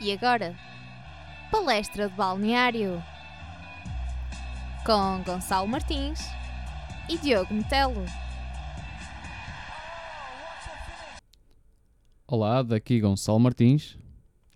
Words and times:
E 0.00 0.12
agora, 0.12 0.56
palestra 1.50 2.08
de 2.08 2.14
balneário 2.14 3.02
com 4.84 5.22
Gonçalo 5.24 5.68
Martins 5.68 6.20
e 7.08 7.18
Diogo 7.18 7.52
Metelo. 7.52 8.04
Olá, 12.26 12.62
daqui 12.62 13.00
Gonçalo 13.00 13.40
Martins 13.40 13.98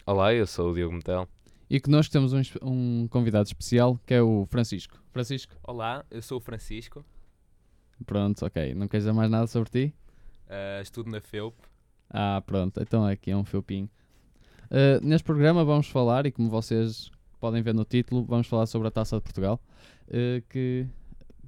Olá, 0.06 0.32
eu 0.32 0.46
sou 0.46 0.70
o 0.70 0.74
Diogo 0.74 0.94
Metel. 0.94 1.28
e 1.68 1.80
que 1.80 1.90
nós 1.90 2.08
temos 2.08 2.32
um, 2.32 2.40
um 2.62 3.08
convidado 3.08 3.46
especial 3.46 3.98
que 4.06 4.14
é 4.14 4.22
o 4.22 4.46
Francisco. 4.46 5.02
Francisco, 5.10 5.54
Olá, 5.62 6.04
eu 6.10 6.22
sou 6.22 6.38
o 6.38 6.40
Francisco, 6.40 7.04
pronto, 8.06 8.44
ok. 8.46 8.74
Não 8.74 8.86
queres 8.88 9.04
dizer 9.04 9.12
mais 9.12 9.30
nada 9.30 9.46
sobre 9.46 9.70
ti? 9.70 9.94
eh, 10.48 10.80
estudo 10.82 11.10
na 11.10 11.20
FEUP. 11.20 11.54
Ah, 12.10 12.42
pronto, 12.46 12.80
então 12.80 13.04
aqui 13.06 13.30
é 13.30 13.36
um 13.36 13.44
felpinho. 13.44 13.88
Uh, 14.70 15.04
neste 15.04 15.24
programa 15.24 15.64
vamos 15.64 15.88
falar, 15.88 16.26
e 16.26 16.32
como 16.32 16.48
vocês 16.48 17.10
podem 17.40 17.62
ver 17.62 17.74
no 17.74 17.84
título, 17.84 18.24
vamos 18.24 18.46
falar 18.46 18.66
sobre 18.66 18.88
a 18.88 18.90
Taça 18.90 19.16
de 19.16 19.22
Portugal. 19.22 19.60
uh, 20.08 20.42
que, 20.48 20.86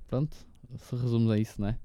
pronto, 0.08 0.36
se 0.76 0.96
resume 0.96 1.32
a 1.32 1.38
isso, 1.38 1.60
não 1.60 1.68
é? 1.68 1.78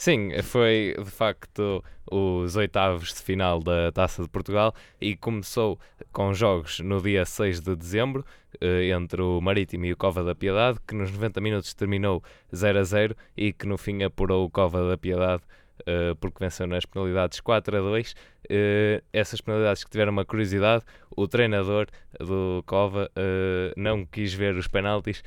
Sim, 0.00 0.30
foi 0.42 0.96
de 0.98 1.10
facto 1.10 1.84
os 2.10 2.56
oitavos 2.56 3.12
de 3.12 3.20
final 3.20 3.60
da 3.60 3.92
Taça 3.92 4.22
de 4.22 4.30
Portugal 4.30 4.74
e 4.98 5.14
começou 5.14 5.78
com 6.10 6.32
jogos 6.32 6.80
no 6.80 7.02
dia 7.02 7.26
6 7.26 7.60
de 7.60 7.76
dezembro 7.76 8.24
eh, 8.62 8.88
entre 8.88 9.20
o 9.20 9.42
Marítimo 9.42 9.84
e 9.84 9.92
o 9.92 9.96
Cova 9.98 10.24
da 10.24 10.34
Piedade, 10.34 10.78
que 10.88 10.94
nos 10.94 11.12
90 11.12 11.42
minutos 11.42 11.74
terminou 11.74 12.22
0 12.54 12.78
a 12.78 12.82
0 12.82 13.16
e 13.36 13.52
que 13.52 13.66
no 13.66 13.76
fim 13.76 14.02
apurou 14.02 14.46
o 14.46 14.50
Cova 14.50 14.88
da 14.88 14.96
Piedade 14.96 15.42
eh, 15.86 16.14
porque 16.20 16.38
venceu 16.40 16.66
nas 16.66 16.84
penalidades 16.84 17.40
4 17.40 17.76
a 17.76 17.80
2. 17.80 18.14
Eh, 18.48 19.02
essas 19.12 19.40
penalidades 19.40 19.84
que 19.84 19.90
tiveram 19.90 20.12
uma 20.12 20.24
curiosidade, 20.24 20.84
o 21.16 21.26
treinador 21.28 21.86
do 22.18 22.62
Cova 22.66 23.10
eh, 23.16 23.72
não 23.76 24.04
quis 24.04 24.34
ver 24.34 24.54
os 24.56 24.68
penaltis, 24.68 25.22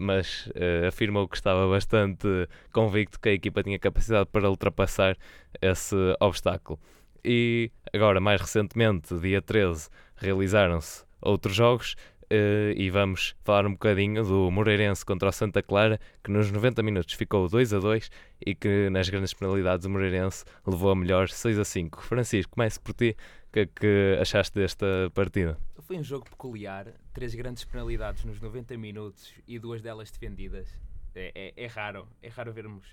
mas 0.00 0.48
afirmou 0.86 1.28
que 1.28 1.36
estava 1.36 1.68
bastante 1.68 2.26
convicto 2.72 3.20
que 3.20 3.28
a 3.28 3.32
equipa 3.32 3.62
tinha 3.62 3.78
capacidade 3.78 4.28
para 4.30 4.48
ultrapassar 4.48 5.16
esse 5.60 5.96
obstáculo. 6.20 6.78
E 7.24 7.70
agora, 7.92 8.20
mais 8.20 8.40
recentemente, 8.40 9.14
dia 9.18 9.40
13, 9.40 9.88
realizaram-se 10.16 11.04
outros 11.20 11.54
jogos 11.54 11.94
eh, 12.34 12.72
e 12.78 12.88
vamos 12.88 13.36
falar 13.44 13.66
um 13.66 13.72
bocadinho 13.72 14.24
do 14.24 14.50
Moreirense 14.50 15.04
contra 15.04 15.28
o 15.28 15.32
Santa 15.32 15.62
Clara, 15.62 16.00
que 16.24 16.30
nos 16.30 16.50
90 16.50 16.82
minutos 16.82 17.12
ficou 17.12 17.46
2 17.46 17.74
a 17.74 17.78
2 17.78 18.10
e 18.46 18.54
que 18.54 18.88
nas 18.88 19.10
grandes 19.10 19.34
penalidades 19.34 19.84
o 19.84 19.90
Moreirense 19.90 20.42
levou 20.66 20.90
a 20.90 20.96
melhor 20.96 21.28
6 21.28 21.58
a 21.58 21.64
5. 21.64 22.00
Francisco, 22.02 22.52
comece 22.54 22.80
por 22.80 22.94
ti. 22.94 23.14
O 23.48 23.52
que 23.52 23.60
é 23.60 23.66
que 23.66 24.18
achaste 24.18 24.58
desta 24.58 24.86
partida? 25.14 25.58
Foi 25.80 25.98
um 25.98 26.02
jogo 26.02 26.24
peculiar, 26.24 26.86
três 27.12 27.34
grandes 27.34 27.64
penalidades 27.66 28.24
nos 28.24 28.40
90 28.40 28.78
minutos 28.78 29.30
e 29.46 29.58
duas 29.58 29.82
delas 29.82 30.10
defendidas. 30.10 30.68
É, 31.14 31.32
é- 31.34 31.64
é 31.64 31.66
raro, 31.66 32.08
é 32.22 32.28
raro 32.28 32.50
vermos, 32.50 32.86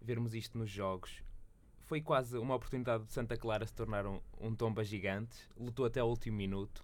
vermos 0.00 0.34
isto 0.34 0.56
nos 0.56 0.70
jogos. 0.70 1.22
Foi 1.82 2.00
quase 2.00 2.38
uma 2.38 2.54
oportunidade 2.54 3.04
de 3.04 3.12
Santa 3.12 3.36
Clara 3.36 3.66
se 3.66 3.74
tornar 3.74 4.06
um, 4.06 4.20
um 4.40 4.54
tomba 4.54 4.82
gigante, 4.82 5.36
lutou 5.54 5.84
até 5.84 6.02
o 6.02 6.06
último 6.06 6.38
minuto 6.38 6.82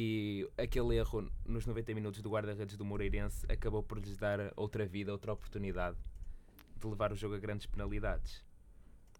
e 0.00 0.48
aquele 0.56 0.94
erro 0.94 1.28
nos 1.44 1.66
90 1.66 1.92
minutos 1.92 2.22
do 2.22 2.30
guarda-redes 2.30 2.76
do 2.76 2.84
Moreirense 2.84 3.44
acabou 3.50 3.82
por 3.82 3.98
lhes 3.98 4.16
dar 4.16 4.52
outra 4.54 4.86
vida, 4.86 5.10
outra 5.10 5.32
oportunidade 5.32 5.96
de 6.80 6.86
levar 6.86 7.10
o 7.10 7.16
jogo 7.16 7.34
a 7.34 7.38
grandes 7.38 7.66
penalidades. 7.66 8.44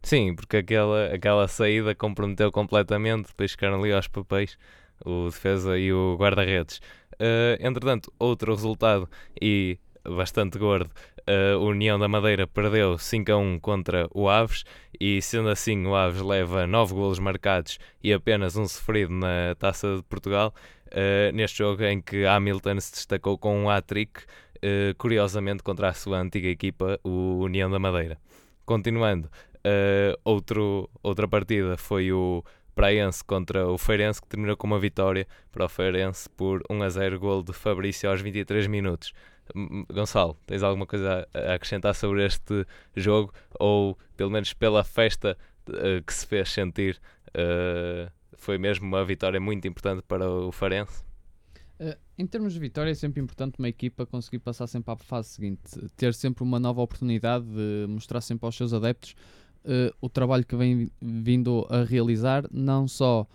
Sim, 0.04 0.36
porque 0.36 0.58
aquela, 0.58 1.12
aquela 1.12 1.48
saída 1.48 1.96
comprometeu 1.96 2.52
completamente, 2.52 3.26
depois 3.26 3.50
ficaram 3.50 3.80
ali 3.80 3.92
aos 3.92 4.06
papéis 4.06 4.56
o 5.04 5.24
defesa 5.24 5.76
e 5.76 5.92
o 5.92 6.16
guarda-redes. 6.16 6.80
Eh, 7.18 7.58
entretanto, 7.60 8.12
outro 8.16 8.54
resultado 8.54 9.10
e 9.42 9.80
bastante 10.16 10.58
gordo, 10.58 10.90
a 11.26 11.58
União 11.58 11.98
da 11.98 12.08
Madeira 12.08 12.46
perdeu 12.46 12.98
5 12.98 13.32
a 13.32 13.36
1 13.36 13.58
contra 13.60 14.08
o 14.14 14.28
Aves 14.28 14.64
e 15.00 15.20
sendo 15.20 15.48
assim 15.48 15.86
o 15.86 15.94
Aves 15.94 16.22
leva 16.22 16.66
9 16.66 16.94
golos 16.94 17.18
marcados 17.18 17.78
e 18.02 18.12
apenas 18.12 18.56
um 18.56 18.66
sofrido 18.66 19.12
na 19.12 19.54
Taça 19.58 19.96
de 19.96 20.02
Portugal, 20.02 20.54
eh, 20.90 21.30
neste 21.32 21.58
jogo 21.58 21.82
em 21.84 22.00
que 22.00 22.24
Hamilton 22.24 22.80
se 22.80 22.92
destacou 22.92 23.36
com 23.36 23.64
um 23.64 23.70
hat-trick, 23.70 24.22
eh, 24.62 24.94
curiosamente 24.96 25.62
contra 25.62 25.88
a 25.88 25.92
sua 25.92 26.18
antiga 26.18 26.48
equipa, 26.48 26.98
o 27.04 27.40
União 27.40 27.70
da 27.70 27.78
Madeira. 27.78 28.18
Continuando, 28.64 29.28
Uh, 29.58 30.16
outro, 30.24 30.88
outra 31.02 31.26
partida 31.26 31.76
foi 31.76 32.12
o 32.12 32.44
Praense 32.74 33.24
contra 33.24 33.66
o 33.68 33.76
Feirense, 33.76 34.22
que 34.22 34.28
terminou 34.28 34.56
com 34.56 34.66
uma 34.66 34.78
vitória 34.78 35.26
para 35.50 35.64
o 35.64 35.68
Feirense 35.68 36.28
por 36.30 36.62
1 36.70 36.82
a 36.82 36.88
0, 36.88 37.18
gol 37.18 37.42
de 37.42 37.52
Fabrício 37.52 38.08
aos 38.08 38.20
23 38.20 38.66
minutos. 38.68 39.12
Gonçalo, 39.92 40.36
tens 40.46 40.62
alguma 40.62 40.86
coisa 40.86 41.26
a 41.34 41.54
acrescentar 41.54 41.94
sobre 41.94 42.24
este 42.24 42.66
jogo? 42.96 43.32
Ou, 43.58 43.96
pelo 44.16 44.30
menos 44.30 44.52
pela 44.52 44.84
festa 44.84 45.36
uh, 45.68 46.02
que 46.04 46.12
se 46.12 46.26
fez 46.26 46.50
sentir, 46.50 47.00
uh, 47.28 48.10
foi 48.36 48.58
mesmo 48.58 48.86
uma 48.86 49.04
vitória 49.04 49.40
muito 49.40 49.66
importante 49.66 50.02
para 50.02 50.28
o 50.30 50.52
Feirense? 50.52 51.02
Uh, 51.80 51.96
em 52.16 52.26
termos 52.26 52.52
de 52.52 52.58
vitória, 52.58 52.90
é 52.90 52.94
sempre 52.94 53.20
importante 53.20 53.58
uma 53.58 53.68
equipa 53.68 54.04
conseguir 54.04 54.40
passar 54.40 54.66
sempre 54.66 54.92
à 54.92 54.96
fase 54.96 55.28
seguinte, 55.28 55.60
ter 55.96 56.12
sempre 56.14 56.42
uma 56.42 56.58
nova 56.58 56.80
oportunidade 56.80 57.44
de 57.44 57.86
mostrar 57.88 58.20
sempre 58.20 58.46
aos 58.46 58.56
seus 58.56 58.72
adeptos 58.72 59.14
o 60.00 60.08
trabalho 60.08 60.46
que 60.46 60.56
vem 60.56 60.90
vindo 60.98 61.66
a 61.68 61.82
realizar, 61.84 62.44
não 62.50 62.88
só 62.88 63.26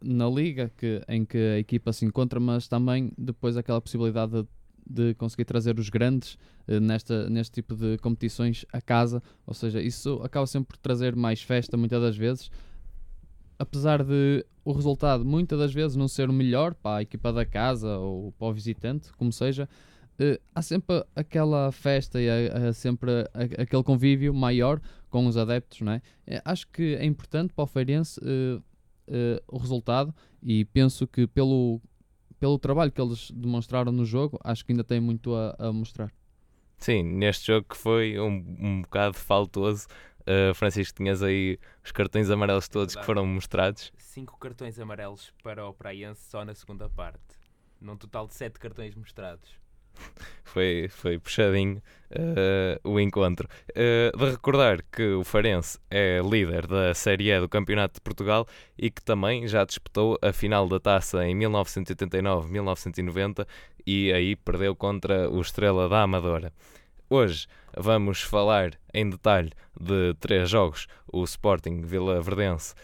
na 0.00 0.28
liga 0.28 0.70
que, 0.76 1.02
em 1.08 1.24
que 1.24 1.36
a 1.36 1.58
equipa 1.58 1.92
se 1.92 2.04
encontra, 2.04 2.38
mas 2.38 2.68
também 2.68 3.10
depois 3.18 3.56
aquela 3.56 3.80
possibilidade 3.80 4.42
de, 4.42 4.48
de 4.88 5.14
conseguir 5.14 5.44
trazer 5.44 5.78
os 5.78 5.88
grandes 5.88 6.34
uh, 6.68 6.80
nesta, 6.80 7.28
neste 7.28 7.54
tipo 7.54 7.74
de 7.74 7.98
competições 7.98 8.64
a 8.72 8.80
casa, 8.80 9.22
ou 9.46 9.54
seja, 9.54 9.80
isso 9.80 10.20
acaba 10.22 10.46
sempre 10.46 10.68
por 10.68 10.76
trazer 10.76 11.16
mais 11.16 11.42
festa 11.42 11.76
muitas 11.76 12.00
das 12.00 12.16
vezes, 12.16 12.50
apesar 13.58 14.02
de 14.04 14.44
o 14.64 14.72
resultado 14.72 15.24
muitas 15.24 15.58
das 15.58 15.72
vezes 15.72 15.96
não 15.96 16.08
ser 16.08 16.28
o 16.28 16.32
melhor 16.32 16.74
para 16.74 16.98
a 16.98 17.02
equipa 17.02 17.32
da 17.32 17.44
casa 17.44 17.98
ou 17.98 18.32
para 18.32 18.48
o 18.48 18.52
visitante, 18.52 19.12
como 19.14 19.32
seja, 19.32 19.68
eh, 20.18 20.40
há 20.54 20.62
sempre 20.62 21.04
aquela 21.14 21.70
festa 21.72 22.20
e 22.20 22.28
há, 22.28 22.72
sempre 22.72 23.10
aquele 23.34 23.82
convívio 23.82 24.34
maior 24.34 24.80
com 25.10 25.26
os 25.26 25.36
adeptos, 25.36 25.80
não 25.80 25.92
é? 25.92 26.02
Eh, 26.26 26.42
acho 26.44 26.68
que 26.68 26.94
é 26.94 27.04
importante 27.04 27.52
para 27.52 27.64
o 27.64 27.66
Feirense 27.66 28.20
eh, 28.22 28.60
eh, 29.08 29.42
o 29.46 29.58
resultado 29.58 30.14
e 30.42 30.64
penso 30.64 31.06
que 31.06 31.26
pelo, 31.26 31.80
pelo 32.38 32.58
trabalho 32.58 32.92
que 32.92 33.00
eles 33.00 33.30
demonstraram 33.30 33.92
no 33.92 34.04
jogo, 34.04 34.38
acho 34.44 34.64
que 34.64 34.72
ainda 34.72 34.84
tem 34.84 35.00
muito 35.00 35.34
a, 35.34 35.54
a 35.58 35.72
mostrar. 35.72 36.12
Sim, 36.78 37.02
neste 37.02 37.46
jogo 37.46 37.66
que 37.68 37.76
foi 37.76 38.18
um, 38.20 38.56
um 38.60 38.82
bocado 38.82 39.16
faltoso. 39.16 39.86
Uh, 40.22 40.52
Francisco, 40.54 40.96
tinhas 40.96 41.22
aí 41.22 41.58
os 41.84 41.92
cartões 41.92 42.30
amarelos 42.30 42.68
todos 42.68 42.94
que 42.94 43.00
Verdade. 43.00 43.06
foram 43.06 43.26
mostrados. 43.26 43.92
Cinco 43.96 44.36
cartões 44.38 44.78
amarelos 44.78 45.32
para 45.42 45.64
o 45.64 45.72
Praense 45.72 46.28
só 46.28 46.44
na 46.44 46.54
segunda 46.54 46.90
parte. 46.90 47.20
Num 47.80 47.96
total 47.96 48.26
de 48.26 48.34
sete 48.34 48.58
cartões 48.58 48.94
mostrados. 48.94 49.48
Foi, 50.44 50.88
foi 50.88 51.18
puxadinho 51.18 51.82
uh, 52.10 52.80
o 52.88 52.98
encontro. 52.98 53.46
Uh, 53.70 54.10
de 54.16 54.30
recordar 54.30 54.82
que 54.90 55.02
o 55.02 55.22
Farense 55.22 55.78
é 55.90 56.18
líder 56.22 56.66
da 56.66 56.94
Série 56.94 57.30
E 57.30 57.38
do 57.40 57.48
Campeonato 57.48 57.96
de 57.96 58.00
Portugal 58.00 58.48
e 58.78 58.90
que 58.90 59.02
também 59.02 59.46
já 59.46 59.62
disputou 59.64 60.18
a 60.22 60.32
final 60.32 60.66
da 60.68 60.80
taça 60.80 61.26
em 61.26 61.38
1989-1990 61.38 63.46
e 63.86 64.10
aí 64.12 64.34
perdeu 64.34 64.74
contra 64.74 65.30
o 65.30 65.40
Estrela 65.40 65.88
da 65.88 66.02
Amadora. 66.02 66.52
Hoje 67.08 67.46
vamos 67.76 68.22
falar 68.22 68.72
em 68.92 69.08
detalhe 69.08 69.52
de 69.78 70.12
três 70.18 70.50
jogos: 70.50 70.88
o 71.12 71.22
Sporting 71.22 71.82
Vila 71.82 72.20
Verdense, 72.20 72.74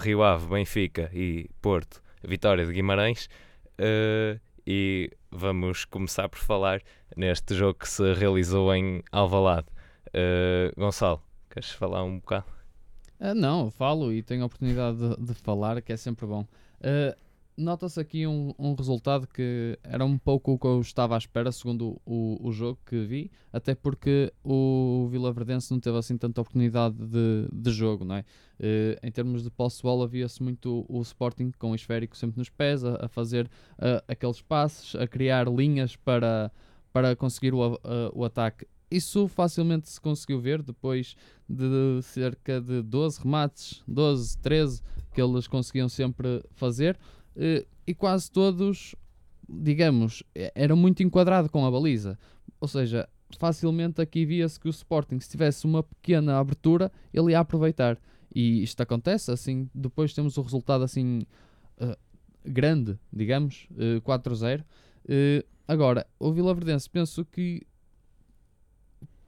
Rio 0.00 0.22
Ave, 0.22 0.46
Benfica 0.46 1.10
e 1.12 1.50
Porto, 1.60 2.00
Vitória 2.22 2.64
de 2.64 2.72
Guimarães. 2.72 3.28
Uh, 3.78 4.40
e 4.66 5.10
vamos 5.36 5.84
começar 5.84 6.28
por 6.28 6.38
falar 6.38 6.82
neste 7.16 7.54
jogo 7.54 7.78
que 7.78 7.88
se 7.88 8.14
realizou 8.14 8.74
em 8.74 9.02
Alvalade. 9.12 9.66
Uh, 10.08 10.80
Gonçalo, 10.80 11.22
queres 11.50 11.70
falar 11.70 12.02
um 12.02 12.18
bocado? 12.18 12.46
Ah, 13.20 13.34
não, 13.34 13.70
falo 13.70 14.12
e 14.12 14.22
tenho 14.22 14.42
a 14.42 14.46
oportunidade 14.46 14.98
de, 14.98 15.16
de 15.16 15.34
falar, 15.34 15.80
que 15.82 15.92
é 15.92 15.96
sempre 15.96 16.26
bom. 16.26 16.46
Ah, 16.82 17.16
Nota-se 17.56 17.98
aqui 17.98 18.26
um, 18.26 18.52
um 18.58 18.74
resultado 18.74 19.26
que 19.26 19.78
era 19.82 20.04
um 20.04 20.18
pouco 20.18 20.52
o 20.52 20.58
que 20.58 20.66
eu 20.66 20.78
estava 20.80 21.14
à 21.14 21.18
espera, 21.18 21.50
segundo 21.50 21.98
o, 22.04 22.36
o 22.46 22.52
jogo 22.52 22.78
que 22.84 23.02
vi, 23.06 23.30
até 23.50 23.74
porque 23.74 24.30
o 24.44 25.08
Vila 25.10 25.32
Verdense 25.32 25.70
não 25.72 25.80
teve 25.80 25.96
assim 25.96 26.18
tanta 26.18 26.42
oportunidade 26.42 26.94
de, 26.96 27.48
de 27.50 27.70
jogo, 27.72 28.04
não 28.04 28.16
é? 28.16 28.24
Eh, 28.60 28.98
em 29.02 29.10
termos 29.10 29.42
de 29.42 29.50
posse 29.50 29.82
bola, 29.82 30.04
havia-se 30.04 30.42
muito 30.42 30.84
o 30.86 31.00
Sporting 31.00 31.50
com 31.58 31.70
o 31.70 31.74
esférico 31.74 32.14
sempre 32.14 32.38
nos 32.38 32.50
pés, 32.50 32.84
a, 32.84 33.06
a 33.06 33.08
fazer 33.08 33.48
ah, 33.78 34.04
aqueles 34.06 34.42
passes, 34.42 34.94
a 34.94 35.06
criar 35.06 35.48
linhas 35.48 35.96
para, 35.96 36.52
para 36.92 37.16
conseguir 37.16 37.54
o, 37.54 37.62
a- 37.64 37.78
o 38.12 38.22
ataque. 38.22 38.66
Isso 38.90 39.26
facilmente 39.26 39.88
se 39.88 40.00
conseguiu 40.00 40.38
ver 40.40 40.62
depois 40.62 41.16
de 41.48 42.00
cerca 42.02 42.60
de 42.60 42.82
12 42.82 43.20
remates, 43.20 43.82
12, 43.88 44.36
13 44.38 44.82
que 45.12 45.20
eles 45.20 45.48
conseguiam 45.48 45.88
sempre 45.88 46.44
fazer. 46.52 46.96
Eh, 47.36 47.66
e 47.86 47.94
quase 47.94 48.30
todos, 48.30 48.94
digamos, 49.48 50.22
e- 50.34 50.50
eram 50.54 50.76
muito 50.76 51.02
enquadrado 51.02 51.48
com 51.48 51.64
a 51.64 51.70
baliza. 51.70 52.18
Ou 52.60 52.66
seja, 52.68 53.08
facilmente 53.38 54.00
aqui 54.00 54.24
via-se 54.24 54.58
que 54.58 54.68
o 54.68 54.70
Sporting, 54.70 55.20
se 55.20 55.28
tivesse 55.30 55.64
uma 55.64 55.82
pequena 55.82 56.38
abertura, 56.38 56.90
ele 57.12 57.32
ia 57.32 57.40
aproveitar. 57.40 57.98
E 58.34 58.62
isto 58.62 58.80
acontece, 58.82 59.30
assim, 59.30 59.68
depois 59.74 60.12
temos 60.12 60.36
o 60.36 60.42
resultado 60.42 60.84
assim 60.84 61.22
eh, 61.78 61.96
grande, 62.44 62.98
digamos, 63.12 63.68
eh, 63.78 64.00
4-0. 64.00 64.64
Eh, 65.08 65.44
agora, 65.66 66.06
o 66.18 66.32
Vila 66.32 66.54
Verdense 66.54 66.88
penso 66.88 67.24
que 67.24 67.66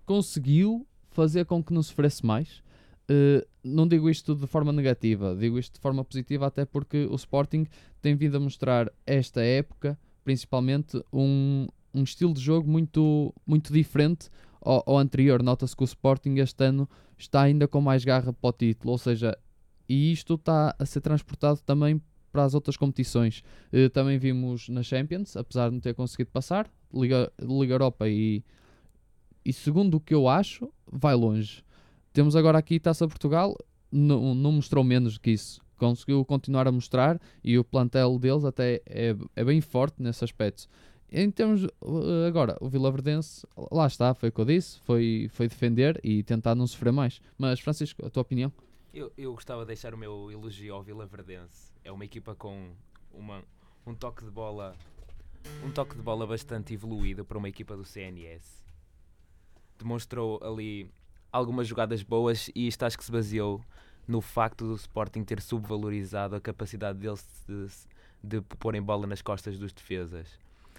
conseguiu 0.04 0.86
fazer 1.10 1.44
com 1.44 1.62
que 1.62 1.72
não 1.72 1.82
sofresse 1.82 2.24
mais. 2.24 2.62
Eh, 3.08 3.46
não 3.64 3.88
digo 3.88 4.08
isto 4.10 4.34
de 4.34 4.46
forma 4.46 4.72
negativa, 4.72 5.34
digo 5.34 5.58
isto 5.58 5.74
de 5.74 5.80
forma 5.80 6.04
positiva, 6.04 6.46
até 6.46 6.64
porque 6.64 7.06
o 7.10 7.14
Sporting 7.14 7.66
tem 8.02 8.14
vindo 8.14 8.36
a 8.36 8.40
mostrar 8.40 8.92
esta 9.06 9.42
época, 9.42 9.98
principalmente, 10.24 11.02
um, 11.12 11.66
um 11.94 12.02
estilo 12.02 12.34
de 12.34 12.40
jogo 12.40 12.70
muito, 12.70 13.34
muito 13.46 13.72
diferente 13.72 14.28
ao, 14.60 14.82
ao 14.86 14.98
anterior. 14.98 15.42
Nota-se 15.42 15.74
que 15.74 15.82
o 15.82 15.84
Sporting 15.84 16.36
este 16.36 16.64
ano 16.64 16.88
está 17.16 17.42
ainda 17.42 17.66
com 17.66 17.80
mais 17.80 18.04
garra 18.04 18.32
para 18.32 18.48
o 18.48 18.52
título, 18.52 18.92
ou 18.92 18.98
seja, 18.98 19.36
e 19.88 20.12
isto 20.12 20.34
está 20.34 20.74
a 20.78 20.84
ser 20.84 21.00
transportado 21.00 21.60
também 21.64 22.00
para 22.30 22.44
as 22.44 22.54
outras 22.54 22.76
competições. 22.76 23.42
Eh, 23.72 23.88
também 23.88 24.18
vimos 24.18 24.68
na 24.68 24.82
Champions, 24.82 25.34
apesar 25.34 25.68
de 25.68 25.74
não 25.74 25.80
ter 25.80 25.94
conseguido 25.94 26.30
passar, 26.30 26.70
Liga, 26.92 27.32
Liga 27.40 27.74
Europa 27.74 28.06
e, 28.06 28.44
e 29.44 29.52
segundo 29.52 29.96
o 29.96 30.00
que 30.00 30.14
eu 30.14 30.28
acho, 30.28 30.70
vai 30.90 31.14
longe. 31.14 31.64
Temos 32.18 32.34
agora 32.34 32.58
aqui 32.58 32.80
Taça 32.80 33.06
Portugal, 33.06 33.56
não, 33.92 34.34
não 34.34 34.50
mostrou 34.50 34.82
menos 34.82 35.18
que 35.18 35.30
isso. 35.30 35.62
Conseguiu 35.76 36.24
continuar 36.24 36.66
a 36.66 36.72
mostrar 36.72 37.16
e 37.44 37.56
o 37.56 37.62
plantel 37.62 38.18
deles 38.18 38.44
até 38.44 38.82
é, 38.86 39.14
é 39.36 39.44
bem 39.44 39.60
forte 39.60 40.02
nesse 40.02 40.24
aspecto. 40.24 40.66
Em 41.12 41.30
termos, 41.30 41.62
eh, 41.62 42.26
agora, 42.26 42.56
o 42.60 42.68
Vila 42.68 42.90
Verdense, 42.90 43.46
lá 43.70 43.86
está, 43.86 44.14
foi 44.14 44.30
o 44.30 44.32
que 44.32 44.40
eu 44.40 44.44
disse, 44.46 44.80
foi, 44.80 45.30
foi 45.30 45.46
defender 45.46 46.00
e 46.02 46.24
tentar 46.24 46.56
não 46.56 46.66
sofrer 46.66 46.92
mais. 46.92 47.22
Mas, 47.38 47.60
Francisco, 47.60 48.04
a 48.04 48.10
tua 48.10 48.22
opinião? 48.22 48.52
Eu, 48.92 49.12
eu 49.16 49.32
gostava 49.32 49.60
de 49.60 49.68
deixar 49.68 49.94
o 49.94 49.96
meu 49.96 50.28
elogio 50.32 50.74
ao 50.74 50.82
Vila 50.82 51.06
Verdense. 51.06 51.72
É 51.84 51.92
uma 51.92 52.04
equipa 52.04 52.34
com 52.34 52.72
uma, 53.14 53.44
um 53.86 53.94
toque 53.94 54.24
de 54.24 54.30
bola 54.32 54.74
um 55.64 55.70
toque 55.70 55.94
de 55.94 56.02
bola 56.02 56.26
bastante 56.26 56.74
evoluído 56.74 57.24
para 57.24 57.38
uma 57.38 57.48
equipa 57.48 57.76
do 57.76 57.84
CNS. 57.84 58.64
Demonstrou 59.78 60.40
ali 60.42 60.90
algumas 61.32 61.66
jogadas 61.68 62.02
boas 62.02 62.50
e 62.54 62.66
isto 62.66 62.82
acho 62.84 62.96
que 62.98 63.04
se 63.04 63.12
baseou 63.12 63.60
no 64.06 64.20
facto 64.20 64.66
do 64.66 64.74
Sporting 64.74 65.22
ter 65.24 65.40
subvalorizado 65.40 66.34
a 66.36 66.40
capacidade 66.40 66.98
deles 66.98 67.26
de, 67.46 68.38
de 68.40 68.40
porem 68.58 68.80
bola 68.82 69.06
nas 69.06 69.20
costas 69.20 69.58
dos 69.58 69.72
defesas. 69.72 70.38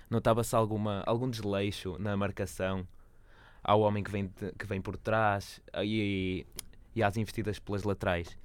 Notava-se 0.10 0.56
algum 0.56 1.30
desleixo 1.30 1.96
na 2.00 2.18
marcação 2.18 2.88
ao 3.64 3.82
homem 3.82 4.04
que 4.04 4.10
vem, 4.10 4.26
de- 4.26 4.52
que 4.58 4.66
vem 4.66 4.82
por 4.82 4.98
trás 4.98 5.62
e, 5.84 6.46
e 6.96 7.04
às 7.04 7.16
investidas 7.18 7.60
pelas 7.60 7.84
laterais. 7.84 8.36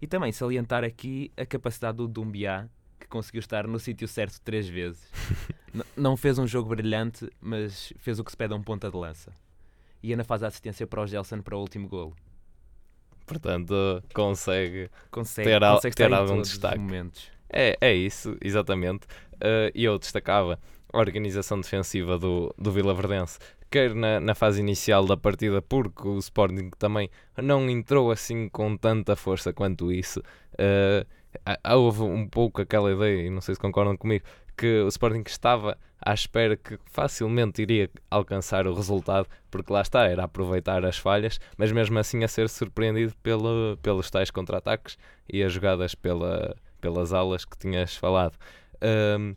E 0.00 0.06
também 0.06 0.32
salientar 0.32 0.82
aqui 0.82 1.30
a 1.36 1.44
capacidade 1.44 1.98
do 1.98 2.08
Dumbiá, 2.08 2.66
que 2.98 3.06
conseguiu 3.06 3.40
estar 3.40 3.66
no 3.66 3.78
sítio 3.78 4.08
certo 4.08 4.40
três 4.40 4.66
vezes. 4.66 5.06
Não 5.94 6.16
fez 6.16 6.38
um 6.38 6.46
jogo 6.46 6.70
brilhante, 6.70 7.30
mas 7.40 7.92
fez 7.98 8.18
o 8.18 8.24
que 8.24 8.30
se 8.30 8.36
pede 8.36 8.54
a 8.54 8.56
um 8.56 8.62
ponta 8.62 8.90
de 8.90 8.96
lança. 8.96 9.32
E 10.02 10.10
ainda 10.12 10.24
faz 10.24 10.42
a 10.42 10.46
assistência 10.48 10.86
para 10.86 11.02
o 11.02 11.06
Gelson 11.06 11.40
para 11.42 11.56
o 11.56 11.60
último 11.60 11.88
golo. 11.88 12.16
Portanto, 13.26 14.02
consegue. 14.12 14.90
Consegue, 15.10 15.48
Ter 15.50 15.60
consegue 15.60 15.94
ter 15.94 16.12
algum 16.12 16.42
destaque. 16.42 16.78
momentos. 16.78 17.30
É, 17.48 17.76
é 17.80 17.94
isso, 17.94 18.36
exatamente. 18.40 19.06
Eh, 19.40 19.70
E 19.74 19.84
eu 19.84 19.98
destacava 19.98 20.58
a 20.92 20.98
organização 20.98 21.60
defensiva 21.60 22.18
do, 22.18 22.52
do 22.58 22.72
Vila 22.72 22.92
Verdense, 22.94 23.38
quer 23.70 23.94
na, 23.94 24.18
na 24.18 24.34
fase 24.34 24.60
inicial 24.60 25.04
da 25.06 25.16
partida, 25.16 25.62
porque 25.62 26.08
o 26.08 26.18
Sporting 26.18 26.70
também 26.78 27.08
não 27.36 27.70
entrou 27.70 28.10
assim 28.10 28.48
com 28.48 28.76
tanta 28.76 29.14
força 29.14 29.52
quanto 29.52 29.92
isso. 29.92 30.20
Há- 31.64 31.76
houve 31.76 32.02
um 32.02 32.26
pouco 32.28 32.60
aquela 32.60 32.92
ideia, 32.92 33.26
e 33.26 33.30
não 33.30 33.40
sei 33.40 33.54
se 33.54 33.60
concordam 33.60 33.96
comigo, 33.96 34.24
que 34.60 34.82
o 34.82 34.88
Sporting 34.88 35.22
estava 35.26 35.78
à 36.04 36.12
espera 36.12 36.54
que 36.54 36.78
facilmente 36.84 37.62
iria 37.62 37.88
alcançar 38.10 38.66
o 38.66 38.74
resultado, 38.74 39.26
porque 39.50 39.72
lá 39.72 39.80
está, 39.80 40.06
era 40.06 40.24
aproveitar 40.24 40.84
as 40.84 40.98
falhas, 40.98 41.40
mas 41.56 41.72
mesmo 41.72 41.98
assim 41.98 42.22
a 42.24 42.28
ser 42.28 42.46
surpreendido 42.50 43.14
pelo, 43.22 43.78
pelos 43.80 44.10
tais 44.10 44.30
contra-ataques 44.30 44.98
e 45.32 45.42
as 45.42 45.50
jogadas 45.50 45.94
pela, 45.94 46.54
pelas 46.78 47.14
alas 47.14 47.46
que 47.46 47.56
tinhas 47.56 47.96
falado. 47.96 48.36
Um, 48.82 49.34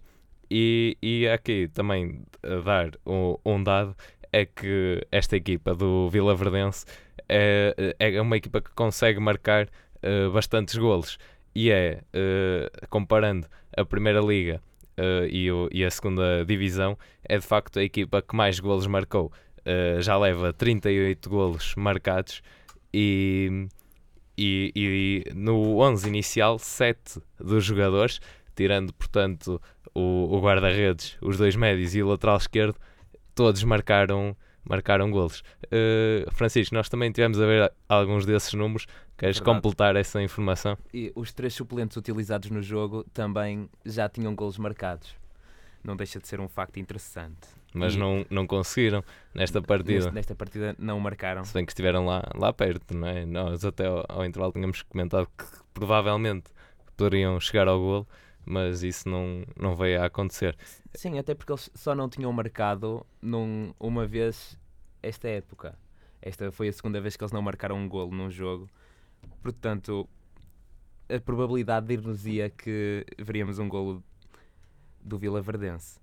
e, 0.52 0.98
e 1.02 1.26
aqui 1.30 1.70
também 1.74 2.26
dar 2.66 2.92
um, 3.06 3.38
um 3.46 3.64
dado 3.64 3.96
é 4.30 4.46
que 4.46 5.08
esta 5.10 5.38
equipa 5.38 5.74
do 5.74 6.10
Vila 6.10 6.36
Verdense 6.36 6.86
é, 7.30 7.96
é 7.98 8.22
uma 8.22 8.36
equipa 8.36 8.60
que 8.60 8.72
consegue 8.72 9.22
marcar 9.22 9.70
eh, 10.02 10.28
bastantes 10.28 10.76
golos 10.76 11.18
e 11.56 11.72
é, 11.72 12.02
eh, 12.12 12.70
comparando 12.90 13.48
a 13.78 13.86
Primeira 13.86 14.20
Liga 14.20 14.62
eh, 14.98 15.28
e, 15.32 15.52
o- 15.52 15.70
e 15.72 15.84
a 15.86 15.92
Segunda 15.92 16.44
Divisão, 16.46 16.98
é 17.24 17.38
de 17.38 17.46
facto 17.46 17.80
a 17.80 17.84
equipa 17.84 18.22
que 18.22 18.36
mais 18.36 18.60
golos 18.60 18.88
marcou. 18.88 19.32
Eh, 19.66 19.98
já 20.02 20.18
leva 20.18 20.52
38 20.54 21.30
golos 21.30 21.74
marcados 21.76 22.42
e, 22.94 23.68
e, 24.38 24.72
e 24.76 25.34
no 25.34 25.78
11 25.80 26.08
inicial, 26.08 26.60
7 26.60 27.20
dos 27.40 27.64
jogadores, 27.64 28.20
tirando 28.56 28.94
portanto 28.94 29.62
o, 29.96 30.36
o 30.36 30.42
guarda-redes, 30.42 31.18
os 31.22 31.38
dois 31.38 31.56
médios 31.56 31.96
e 31.96 32.04
o 32.04 32.08
lateral 32.08 32.38
esquerdo, 32.38 32.76
todos 33.36 33.64
marcaram, 33.64 34.36
marcaram 34.68 35.10
golos. 35.12 35.44
Eh, 35.72 36.26
Francisco, 36.32 36.76
nós 36.76 36.90
também 36.90 37.12
tivemos 37.12 37.40
a 37.40 37.46
ver 37.46 37.72
alguns 37.88 38.26
desses 38.26 38.54
números. 38.54 38.86
Queres 39.24 39.38
Verdade. 39.38 39.56
completar 39.58 39.96
essa 39.96 40.22
informação? 40.22 40.78
E 40.94 41.12
os 41.16 41.32
três 41.32 41.54
suplentes 41.54 41.96
utilizados 41.98 42.50
no 42.50 42.62
jogo 42.62 43.04
também 43.14 43.70
já 43.86 44.10
tinham 44.10 44.36
golos 44.36 44.58
marcados. 44.58 45.16
Não 45.84 45.96
deixa 45.96 46.20
de 46.20 46.28
ser 46.28 46.40
um 46.40 46.48
facto 46.48 46.78
interessante. 46.78 47.48
Mas 47.74 47.96
E- 47.96 47.98
não, 47.98 48.26
não 48.30 48.46
conseguiram 48.48 49.04
nesta 49.34 49.62
partida. 49.62 49.94
Neste- 49.94 50.12
nesta 50.14 50.36
partida 50.36 50.76
não 50.78 51.00
marcaram. 51.00 51.44
Se 51.44 51.54
bem 51.54 51.66
que 51.66 51.72
estiveram 51.72 52.06
lá, 52.06 52.24
lá 52.36 52.54
perto, 52.54 52.96
não 52.96 53.08
é? 53.08 53.26
Nós 53.26 53.64
até 53.66 53.86
ao, 53.88 54.06
ao 54.08 54.26
intervalo 54.26 54.52
tínhamos 54.54 54.82
comentado 54.84 55.28
que 55.38 55.46
provavelmente 55.74 56.52
poderiam 56.96 57.40
chegar 57.40 57.68
ao 57.68 57.80
golo, 57.80 58.08
mas 58.46 58.84
isso 58.84 59.08
não, 59.10 59.44
não 59.60 59.76
veio 59.76 60.02
a 60.02 60.06
acontecer. 60.06 60.56
Sim, 60.94 61.18
até 61.18 61.34
porque 61.34 61.52
eles 61.52 61.70
só 61.74 61.96
não 61.96 62.08
tinham 62.08 62.32
marcado 62.32 63.06
num, 63.22 63.74
uma 63.80 64.06
vez 64.06 64.58
esta 65.02 65.28
época. 65.28 65.76
Esta 66.22 66.52
foi 66.52 66.68
a 66.70 66.74
segunda 66.74 67.02
vez 67.02 67.18
que 67.18 67.24
eles 67.24 67.32
não 67.34 67.42
marcaram 67.42 67.76
um 67.78 67.88
golo 67.90 68.12
num 68.14 68.30
jogo. 68.30 68.70
Portanto, 69.44 70.08
a 71.14 71.20
probabilidade 71.20 71.86
de 71.86 71.94
ir-nos 71.96 72.26
ia 72.26 72.50
que 72.50 73.06
veríamos 73.20 73.60
um 73.60 73.68
golo 73.68 74.02
do 75.02 75.18
Vila 75.20 75.42
Verdense. 75.42 76.00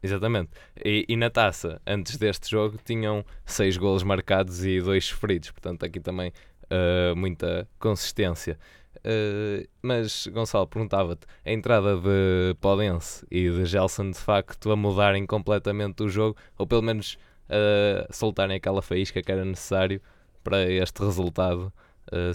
Exatamente. 0.00 0.50
E, 0.84 1.04
e 1.08 1.16
na 1.16 1.28
taça, 1.28 1.82
antes 1.84 2.16
deste 2.16 2.48
jogo, 2.48 2.78
tinham 2.84 3.24
seis 3.44 3.76
golos 3.76 4.04
marcados 4.04 4.64
e 4.64 4.80
dois 4.80 5.06
sofridos, 5.06 5.50
portanto, 5.50 5.84
aqui 5.84 5.98
também 5.98 6.32
ah, 6.70 7.14
muita 7.16 7.68
consistência. 7.80 8.56
Ah, 9.04 9.66
mas, 9.82 10.28
Gonçalo, 10.28 10.68
perguntava-te: 10.68 11.26
a 11.44 11.50
entrada 11.50 11.96
de 11.96 12.54
Podense 12.60 13.26
e 13.28 13.50
de 13.50 13.64
Gelson, 13.64 14.12
de 14.12 14.18
facto, 14.18 14.70
a 14.70 14.76
mudarem 14.76 15.26
completamente 15.26 16.02
o 16.04 16.08
jogo, 16.08 16.36
ou 16.56 16.66
pelo 16.66 16.82
menos 16.82 17.18
a 17.48 18.12
soltarem 18.12 18.56
aquela 18.56 18.82
faísca 18.82 19.20
que 19.20 19.32
era 19.32 19.44
necessário 19.44 20.00
para 20.44 20.70
este 20.70 21.02
resultado 21.02 21.72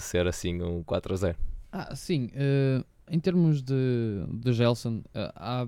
ser 0.00 0.26
assim 0.26 0.60
um 0.62 0.82
4 0.82 1.12
a 1.12 1.16
0? 1.16 1.38
Ah, 1.72 1.94
sim. 1.96 2.30
eh, 2.34 2.84
em 3.10 3.18
termos 3.18 3.62
de, 3.62 3.74
de 4.32 4.52
Gelson, 4.52 5.02
eh, 5.12 5.32
há, 5.34 5.66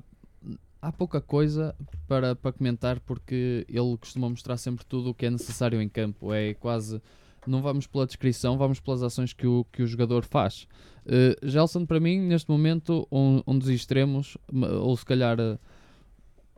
há 0.80 0.92
pouca 0.92 1.20
coisa 1.20 1.74
para, 2.06 2.34
para 2.36 2.52
comentar 2.52 3.00
porque 3.00 3.66
ele 3.68 3.96
costuma 3.98 4.28
mostrar 4.28 4.56
sempre 4.56 4.84
tudo 4.84 5.10
o 5.10 5.14
que 5.14 5.26
é 5.26 5.30
necessário 5.30 5.80
em 5.82 5.88
campo. 5.88 6.32
É 6.32 6.54
quase. 6.54 7.02
Não 7.46 7.62
vamos 7.62 7.86
pela 7.86 8.06
descrição, 8.06 8.58
vamos 8.58 8.80
pelas 8.80 9.02
ações 9.02 9.32
que 9.32 9.46
o, 9.46 9.64
que 9.70 9.82
o 9.82 9.86
jogador 9.86 10.24
faz. 10.24 10.66
Eh, 11.04 11.36
Gelson, 11.42 11.84
para 11.86 12.00
mim, 12.00 12.20
neste 12.20 12.50
momento, 12.50 13.06
um, 13.10 13.42
um 13.46 13.58
dos 13.58 13.68
extremos, 13.68 14.36
ou 14.52 14.96
se 14.96 15.04
calhar 15.04 15.38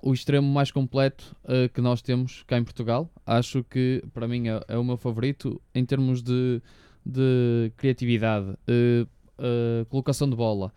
o 0.00 0.12
extremo 0.12 0.46
mais 0.46 0.70
completo 0.70 1.36
eh, 1.44 1.68
que 1.68 1.80
nós 1.80 2.00
temos 2.00 2.42
cá 2.46 2.56
em 2.56 2.64
Portugal. 2.64 3.10
Acho 3.26 3.64
que, 3.64 4.02
para 4.14 4.28
mim, 4.28 4.48
é, 4.48 4.62
é 4.68 4.78
o 4.78 4.84
meu 4.84 4.96
favorito 4.96 5.60
em 5.74 5.84
termos 5.84 6.22
de, 6.22 6.62
de 7.08 7.72
criatividade. 7.76 8.54
eh, 8.66 9.06
uh, 9.38 9.86
colocação 9.86 10.28
de 10.28 10.36
bola. 10.36 10.72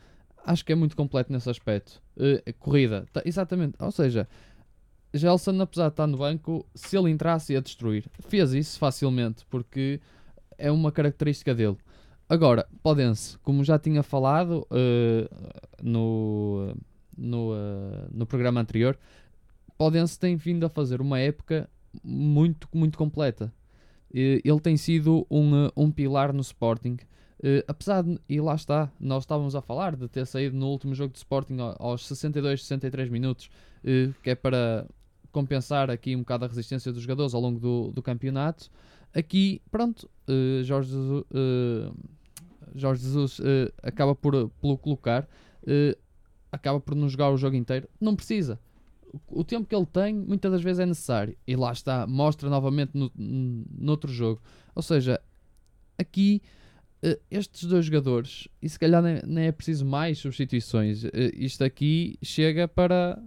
Acho 0.46 0.66
que 0.66 0.72
é 0.72 0.76
muito 0.76 0.96
completo 0.96 1.32
nesse 1.32 1.50
aspecto. 1.50 2.02
Uh, 2.16 2.54
corrida, 2.60 3.06
tá- 3.12 3.22
exatamente. 3.26 3.76
Ou 3.80 3.92
seja, 3.92 4.28
Gelson, 5.14 5.60
apesar 5.62 5.88
de 5.88 5.94
estar 5.94 6.08
no 6.08 6.18
banco, 6.18 6.66
se 6.74 6.98
ele 6.98 7.10
entrasse 7.10 7.54
ia 7.54 7.62
destruir. 7.62 8.06
Fez 8.28 8.54
isso 8.54 8.80
facilmente, 8.80 9.46
porque 9.50 10.00
é 10.58 10.72
uma 10.72 10.92
característica 10.92 11.54
dele. 11.54 11.78
Agora, 12.30 12.66
Podense, 12.82 13.38
como 13.40 13.64
já 13.64 13.78
tinha 13.78 14.02
falado 14.02 14.66
uh, 14.72 15.84
no, 15.84 16.74
no, 17.18 17.52
uh, 17.52 18.08
no 18.12 18.26
programa 18.26 18.62
anterior, 18.62 18.98
Podense 19.78 20.18
tem 20.18 20.36
vindo 20.38 20.66
a 20.66 20.70
fazer 20.70 21.02
uma 21.02 21.20
época 21.20 21.70
muito, 22.04 22.70
muito 22.74 22.98
completa. 22.98 23.52
Ele 24.14 24.60
tem 24.60 24.78
sido 24.78 25.26
um, 25.30 25.70
um 25.76 25.92
pilar 25.92 26.34
no 26.34 26.42
Sporting. 26.42 26.98
Uh, 27.44 27.64
apesar 27.68 28.04
de, 28.04 28.20
e 28.30 28.40
lá 28.40 28.54
está, 28.54 28.92
nós 29.00 29.24
estávamos 29.24 29.56
a 29.56 29.62
falar 29.62 29.96
de 29.96 30.08
ter 30.08 30.28
saído 30.28 30.56
no 30.56 30.68
último 30.68 30.94
jogo 30.94 31.12
de 31.12 31.18
Sporting 31.18 31.58
aos 31.80 32.06
62, 32.06 32.62
63 32.62 33.10
minutos, 33.10 33.50
uh, 33.84 34.14
que 34.22 34.30
é 34.30 34.36
para 34.36 34.86
compensar 35.32 35.90
aqui 35.90 36.16
um 36.16 36.20
bocado 36.20 36.46
a 36.46 36.48
resistência 36.48 36.92
dos 36.92 37.02
jogadores 37.02 37.34
ao 37.34 37.42
longo 37.42 37.60
do, 37.60 37.92
do 37.92 38.02
campeonato. 38.02 38.70
Aqui, 39.12 39.60
pronto, 39.72 40.08
uh, 40.28 40.64
Jorge 40.64 40.92
Jesus, 40.92 41.26
Jorge 42.76 43.04
Jesus 43.04 43.42
acaba 43.82 44.14
por, 44.14 44.50
por 44.62 44.78
colocar, 44.78 45.28
acaba 46.52 46.80
por 46.80 46.96
não 46.96 47.10
jogar 47.10 47.30
o 47.32 47.38
jogo 47.38 47.56
inteiro. 47.56 47.90
Não 48.00 48.16
precisa. 48.16 48.60
O, 49.28 49.44
tempo 49.44 49.68
que 49.68 49.76
ele 49.76 49.86
tem, 49.86 50.14
muitas 50.14 50.52
das 50.52 50.62
vezes 50.62 50.80
é 50.80 50.86
necessário. 50.86 51.38
E 51.46 51.56
lá 51.56 51.72
está, 51.72 52.08
mostra 52.08 52.50
novamente 52.50 52.92
no, 52.94 53.92
outro 53.92 54.12
jogo. 54.12 54.42
Ou 54.74 54.82
seja, 54.82 55.20
aqui 55.98 56.42
uh, 57.04 57.20
estes 57.30 57.68
dois 57.68 57.86
jogadores, 57.86 58.48
e 58.62 58.70
se 58.70 58.80
calhar 58.80 59.02
nem, 59.02 59.22
nem 59.26 59.46
é 59.48 59.52
preciso 59.52 59.86
mais 59.86 60.20
substituições, 60.20 61.04
uh, 61.04 61.10
isto 61.34 61.64
aqui 61.64 62.18
chega 62.22 62.68
para, 62.68 63.22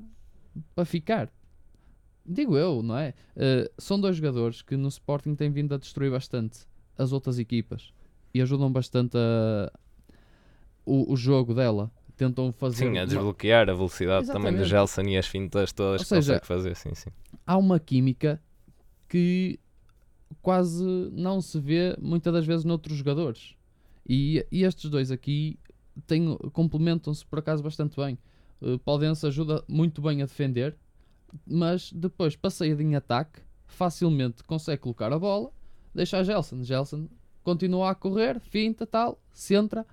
para 0.75 0.85
ficar. 0.85 1.31
Digo 2.27 2.57
eu, 2.57 2.83
não 2.83 2.97
é? 2.97 3.13
Uh, 3.37 3.71
são 3.77 4.01
dois 4.01 4.17
jogadores 4.17 4.63
que 4.63 4.77
no 4.77 4.89
Sporting 4.89 5.35
têm 5.35 5.51
vindo 5.51 5.75
a 5.75 5.79
destruir 5.79 6.11
bastante 6.11 6.61
as 6.97 7.13
outras 7.13 7.39
equipas 7.39 7.93
e 8.33 8.41
ajudam 8.41 8.71
bastante 8.73 9.17
a, 9.17 9.71
o, 10.87 11.13
o 11.13 11.17
jogo 11.17 11.55
dela. 11.55 11.91
Tentam 12.17 12.53
fazer. 12.53 12.89
Sim, 12.89 12.99
a 12.99 13.05
desbloquear 13.05 13.69
a 13.69 13.75
velocidade 13.75 14.25
Exatamente. 14.25 14.47
também 14.53 14.63
do 14.63 14.69
Gelson 14.69 15.03
e 15.03 15.17
as 15.17 15.27
fintas 15.27 15.73
todas 15.73 16.01
Ou 16.01 16.05
que 16.05 16.09
seja, 16.09 16.35
consegue 16.35 16.47
fazer. 16.47 16.77
Sim, 16.77 16.95
sim. 16.95 17.11
Há 17.45 17.57
uma 17.57 17.81
química 17.81 18.41
que 19.09 19.59
quase 20.41 20.85
não 21.13 21.41
se 21.41 21.59
vê 21.59 21.97
muitas 22.01 22.33
das 22.33 22.47
vezes 22.47 22.65
noutros 22.65 22.97
jogadores. 22.97 23.55
E, 24.09 24.47
e 24.53 24.63
estes 24.63 24.91
dois 24.91 25.11
aqui 25.11 25.59
complementam-se 26.53 27.25
por 27.25 27.39
acaso 27.39 27.63
bastante 27.63 27.97
bem. 27.97 28.19
Uh, 28.61 28.79
Paudense 28.79 29.27
ajuda 29.27 29.65
muito 29.69 30.01
bem 30.01 30.23
a 30.23 30.27
defender, 30.27 30.77
mas 31.47 31.93
depois, 31.93 32.37
para 32.37 32.51
sair 32.51 32.81
em 32.81 32.95
ataque, 32.95 33.41
facilmente 33.67 34.43
consegue 34.45 34.83
colocar 34.83 35.13
a 35.13 35.19
bola, 35.19 35.51
deixa 35.95 36.19
a 36.19 36.23
Gelson. 36.23 36.63
Gelson 36.63 37.09
continua 37.43 37.91
a 37.91 37.95
correr, 37.95 38.41
finta, 38.41 38.87
tal, 38.87 39.21
centra 39.33 39.87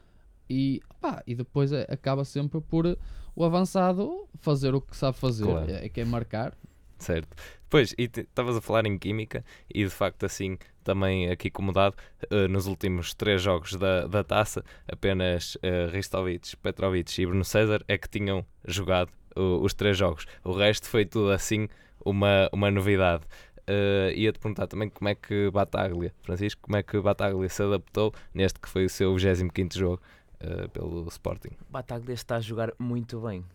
e, 0.51 0.81
pá, 1.00 1.24
e 1.25 1.34
depois 1.34 1.72
é, 1.72 1.88
acaba 1.89 2.25
sempre 2.25 2.60
por 2.60 2.98
o 3.34 3.46
avançado 3.46 4.27
fazer 4.41 4.75
o 4.75 4.81
que 4.81 4.96
sabe 4.96 5.17
fazer, 5.17 5.46
claro. 5.46 5.72
é, 5.72 5.88
que 5.88 6.01
é 6.01 6.05
marcar. 6.05 6.53
Certo. 7.00 7.36
Pois, 7.70 7.96
e 7.98 8.03
estavas 8.03 8.58
a 8.58 8.62
falar 8.62 8.86
em 8.86 8.98
química 8.98 9.46
e 9.74 9.86
de 9.86 9.89
facto 9.89 10.25
assim 10.25 10.58
também 10.84 11.29
aqui 11.29 11.48
acomodado 11.48 11.96
uh, 12.29 12.48
nos 12.50 12.67
últimos 12.67 13.13
três 13.13 13.41
jogos 13.41 13.75
da, 13.75 14.08
da 14.08 14.24
taça, 14.24 14.63
apenas 14.91 15.55
uh, 15.55 15.89
Ristovic, 15.89 16.58
Petrovic 16.58 17.22
e 17.22 17.25
Bruno 17.25 17.46
César 17.46 17.81
é 17.88 17.98
que 17.98 18.10
tinham 18.10 18.46
jogado 18.65 19.10
uh, 19.38 19.63
os 19.63 19.74
três 19.74 19.98
jogos. 19.98 20.25
O 20.43 20.51
resto 20.51 20.89
foi 20.89 21.05
tudo 21.05 21.31
assim 21.31 21.70
uma, 22.03 22.50
uma 22.51 22.70
novidade. 22.70 23.24
Uh, 23.62 24.12
ia-te 24.15 24.38
perguntar 24.38 24.67
também 24.67 24.89
como 24.89 25.08
é 25.08 25.15
que 25.15 25.50
Bataglia, 25.50 26.13
Francisco, 26.24 26.62
como 26.62 26.75
é 26.75 26.84
que 26.84 27.00
Bataglia 27.00 27.48
se 27.48 27.63
adaptou 27.63 28.13
neste 28.34 28.60
que 28.60 28.67
foi 28.67 28.86
o 28.86 28.89
seu 28.89 29.15
25 29.15 29.77
jogo 29.77 30.01
uh, 30.43 30.69
pelo 30.69 31.07
Sporting. 31.07 31.51
Bataglia 31.69 32.13
está 32.13 32.38
a 32.38 32.41
jogar 32.41 32.74
muito 32.77 33.19
bem, 33.21 33.45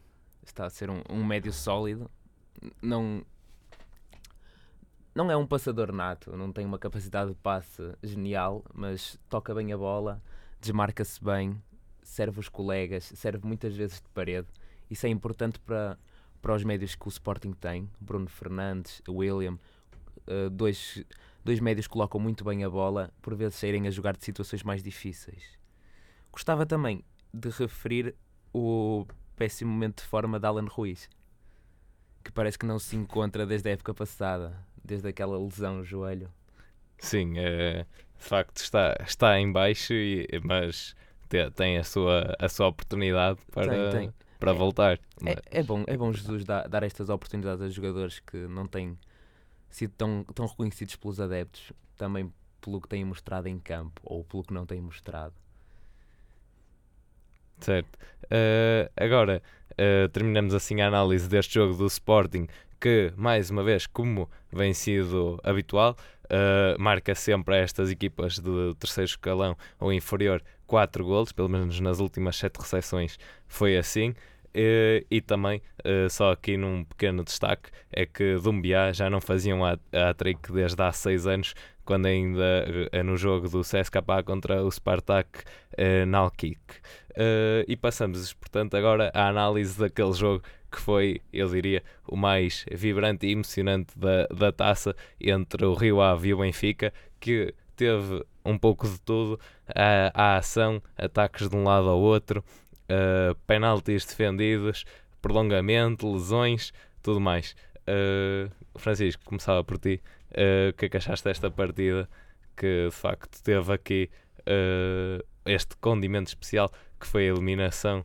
está 0.42 0.66
a 0.66 0.70
ser 0.70 0.90
um, 0.90 1.02
um 1.10 1.24
médio 1.24 1.52
sólido, 1.52 2.10
não, 2.82 3.24
não 5.14 5.30
é 5.30 5.36
um 5.36 5.46
passador 5.46 5.92
nato, 5.92 6.36
não 6.36 6.52
tem 6.52 6.64
uma 6.64 6.78
capacidade 6.78 7.30
de 7.30 7.36
passe 7.36 7.82
genial, 8.02 8.64
mas 8.74 9.18
toca 9.28 9.54
bem 9.54 9.72
a 9.72 9.78
bola, 9.78 10.22
desmarca-se 10.60 11.22
bem, 11.22 11.60
serve 12.02 12.40
os 12.40 12.48
colegas, 12.48 13.04
serve 13.04 13.46
muitas 13.46 13.74
vezes 13.74 14.00
de 14.00 14.08
parede. 14.10 14.48
Isso 14.88 15.06
é 15.06 15.08
importante 15.08 15.58
para, 15.58 15.98
para 16.40 16.54
os 16.54 16.62
médios 16.62 16.94
que 16.94 17.06
o 17.06 17.08
Sporting 17.08 17.52
tem. 17.52 17.90
Bruno 18.00 18.28
Fernandes, 18.28 19.02
William, 19.08 19.58
uh, 20.28 20.50
dois, 20.50 21.04
dois 21.44 21.60
médios 21.60 21.86
colocam 21.86 22.20
muito 22.20 22.44
bem 22.44 22.62
a 22.62 22.70
bola, 22.70 23.10
por 23.20 23.34
vezes 23.34 23.56
saírem 23.56 23.86
a 23.86 23.90
jogar 23.90 24.16
de 24.16 24.24
situações 24.24 24.62
mais 24.62 24.82
difíceis. 24.82 25.55
Gostava 26.36 26.66
também 26.66 27.02
de 27.32 27.48
referir 27.48 28.14
o 28.52 29.06
péssimo 29.36 29.72
momento 29.72 30.02
de 30.02 30.06
forma 30.06 30.38
de 30.38 30.46
Alan 30.46 30.66
Ruiz, 30.68 31.08
que 32.22 32.30
parece 32.30 32.58
que 32.58 32.66
não 32.66 32.78
se 32.78 32.94
encontra 32.94 33.46
desde 33.46 33.70
a 33.70 33.72
época 33.72 33.94
passada 33.94 34.54
desde 34.84 35.08
aquela 35.08 35.38
lesão 35.38 35.78
no 35.78 35.84
joelho. 35.84 36.30
Sim, 36.98 37.38
é, 37.38 37.86
de 38.18 38.24
facto 38.24 38.58
está, 38.58 38.94
está 39.00 39.40
em 39.40 39.50
baixo, 39.50 39.94
e, 39.94 40.28
mas 40.44 40.94
te, 41.26 41.50
tem 41.52 41.78
a 41.78 41.84
sua, 41.84 42.36
a 42.38 42.50
sua 42.50 42.68
oportunidade 42.68 43.38
para, 43.50 43.90
tem, 43.90 44.00
tem. 44.00 44.14
para 44.38 44.50
é, 44.50 44.54
voltar. 44.54 45.00
É, 45.24 45.60
é, 45.60 45.62
bom, 45.62 45.84
é 45.86 45.96
bom 45.96 46.12
Jesus 46.12 46.44
dar, 46.44 46.68
dar 46.68 46.82
estas 46.82 47.08
oportunidades 47.08 47.62
a 47.62 47.68
jogadores 47.70 48.18
que 48.20 48.46
não 48.46 48.66
têm 48.66 48.98
sido 49.70 49.94
tão, 49.96 50.22
tão 50.34 50.44
reconhecidos 50.44 50.96
pelos 50.96 51.18
adeptos, 51.18 51.72
também 51.96 52.30
pelo 52.60 52.78
que 52.78 52.88
têm 52.88 53.06
mostrado 53.06 53.48
em 53.48 53.58
campo 53.58 54.02
ou 54.04 54.22
pelo 54.22 54.42
que 54.42 54.52
não 54.52 54.66
têm 54.66 54.82
mostrado. 54.82 55.32
Certo. 57.60 57.96
Uh, 58.24 58.90
agora, 58.96 59.42
uh, 59.72 60.08
terminamos 60.08 60.54
assim 60.54 60.80
a 60.80 60.88
análise 60.88 61.28
deste 61.28 61.54
jogo 61.54 61.74
do 61.74 61.86
Sporting 61.86 62.46
que, 62.80 63.12
mais 63.16 63.50
uma 63.50 63.62
vez, 63.62 63.86
como 63.86 64.28
vem 64.52 64.74
sido 64.74 65.40
habitual, 65.42 65.96
uh, 66.24 66.80
marca 66.80 67.14
sempre 67.14 67.54
a 67.54 67.58
estas 67.58 67.90
equipas 67.90 68.38
do 68.38 68.74
terceiro 68.74 69.08
escalão 69.08 69.56
ou 69.78 69.92
inferior 69.92 70.42
4 70.66 71.04
golos, 71.04 71.32
pelo 71.32 71.48
menos 71.48 71.80
nas 71.80 72.00
últimas 72.00 72.36
7 72.36 72.58
recepções 72.58 73.18
foi 73.46 73.76
assim. 73.76 74.14
Uh, 74.54 75.04
e 75.10 75.20
também, 75.20 75.60
uh, 75.84 76.08
só 76.08 76.32
aqui 76.32 76.56
num 76.56 76.84
pequeno 76.84 77.24
destaque, 77.24 77.70
é 77.92 78.06
que 78.06 78.36
Dumbiá 78.36 78.92
já 78.92 79.10
não 79.10 79.20
faziam 79.20 79.64
a, 79.64 79.78
a 79.92 80.14
trick 80.14 80.52
desde 80.52 80.82
há 80.82 80.92
6 80.92 81.26
anos, 81.26 81.54
quando 81.84 82.06
ainda 82.06 82.66
uh, 82.92 83.04
no 83.04 83.16
jogo 83.16 83.48
do 83.48 83.60
CSKA 83.60 84.22
contra 84.24 84.62
o 84.62 84.70
Spartak 84.70 85.40
uh, 85.40 86.06
Nalkik. 86.06 86.60
e 87.66 87.76
passamos, 87.76 88.32
portanto, 88.34 88.76
agora 88.76 89.10
à 89.14 89.28
análise 89.28 89.78
daquele 89.78 90.12
jogo 90.12 90.42
que 90.70 90.80
foi, 90.80 91.20
eu 91.32 91.48
diria, 91.48 91.82
o 92.06 92.16
mais 92.16 92.64
vibrante 92.70 93.26
e 93.26 93.32
emocionante 93.32 93.98
da, 93.98 94.26
da 94.26 94.52
taça 94.52 94.94
entre 95.20 95.64
o 95.64 95.74
Rio 95.74 96.00
Ave 96.00 96.28
e 96.28 96.34
o 96.34 96.38
Benfica, 96.38 96.92
que 97.18 97.54
teve 97.76 98.24
um 98.44 98.56
pouco 98.56 98.88
de 98.88 99.00
tudo, 99.00 99.38
a, 99.68 100.10
a 100.14 100.36
ação, 100.38 100.82
ataques 100.96 101.48
de 101.48 101.56
um 101.56 101.64
lado 101.64 101.88
ao 101.88 102.00
outro, 102.00 102.44
uh, 102.90 103.34
penaltis 103.46 104.04
defendidos, 104.04 104.84
prolongamento, 105.20 106.10
lesões, 106.12 106.72
tudo 107.02 107.20
mais. 107.20 107.54
Uh, 107.82 108.50
Francisco, 108.78 109.24
começava 109.24 109.62
por 109.62 109.78
ti. 109.78 110.00
Uh, 110.30 110.70
o 110.70 110.72
que 110.74 110.86
é 110.86 110.88
que 110.88 110.96
achaste 110.96 111.24
desta 111.24 111.50
partida 111.50 112.08
que 112.56 112.86
de 112.86 112.94
facto 112.94 113.42
teve 113.42 113.72
aqui 113.72 114.10
uh, 114.40 115.24
este 115.44 115.76
condimento 115.76 116.28
especial 116.28 116.70
que 116.98 117.06
foi 117.06 117.28
a 117.28 117.32
eliminação 117.32 118.04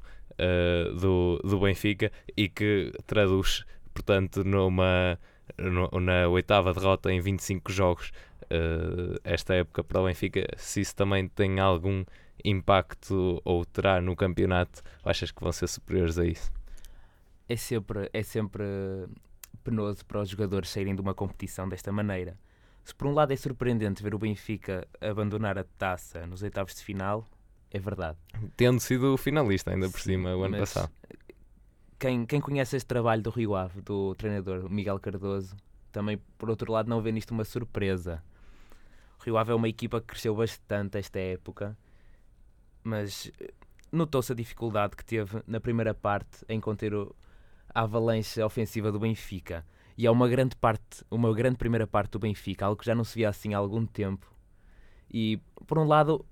do, 1.00 1.39
do 1.43 1.59
Benfica 1.59 2.11
e 2.35 2.50
que 2.50 2.91
traduz, 3.05 3.63
portanto, 3.93 4.43
numa, 4.43 5.19
na 6.01 6.27
oitava 6.27 6.73
derrota 6.73 7.11
em 7.11 7.21
25 7.21 7.71
jogos 7.71 8.11
uh, 8.45 9.19
esta 9.24 9.53
época 9.55 9.83
para 9.83 10.01
o 10.01 10.05
Benfica, 10.05 10.48
se 10.57 10.81
isso 10.81 10.95
também 10.95 11.27
tem 11.27 11.60
algum 11.60 12.03
impacto 12.43 13.41
ou 13.45 13.65
terá 13.65 14.01
no 14.01 14.15
campeonato, 14.15 14.81
achas 15.03 15.31
que 15.31 15.41
vão 15.41 15.51
ser 15.51 15.67
superiores 15.67 16.17
a 16.17 16.25
isso? 16.25 16.51
É 17.48 17.55
sempre, 17.55 18.10
é 18.13 18.24
sempre 18.24 18.63
penoso 19.63 20.05
para 20.05 20.21
os 20.21 20.29
jogadores 20.29 20.69
saírem 20.69 20.95
de 20.95 21.01
uma 21.01 21.13
competição 21.13 21.67
desta 21.67 21.91
maneira. 21.91 22.38
Se 22.83 22.95
por 22.95 23.07
um 23.07 23.13
lado 23.13 23.31
é 23.31 23.36
surpreendente 23.36 24.01
ver 24.01 24.15
o 24.15 24.19
Benfica 24.19 24.88
abandonar 25.00 25.57
a 25.57 25.63
taça 25.63 26.25
nos 26.25 26.41
oitavos 26.41 26.74
de 26.74 26.83
final, 26.83 27.27
é 27.69 27.79
verdade. 27.79 28.17
Tendo 28.57 28.79
sido 28.79 29.15
finalista 29.17 29.71
ainda 29.71 29.89
por 29.89 30.00
Sim, 30.00 30.12
cima 30.12 30.36
o 30.36 30.43
ano 30.43 30.57
passado. 30.57 30.91
Quem, 32.00 32.25
quem 32.25 32.41
conhece 32.41 32.75
este 32.75 32.88
trabalho 32.88 33.21
do 33.21 33.29
Rio 33.29 33.55
Ave, 33.55 33.79
do 33.81 34.15
treinador 34.15 34.67
Miguel 34.69 35.00
Cardoso, 35.00 35.55
também 35.91 36.19
por 36.38 36.50
outro 36.50 36.71
lado 36.71 36.89
não 36.89 37.01
vê 37.01 37.12
nisto 37.12 37.31
uma 37.31 37.45
surpresa. 37.45 38.24
Rio 39.23 39.37
Ave 39.37 39.51
é 39.51 39.55
uma 39.55 39.69
equipa 39.69 40.01
que 40.01 40.07
cresceu 40.07 40.35
bastante 40.35 40.97
esta 40.97 41.19
época, 41.19 41.77
mas 42.83 43.31
eh, 43.39 43.53
notou-se 43.91 44.31
a 44.31 44.35
dificuldade 44.35 44.95
que 44.95 45.05
teve 45.05 45.41
na 45.45 45.59
primeira 45.59 45.93
parte 45.93 46.43
em 46.49 46.59
conter 46.59 46.93
a 47.73 47.81
avalanche 47.81 48.41
ofensiva 48.41 48.91
do 48.91 48.99
Benfica. 48.99 49.65
E 49.97 50.07
é 50.07 50.11
uma 50.11 50.27
grande 50.27 50.55
parte, 50.55 51.05
uma 51.11 51.33
grande 51.33 51.57
primeira 51.57 51.85
parte 51.85 52.11
do 52.11 52.19
Benfica, 52.19 52.65
algo 52.65 52.79
que 52.79 52.85
já 52.85 52.95
não 52.95 53.03
se 53.03 53.15
via 53.15 53.29
assim 53.29 53.53
há 53.53 53.57
algum 53.57 53.85
tempo. 53.85 54.33
E 55.13 55.39
por 55.67 55.77
um 55.77 55.85
lado 55.85 56.25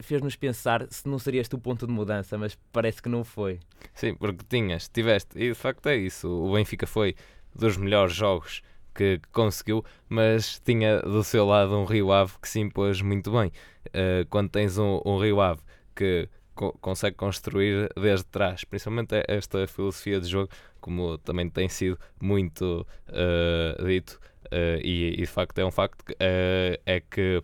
fez-nos 0.00 0.36
pensar 0.36 0.86
se 0.90 1.08
não 1.08 1.18
seria 1.18 1.40
este 1.40 1.54
o 1.54 1.58
ponto 1.58 1.86
de 1.86 1.92
mudança, 1.92 2.36
mas 2.36 2.58
parece 2.72 3.00
que 3.00 3.08
não 3.08 3.24
foi. 3.24 3.60
Sim, 3.94 4.14
porque 4.14 4.44
tinhas, 4.48 4.88
tiveste, 4.88 5.38
e 5.38 5.48
de 5.48 5.54
facto 5.54 5.86
é 5.88 5.96
isso. 5.96 6.28
O 6.28 6.52
Benfica 6.52 6.86
foi 6.86 7.14
dos 7.54 7.76
melhores 7.76 8.14
jogos 8.14 8.62
que 8.98 9.20
conseguiu, 9.30 9.84
mas 10.08 10.58
tinha 10.64 11.00
do 11.00 11.22
seu 11.22 11.46
lado 11.46 11.78
um 11.78 11.84
Rio 11.84 12.10
Ave 12.10 12.32
que 12.42 12.48
se 12.48 12.58
impôs 12.58 13.00
muito 13.00 13.30
bem. 13.30 13.52
Uh, 13.86 14.26
quando 14.28 14.50
tens 14.50 14.76
um, 14.76 15.00
um 15.06 15.18
Rio 15.18 15.40
Ave 15.40 15.60
que 15.94 16.28
co 16.52 16.72
consegue 16.80 17.16
construir 17.16 17.88
desde 17.94 18.26
trás, 18.26 18.64
principalmente 18.64 19.14
esta 19.28 19.64
filosofia 19.68 20.20
de 20.20 20.26
jogo, 20.26 20.50
como 20.80 21.16
também 21.18 21.48
tem 21.48 21.68
sido 21.68 21.96
muito 22.20 22.84
uh, 23.08 23.86
dito, 23.86 24.18
uh, 24.46 24.80
e, 24.82 25.14
e, 25.14 25.16
de 25.18 25.26
facto 25.26 25.56
é 25.60 25.64
um 25.64 25.70
facto, 25.70 26.04
é 26.18 27.00
que 27.08 27.40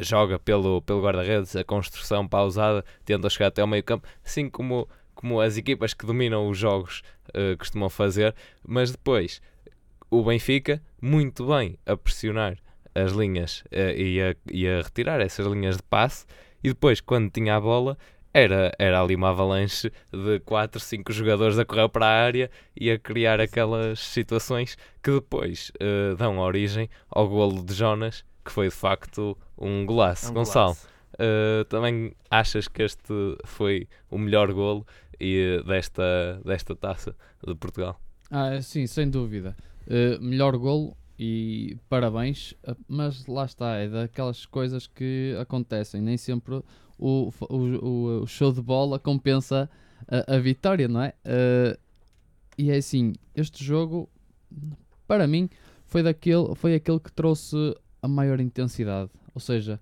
joga 0.00 0.40
pelo, 0.40 0.82
pelo 0.82 1.02
guarda-redes, 1.02 1.54
a 1.54 1.62
construção 1.62 2.26
pausada, 2.26 2.84
tenta 3.04 3.30
chegar 3.30 3.46
até 3.46 3.62
ao 3.62 3.68
meio 3.68 3.84
campo, 3.84 4.08
assim 4.24 4.50
como, 4.50 4.88
como 5.14 5.40
as 5.40 5.56
equipas 5.56 5.94
que 5.94 6.04
dominam 6.04 6.48
os 6.48 6.58
jogos 6.58 7.04
uh, 7.28 7.56
costumam 7.56 7.88
fazer, 7.88 8.34
mas 8.66 8.90
depois 8.90 9.40
o 10.10 10.22
Benfica, 10.22 10.82
muito 11.00 11.46
bem 11.46 11.78
a 11.86 11.96
pressionar 11.96 12.56
as 12.94 13.12
linhas 13.12 13.62
uh, 13.72 13.96
e, 13.96 14.20
a, 14.20 14.34
e 14.50 14.68
a 14.68 14.82
retirar 14.82 15.20
essas 15.20 15.46
linhas 15.46 15.76
de 15.76 15.82
passe, 15.82 16.24
e 16.62 16.68
depois, 16.68 17.00
quando 17.00 17.30
tinha 17.30 17.56
a 17.56 17.60
bola, 17.60 17.96
era, 18.32 18.72
era 18.78 19.00
ali 19.00 19.14
uma 19.14 19.30
avalanche 19.30 19.90
de 20.12 20.40
4, 20.40 20.80
5 20.80 21.12
jogadores 21.12 21.58
a 21.58 21.64
correr 21.64 21.88
para 21.88 22.06
a 22.06 22.24
área 22.24 22.50
e 22.78 22.90
a 22.90 22.98
criar 22.98 23.40
aquelas 23.40 23.98
situações 23.98 24.76
que 25.02 25.10
depois 25.10 25.70
uh, 25.80 26.16
dão 26.16 26.38
origem 26.38 26.90
ao 27.08 27.28
golo 27.28 27.64
de 27.64 27.72
Jonas 27.72 28.24
que 28.46 28.52
foi 28.52 28.68
de 28.68 28.74
facto 28.74 29.36
um 29.58 29.84
golaço. 29.84 30.30
Um 30.30 30.34
Gonçalo, 30.34 30.76
uh, 31.14 31.64
também 31.64 32.14
achas 32.30 32.68
que 32.68 32.82
este 32.82 33.12
foi 33.44 33.88
o 34.08 34.16
melhor 34.16 34.52
golo 34.52 34.86
e, 35.20 35.62
desta, 35.66 36.40
desta 36.44 36.74
taça 36.74 37.14
de 37.44 37.54
Portugal? 37.56 38.00
Ah, 38.30 38.60
sim, 38.62 38.86
sem 38.86 39.10
dúvida. 39.10 39.56
Uh, 39.86 40.20
melhor 40.20 40.56
golo 40.56 40.96
e 41.18 41.76
parabéns, 41.88 42.52
uh, 42.66 42.76
mas 42.88 43.24
lá 43.26 43.44
está, 43.44 43.76
é 43.76 43.88
daquelas 43.88 44.44
coisas 44.44 44.86
que 44.86 45.36
acontecem, 45.40 46.00
nem 46.02 46.16
sempre 46.16 46.62
o, 46.98 47.32
o, 47.48 48.22
o 48.22 48.26
show 48.26 48.52
de 48.52 48.60
bola 48.60 48.98
compensa 48.98 49.70
a, 50.08 50.34
a 50.34 50.38
vitória, 50.38 50.88
não 50.88 51.02
é? 51.02 51.14
Uh, 51.24 51.78
e 52.58 52.70
é 52.70 52.76
assim, 52.76 53.14
este 53.34 53.62
jogo, 53.62 54.08
para 55.06 55.26
mim, 55.26 55.48
foi, 55.86 56.02
daquele, 56.02 56.54
foi 56.54 56.74
aquele 56.74 56.98
que 56.98 57.12
trouxe 57.12 57.56
a 58.02 58.08
maior 58.08 58.40
intensidade. 58.40 59.10
Ou 59.34 59.40
seja, 59.40 59.80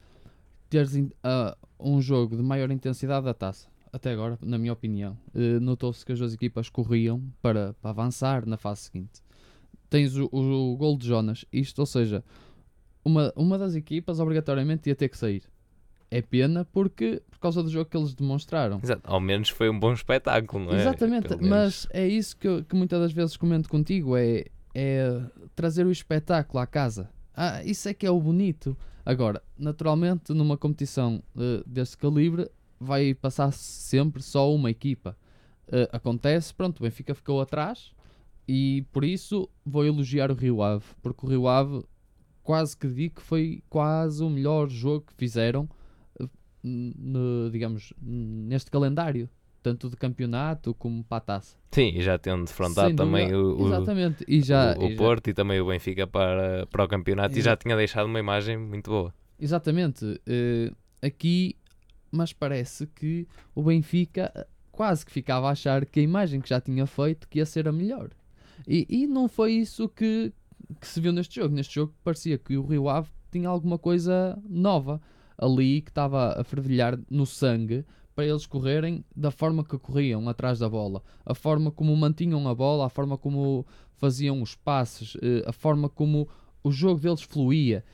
teres 0.68 0.94
uh, 0.94 1.06
um 1.78 2.00
jogo 2.02 2.36
de 2.36 2.42
maior 2.42 2.70
intensidade 2.70 3.24
da 3.24 3.32
taça. 3.32 3.68
Até 3.92 4.10
agora, 4.10 4.36
na 4.42 4.58
minha 4.58 4.72
opinião, 4.72 5.16
notou-se 5.62 6.04
que 6.04 6.10
as 6.10 6.18
duas 6.18 6.34
equipas 6.34 6.68
corriam 6.68 7.22
para, 7.40 7.74
para 7.74 7.90
avançar 7.90 8.44
na 8.44 8.56
fase 8.56 8.80
seguinte. 8.80 9.22
Tens 9.94 10.16
o, 10.16 10.28
o, 10.32 10.72
o 10.72 10.76
gol 10.76 10.98
de 10.98 11.06
Jonas, 11.06 11.44
isto, 11.52 11.78
ou 11.78 11.86
seja, 11.86 12.24
uma, 13.04 13.32
uma 13.36 13.56
das 13.56 13.76
equipas 13.76 14.18
obrigatoriamente 14.18 14.88
ia 14.88 14.96
ter 14.96 15.08
que 15.08 15.16
sair. 15.16 15.44
É 16.10 16.20
pena 16.20 16.64
porque 16.64 17.22
por 17.30 17.38
causa 17.38 17.62
do 17.62 17.70
jogo 17.70 17.88
que 17.88 17.96
eles 17.96 18.12
demonstraram. 18.12 18.80
Exato. 18.82 19.02
Ao 19.04 19.20
menos 19.20 19.50
foi 19.50 19.70
um 19.70 19.78
bom 19.78 19.92
espetáculo, 19.92 20.64
não 20.64 20.72
é? 20.72 20.80
Exatamente, 20.80 21.36
mas 21.40 21.86
é 21.92 22.08
isso 22.08 22.36
que, 22.36 22.48
eu, 22.48 22.64
que 22.64 22.74
muitas 22.74 22.98
das 22.98 23.12
vezes 23.12 23.36
comento 23.36 23.68
contigo, 23.68 24.16
é, 24.16 24.46
é 24.74 25.22
trazer 25.54 25.86
o 25.86 25.92
espetáculo 25.92 26.58
à 26.58 26.66
casa. 26.66 27.08
Ah, 27.32 27.62
isso 27.62 27.88
é 27.88 27.94
que 27.94 28.04
é 28.04 28.10
o 28.10 28.20
bonito. 28.20 28.76
Agora, 29.06 29.40
naturalmente, 29.56 30.32
numa 30.32 30.58
competição 30.58 31.22
uh, 31.36 31.62
deste 31.64 31.96
calibre, 31.96 32.50
vai 32.80 33.14
passar 33.14 33.52
sempre 33.52 34.24
só 34.24 34.52
uma 34.52 34.72
equipa. 34.72 35.16
Uh, 35.68 35.86
acontece, 35.92 36.52
pronto, 36.52 36.80
o 36.80 36.82
Benfica 36.82 37.14
ficou 37.14 37.40
atrás 37.40 37.94
e 38.46 38.84
por 38.92 39.04
isso 39.04 39.48
vou 39.64 39.84
elogiar 39.84 40.30
o 40.30 40.34
Rio 40.34 40.62
Ave, 40.62 40.84
porque 41.02 41.26
o 41.26 41.28
Rio 41.28 41.48
Ave 41.48 41.84
quase 42.42 42.76
que 42.76 42.86
digo 42.86 43.16
que 43.16 43.22
foi 43.22 43.62
quase 43.68 44.22
o 44.22 44.28
melhor 44.28 44.68
jogo 44.68 45.06
que 45.06 45.14
fizeram, 45.14 45.68
uh, 46.20 46.28
no, 46.62 47.50
digamos, 47.50 47.92
neste 48.00 48.70
calendário 48.70 49.28
tanto 49.64 49.88
de 49.88 49.96
campeonato 49.96 50.74
como 50.74 51.02
para 51.02 51.16
a 51.16 51.20
taça. 51.20 51.56
Sim, 51.70 51.92
e 51.94 52.02
já 52.02 52.18
tendo 52.18 52.44
defrontado 52.44 52.94
também 52.94 53.34
o, 53.34 53.62
o, 53.62 53.66
Exatamente. 53.66 54.22
E 54.28 54.42
já, 54.42 54.76
o, 54.76 54.84
o 54.84 54.90
e 54.90 54.96
Porto 54.96 55.26
já... 55.28 55.30
e 55.30 55.34
também 55.34 55.58
o 55.58 55.66
Benfica 55.66 56.06
para, 56.06 56.66
para 56.66 56.84
o 56.84 56.86
campeonato 56.86 57.38
e 57.38 57.40
já 57.40 57.56
tinha 57.56 57.74
deixado 57.74 58.04
uma 58.04 58.20
imagem 58.20 58.58
muito 58.58 58.90
boa. 58.90 59.14
Exatamente. 59.40 60.04
Uh, 60.04 60.76
aqui, 61.00 61.56
mas 62.12 62.34
parece 62.34 62.86
que 62.88 63.26
o 63.54 63.62
Benfica 63.62 64.30
eh, 64.34 64.46
quase 64.70 65.06
que 65.06 65.10
ficava 65.10 65.48
a 65.48 65.52
achar 65.52 65.86
que 65.86 65.98
a 65.98 66.02
imagem 66.02 66.42
que 66.42 66.48
já 66.50 66.60
tinha 66.60 66.86
feito 66.86 67.26
que 67.26 67.38
ia 67.38 67.46
ser 67.46 67.66
a 67.66 67.72
melhor. 67.72 68.10
E, 68.66 68.86
e 68.88 69.06
não 69.06 69.28
foi 69.28 69.52
isso 69.52 69.88
que, 69.88 70.32
que 70.80 70.86
se 70.86 71.00
viu 71.00 71.12
neste 71.12 71.36
jogo. 71.36 71.54
Neste 71.54 71.74
jogo 71.74 71.94
parecia 72.02 72.38
que 72.38 72.56
o 72.56 72.64
Rio 72.64 72.88
Ave 72.88 73.08
tinha 73.30 73.48
alguma 73.48 73.78
coisa 73.78 74.40
nova 74.48 75.00
ali 75.36 75.80
que 75.80 75.90
estava 75.90 76.40
a 76.40 76.44
fervilhar 76.44 76.98
no 77.10 77.26
sangue 77.26 77.84
para 78.14 78.24
eles 78.24 78.46
correrem 78.46 79.04
da 79.14 79.30
forma 79.30 79.64
que 79.64 79.76
corriam 79.76 80.28
atrás 80.28 80.60
da 80.60 80.68
bola, 80.68 81.02
a 81.26 81.34
forma 81.34 81.72
como 81.72 81.96
mantinham 81.96 82.46
a 82.46 82.54
bola, 82.54 82.86
a 82.86 82.88
forma 82.88 83.18
como 83.18 83.66
faziam 83.96 84.40
os 84.40 84.54
passes, 84.54 85.16
eh, 85.20 85.42
a 85.46 85.52
forma 85.52 85.88
como 85.88 86.28
o 86.62 86.70
jogo 86.70 87.00
deles 87.00 87.22
fluía. 87.22 87.84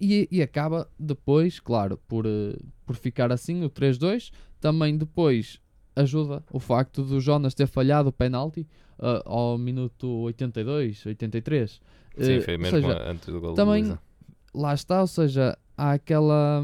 E, 0.00 0.28
e 0.30 0.42
acaba 0.42 0.88
depois, 0.98 1.58
claro, 1.58 1.98
por, 2.06 2.26
eh, 2.26 2.56
por 2.86 2.94
ficar 2.94 3.32
assim 3.32 3.64
o 3.64 3.70
3-2. 3.70 4.30
Também 4.60 4.96
depois 4.96 5.60
ajuda 6.00 6.42
o 6.52 6.58
facto 6.58 7.02
do 7.02 7.20
Jonas 7.20 7.54
ter 7.54 7.66
falhado 7.66 8.08
o 8.08 8.12
penalti 8.12 8.66
uh, 8.98 9.22
ao 9.28 9.58
minuto 9.58 10.06
82, 10.06 11.06
83. 11.06 11.80
Sim, 12.16 12.40
foi 12.40 12.58
mesmo 12.58 12.80
seja, 12.80 13.10
antes 13.10 13.28
do 13.28 13.40
gol 13.40 13.54
Também 13.54 13.96
lá 14.54 14.74
está, 14.74 15.00
ou 15.00 15.06
seja, 15.06 15.56
há 15.76 15.92
aquela 15.92 16.62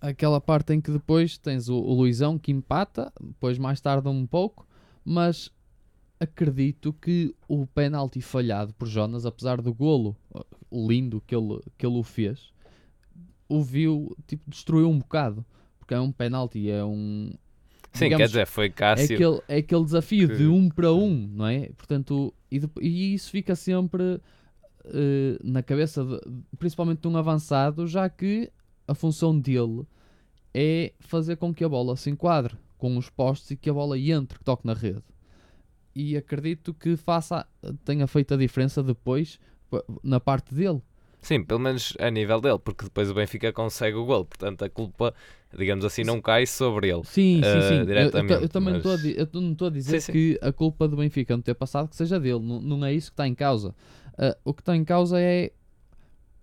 aquela 0.00 0.40
parte 0.40 0.72
em 0.72 0.80
que 0.80 0.90
depois 0.90 1.38
tens 1.38 1.68
o, 1.68 1.76
o 1.76 1.94
Luizão 1.94 2.38
que 2.38 2.52
empata, 2.52 3.12
depois 3.20 3.58
mais 3.58 3.80
tarde 3.80 4.08
um 4.08 4.26
pouco, 4.26 4.66
mas 5.04 5.50
acredito 6.20 6.92
que 6.92 7.34
o 7.48 7.66
penalti 7.66 8.20
falhado 8.20 8.72
por 8.74 8.86
Jonas, 8.86 9.26
apesar 9.26 9.60
do 9.60 9.72
golo 9.72 10.16
uh, 10.34 10.44
lindo 10.72 11.22
que 11.26 11.34
ele, 11.34 11.60
que 11.76 11.86
ele 11.86 11.96
o 11.96 12.02
fez, 12.02 12.52
o 13.48 13.62
viu, 13.62 14.16
tipo, 14.26 14.48
destruiu 14.48 14.88
um 14.88 14.98
bocado. 14.98 15.44
Porque 15.78 15.94
é 15.94 16.00
um 16.00 16.10
penalti, 16.10 16.70
é 16.70 16.82
um. 16.82 17.32
Sim, 17.94 18.04
digamos, 18.06 18.22
quer 18.22 18.26
dizer, 18.26 18.46
foi 18.46 18.70
Cássio. 18.70 19.12
É 19.12 19.14
aquele, 19.14 19.40
é 19.48 19.56
aquele 19.58 19.84
desafio 19.84 20.28
que... 20.28 20.36
de 20.36 20.46
um 20.46 20.68
para 20.68 20.92
um, 20.92 21.28
não 21.32 21.46
é? 21.46 21.70
Portanto, 21.76 22.34
e, 22.50 22.60
e 22.80 23.14
isso 23.14 23.30
fica 23.30 23.54
sempre 23.54 24.02
uh, 24.02 24.20
na 25.42 25.62
cabeça, 25.62 26.04
de, 26.04 26.20
principalmente 26.58 27.00
de 27.00 27.08
um 27.08 27.16
avançado, 27.16 27.86
já 27.86 28.08
que 28.08 28.50
a 28.86 28.94
função 28.94 29.38
dele 29.38 29.86
é 30.52 30.92
fazer 30.98 31.36
com 31.36 31.54
que 31.54 31.64
a 31.64 31.68
bola 31.68 31.96
se 31.96 32.10
enquadre 32.10 32.56
com 32.76 32.96
os 32.98 33.08
postos 33.08 33.52
e 33.52 33.56
que 33.56 33.70
a 33.70 33.72
bola 33.72 33.98
entre, 33.98 34.38
que 34.38 34.44
toque 34.44 34.66
na 34.66 34.74
rede. 34.74 35.02
E 35.94 36.16
acredito 36.16 36.74
que 36.74 36.96
faça, 36.96 37.46
tenha 37.84 38.06
feito 38.08 38.34
a 38.34 38.36
diferença 38.36 38.82
depois 38.82 39.38
na 40.02 40.18
parte 40.18 40.52
dele. 40.52 40.82
Sim, 41.24 41.42
pelo 41.42 41.58
menos 41.58 41.96
a 41.98 42.10
nível 42.10 42.38
dele, 42.38 42.58
porque 42.58 42.84
depois 42.84 43.10
o 43.10 43.14
Benfica 43.14 43.50
consegue 43.50 43.96
o 43.96 44.04
gol, 44.04 44.26
portanto 44.26 44.62
a 44.62 44.68
culpa, 44.68 45.14
digamos 45.56 45.82
assim, 45.82 46.04
não 46.04 46.20
cai 46.20 46.44
sobre 46.44 46.90
ele. 46.90 47.02
Sim, 47.04 47.40
sim, 47.42 47.68
sim. 47.68 47.80
Uh, 47.80 47.86
diretamente, 47.86 48.32
eu, 48.32 48.38
eu, 48.38 48.42
eu, 48.42 48.48
também 48.50 48.74
mas... 48.74 48.84
eu 49.16 49.28
não 49.40 49.52
estou 49.52 49.68
a 49.68 49.70
dizer 49.70 50.02
sim, 50.02 50.12
que 50.12 50.32
sim. 50.34 50.46
a 50.46 50.52
culpa 50.52 50.86
do 50.86 50.98
Benfica 50.98 51.34
não 51.34 51.42
ter 51.42 51.54
passado 51.54 51.88
que 51.88 51.96
seja 51.96 52.20
dele, 52.20 52.40
não, 52.40 52.60
não 52.60 52.84
é 52.84 52.92
isso 52.92 53.10
que 53.10 53.14
está 53.14 53.26
em 53.26 53.34
causa. 53.34 53.70
Uh, 54.18 54.36
o 54.44 54.52
que 54.52 54.60
está 54.60 54.76
em 54.76 54.84
causa 54.84 55.18
é 55.18 55.50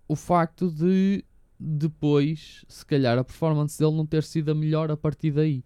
o 0.08 0.16
facto 0.16 0.68
de 0.68 1.24
depois, 1.60 2.64
se 2.66 2.84
calhar, 2.84 3.16
a 3.16 3.22
performance 3.22 3.78
dele 3.78 3.96
não 3.96 4.04
ter 4.04 4.24
sido 4.24 4.50
a 4.50 4.54
melhor 4.54 4.90
a 4.90 4.96
partir 4.96 5.30
daí. 5.30 5.62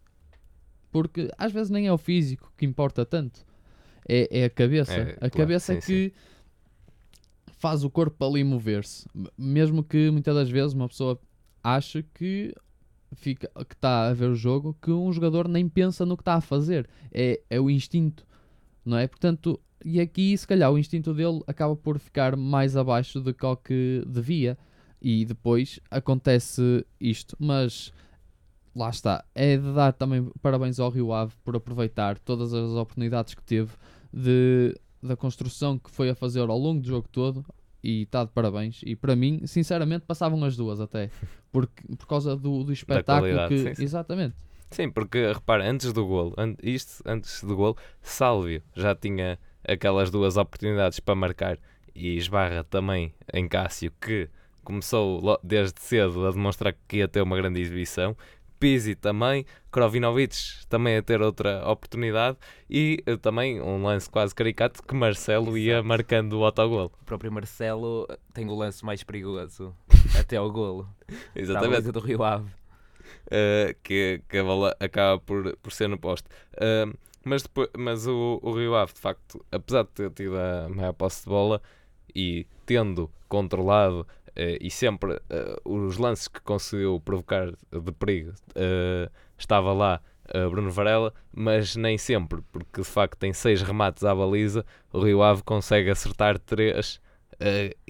Porque 0.93 1.31
às 1.39 1.53
vezes 1.53 1.71
nem 1.71 1.87
é 1.87 1.93
o 1.93 1.97
físico 1.97 2.53
que 2.55 2.67
importa 2.67 3.07
tanto, 3.07 3.47
é, 4.07 4.41
é 4.41 4.45
a 4.45 4.51
cabeça. 4.51 4.93
É, 4.93 5.13
a 5.13 5.17
claro, 5.19 5.31
cabeça 5.31 5.73
sim, 5.73 5.79
é 5.79 5.81
que 5.81 6.11
sim. 6.11 6.36
Faz 7.57 7.85
o 7.85 7.91
corpo 7.91 8.25
ali 8.25 8.45
mover-se. 8.45 9.09
Mesmo 9.37 9.83
que 9.83 10.11
muitas 10.11 10.35
das 10.35 10.51
vezes 10.51 10.75
uma 10.75 10.89
pessoa 10.89 11.21
ache 11.63 12.05
que 12.15 12.55
fica 13.15 13.51
que 13.65 13.75
está 13.75 14.09
a 14.09 14.15
ver 14.15 14.31
o 14.31 14.35
jogo 14.35 14.77
que 14.81 14.91
um 14.91 15.13
jogador 15.13 15.49
nem 15.49 15.69
pensa 15.69 16.05
no 16.05 16.17
que 16.17 16.23
está 16.23 16.35
a 16.35 16.41
fazer. 16.41 16.89
É, 17.13 17.41
é 17.49 17.61
o 17.61 17.71
instinto, 17.71 18.27
não 18.85 18.99
é? 18.99 19.07
Portanto, 19.07 19.61
e 19.85 20.01
aqui 20.01 20.37
se 20.37 20.47
calhar 20.47 20.71
o 20.71 20.79
instinto 20.79 21.15
dele 21.15 21.43
acaba 21.47 21.75
por 21.77 21.99
ficar 21.99 22.37
mais 22.37 22.77
abaixo 22.77 23.21
do 23.21 23.33
que 23.33 23.57
que 23.65 24.05
devia 24.07 24.59
e 25.01 25.25
depois 25.25 25.81
acontece 25.91 26.85
isto. 27.01 27.37
Mas 27.39 27.93
lá 28.75 28.91
está, 28.91 29.25
é 29.35 29.57
de 29.57 29.73
dar 29.73 29.93
também 29.93 30.31
parabéns 30.43 30.79
ao 30.79 30.91
Rio 30.91 31.13
Ave 31.13 31.33
por 31.43 31.57
aproveitar 31.57 32.19
todas 32.19 32.53
as 32.53 32.71
oportunidades 32.71 33.35
que 33.35 33.43
teve 33.43 33.73
de, 34.13 34.75
da 35.03 35.17
construção 35.17 35.79
que 35.79 35.91
foi 35.91 36.09
a 36.11 36.15
fazer 36.15 36.41
ao 36.41 36.59
longo 36.59 36.81
do 36.81 36.87
jogo 36.89 37.09
todo 37.11 37.45
e 37.83 38.03
está 38.03 38.25
de 38.25 38.31
parabéns. 38.33 38.81
E 38.85 38.97
para 38.97 39.15
mim, 39.15 39.43
sinceramente, 39.47 40.05
passavam 40.07 40.43
as 40.45 40.57
duas 40.57 40.81
até. 40.81 41.11
Porque, 41.53 41.83
por 41.97 42.07
causa 42.07 42.37
do, 42.37 42.65
do 42.65 42.73
espetáculo 42.73 43.49
que. 43.49 43.59
sim, 43.59 43.75
sim. 43.75 43.83
Exatamente. 43.85 44.35
Sim, 44.69 44.91
porque 44.91 45.33
repara, 45.33 45.65
antes 45.71 45.93
do 45.93 46.05
golo, 46.05 46.35
an- 46.37 46.57
isto 46.61 47.01
antes 47.07 47.43
do 47.45 47.55
golo, 47.55 47.77
Sálvio 48.03 48.61
já 48.75 48.97
tinha 48.97 49.39
aquelas 49.67 50.11
duas 50.11 50.37
oportunidades 50.37 50.99
para 50.99 51.15
marcar 51.15 51.57
e 51.95 52.17
esbarra 52.17 52.65
também 52.65 53.15
em 53.33 53.47
Cássio, 53.47 53.93
que 54.01 54.29
começou 54.65 55.39
desde 55.43 55.81
cedo 55.81 56.27
a 56.27 56.33
demonstrar 56.33 56.75
que 56.89 56.97
ia 56.97 57.07
ter 57.07 57.23
uma 57.23 57.37
grande 57.37 57.61
exibição. 57.61 58.17
Pizzi 58.59 58.95
também, 58.95 59.45
Krovinovic 59.71 60.67
também 60.69 60.97
a 60.97 61.03
ter 61.03 61.21
outra 61.21 61.67
oportunidade 61.69 62.39
e 62.69 63.03
eh, 63.07 63.17
também 63.17 63.61
um 63.61 63.83
lance 63.83 64.09
quase 64.09 64.35
caricato 64.35 64.83
que 64.83 64.95
Marcelo 64.95 65.57
ia 65.57 65.75
Exato. 65.75 65.89
marcando 65.89 66.33
o 66.39 66.45
autogolo. 66.45 66.91
O 67.03 67.05
próprio 67.05 67.31
Marcelo 67.31 68.07
tem 68.33 68.49
o 68.49 68.55
lance 68.55 68.85
mais 68.85 69.03
perigoso 69.03 69.75
até 70.19 70.37
ao 70.37 70.51
golo. 70.51 70.89
Exatamente. 71.35 71.93
do 71.93 72.01
Rio 72.01 72.23
Ave. 72.23 72.47
uh, 73.27 73.75
que, 73.83 74.23
que 74.29 74.39
a 74.39 74.45
bola 74.45 74.77
acaba 74.81 75.21
por, 75.21 75.57
por 75.59 75.73
ser 75.73 75.89
no 75.89 75.99
poste. 75.99 76.29
Uh, 76.55 76.97
mas 77.25 77.43
depois, 77.43 77.69
mas 77.77 78.07
o, 78.07 78.39
o 78.43 78.53
Rio 78.53 78.75
Ave, 78.75 78.93
de 78.93 79.01
facto, 79.01 79.45
apesar 79.51 79.83
de 79.83 79.91
ter 79.91 80.11
tido 80.11 80.37
a 80.39 80.69
maior 80.69 80.93
posse 80.93 81.25
de 81.25 81.29
bola 81.29 81.61
e 82.15 82.47
tendo 82.65 83.11
controlado 83.29 84.07
e 84.61 84.71
sempre 84.71 85.15
uh, 85.15 85.21
os 85.65 85.97
lances 85.99 86.29
que 86.29 86.41
conseguiu 86.41 87.01
provocar 87.05 87.51
de 87.51 87.93
perigo, 87.99 88.33
uh, 88.51 89.11
estava 89.39 89.73
lá 89.73 90.01
Bruno 90.51 90.73
Varela, 90.73 91.15
mas 91.33 91.77
nem 91.77 91.97
sempre, 91.97 92.43
porque 92.51 92.81
de 92.81 92.87
facto 92.87 93.17
tem 93.17 93.33
seis 93.33 93.63
remates 93.63 94.03
à 94.03 94.13
baliza, 94.13 94.67
o 94.93 94.99
Rio 94.99 95.23
Ave 95.23 95.41
consegue 95.45 95.89
acertar 95.89 96.37
três 96.37 97.01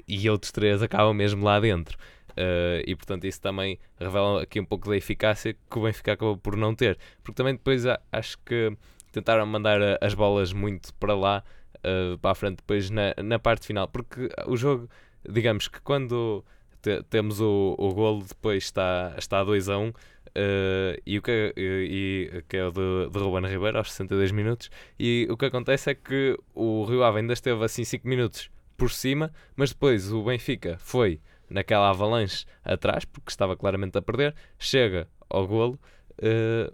e 0.07 0.29
outros 0.29 0.53
três 0.53 0.83
acabam 0.83 1.15
mesmo 1.15 1.43
lá 1.43 1.59
dentro. 1.59 1.97
Uh, 2.37 2.85
e 2.87 2.95
portanto 2.95 3.25
isso 3.25 3.41
também 3.41 3.79
revela 3.99 4.43
aqui 4.43 4.61
um 4.61 4.65
pouco 4.65 4.91
da 4.91 4.97
eficácia 4.97 5.55
que 5.55 5.79
o 5.79 5.83
Benfica 5.83 6.13
acabou 6.13 6.37
por 6.37 6.55
não 6.55 6.75
ter. 6.75 6.99
Porque 7.23 7.37
também 7.37 7.55
depois 7.55 7.85
acho 8.13 8.39
que 8.45 8.77
tentaram 9.11 9.47
mandar 9.47 9.81
as 10.03 10.13
bolas 10.13 10.53
muito 10.53 10.93
para 10.95 11.15
lá, 11.15 11.43
uh, 11.79 12.19
para 12.19 12.33
a 12.33 12.35
frente, 12.35 12.57
depois 12.57 12.91
na, 12.91 13.15
na 13.23 13.39
parte 13.39 13.67
final. 13.67 13.89
Porque 13.89 14.29
o 14.47 14.57
jogo, 14.57 14.89
digamos 15.29 15.69
que 15.69 15.81
quando 15.81 16.45
te- 16.83 17.03
temos 17.05 17.41
o, 17.41 17.75
o 17.79 17.93
golo, 17.95 18.25
depois 18.27 18.65
está, 18.65 19.15
está 19.19 19.43
2 19.45 19.69
a 19.69 19.79
1 19.79 19.93
e 21.07 21.19
o 21.19 21.23
que, 21.23 21.53
e, 21.57 22.43
que 22.49 22.57
é 22.57 22.67
o 22.67 22.71
de, 22.71 23.09
de 23.11 23.19
Ruben 23.19 23.49
Ribeiro 23.51 23.79
aos 23.79 23.91
62 23.91 24.33
minutos. 24.33 24.71
E 24.99 25.27
o 25.31 25.37
que 25.37 25.47
acontece 25.47 25.91
é 25.91 25.95
que 25.95 26.37
o 26.55 26.85
Rio 26.85 27.03
Ave 27.05 27.19
ainda 27.21 27.33
esteve 27.33 27.65
assim 27.65 27.85
5 27.85 28.07
minutos 28.07 28.51
por 28.77 28.91
cima, 28.91 29.33
mas 29.57 29.71
depois 29.71 30.13
o 30.13 30.23
Benfica 30.23 30.77
foi 30.79 31.21
naquela 31.49 31.89
avalanche 31.91 32.45
atrás, 32.65 33.05
porque 33.05 33.31
estava 33.31 33.57
claramente 33.57 33.97
a 33.97 34.03
perder, 34.03 34.35
chega 34.59 35.09
ao 35.31 35.47
golo 35.47 35.79
eh, 36.19 36.71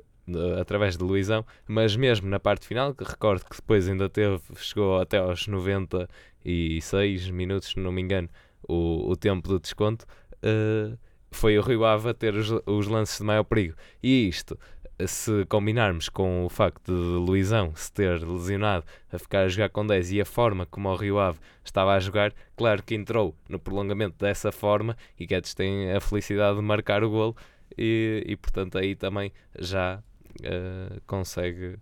através 0.61 0.97
de 0.97 1.05
Luizão, 1.05 1.45
mas 1.67 1.97
mesmo 1.97 2.29
na 2.29 2.39
parte 2.39 2.67
final, 2.67 2.95
que 2.95 3.05
recordo 3.05 3.45
que 3.45 3.57
depois 3.57 3.89
ainda 3.89 4.09
teve, 4.09 4.41
chegou 4.57 5.01
até 5.01 5.19
aos 5.19 5.47
96 5.47 7.31
minutos, 7.31 7.71
se 7.71 7.79
não 7.79 7.93
me 7.93 8.03
engano, 8.03 8.29
o, 8.69 9.11
o 9.11 9.17
tempo 9.17 9.49
do 9.49 9.59
desconto, 9.59 10.07
eh, 10.43 10.97
foi 11.31 11.59
o 11.59 11.63
Rio 11.63 11.85
Ave 11.85 12.11
a 12.11 12.15
ter 12.15 12.35
os, 12.35 12.51
os 12.67 12.87
lances 12.87 13.19
de 13.19 13.25
maior 13.25 13.45
perigo. 13.45 13.75
E 14.03 14.29
isto, 14.29 14.59
se 15.07 15.45
combinarmos 15.47 16.09
com 16.09 16.45
o 16.45 16.49
facto 16.49 16.93
de 16.93 16.93
Luizão 16.93 17.73
se 17.75 17.93
ter 17.93 18.23
lesionado 18.23 18.85
a 19.11 19.19
ficar 19.19 19.41
a 19.41 19.49
jogar 19.49 19.71
com 19.71 19.87
10 19.87 20.13
e 20.13 20.21
a 20.21 20.25
forma 20.25 20.67
como 20.67 20.89
o 20.89 20.97
Rio 20.97 21.19
Ave 21.19 21.39
estava 21.65 21.95
a 21.95 22.01
jogar, 22.01 22.33
claro 22.57 22.83
que 22.83 22.95
entrou 22.95 23.35
no 23.49 23.59
prolongamento 23.59 24.17
dessa 24.19 24.53
forma 24.53 24.97
e 25.19 25.27
Guedes 25.27 25.55
tem 25.55 25.93
a 25.93 26.01
felicidade 26.01 26.57
de 26.57 26.63
marcar 26.63 27.03
o 27.03 27.11
golo 27.11 27.37
e, 27.77 28.23
e 28.27 28.37
portanto 28.37 28.79
aí 28.79 28.95
também 28.95 29.33
já 29.59 30.03
eh, 30.43 31.01
consegue 31.07 31.79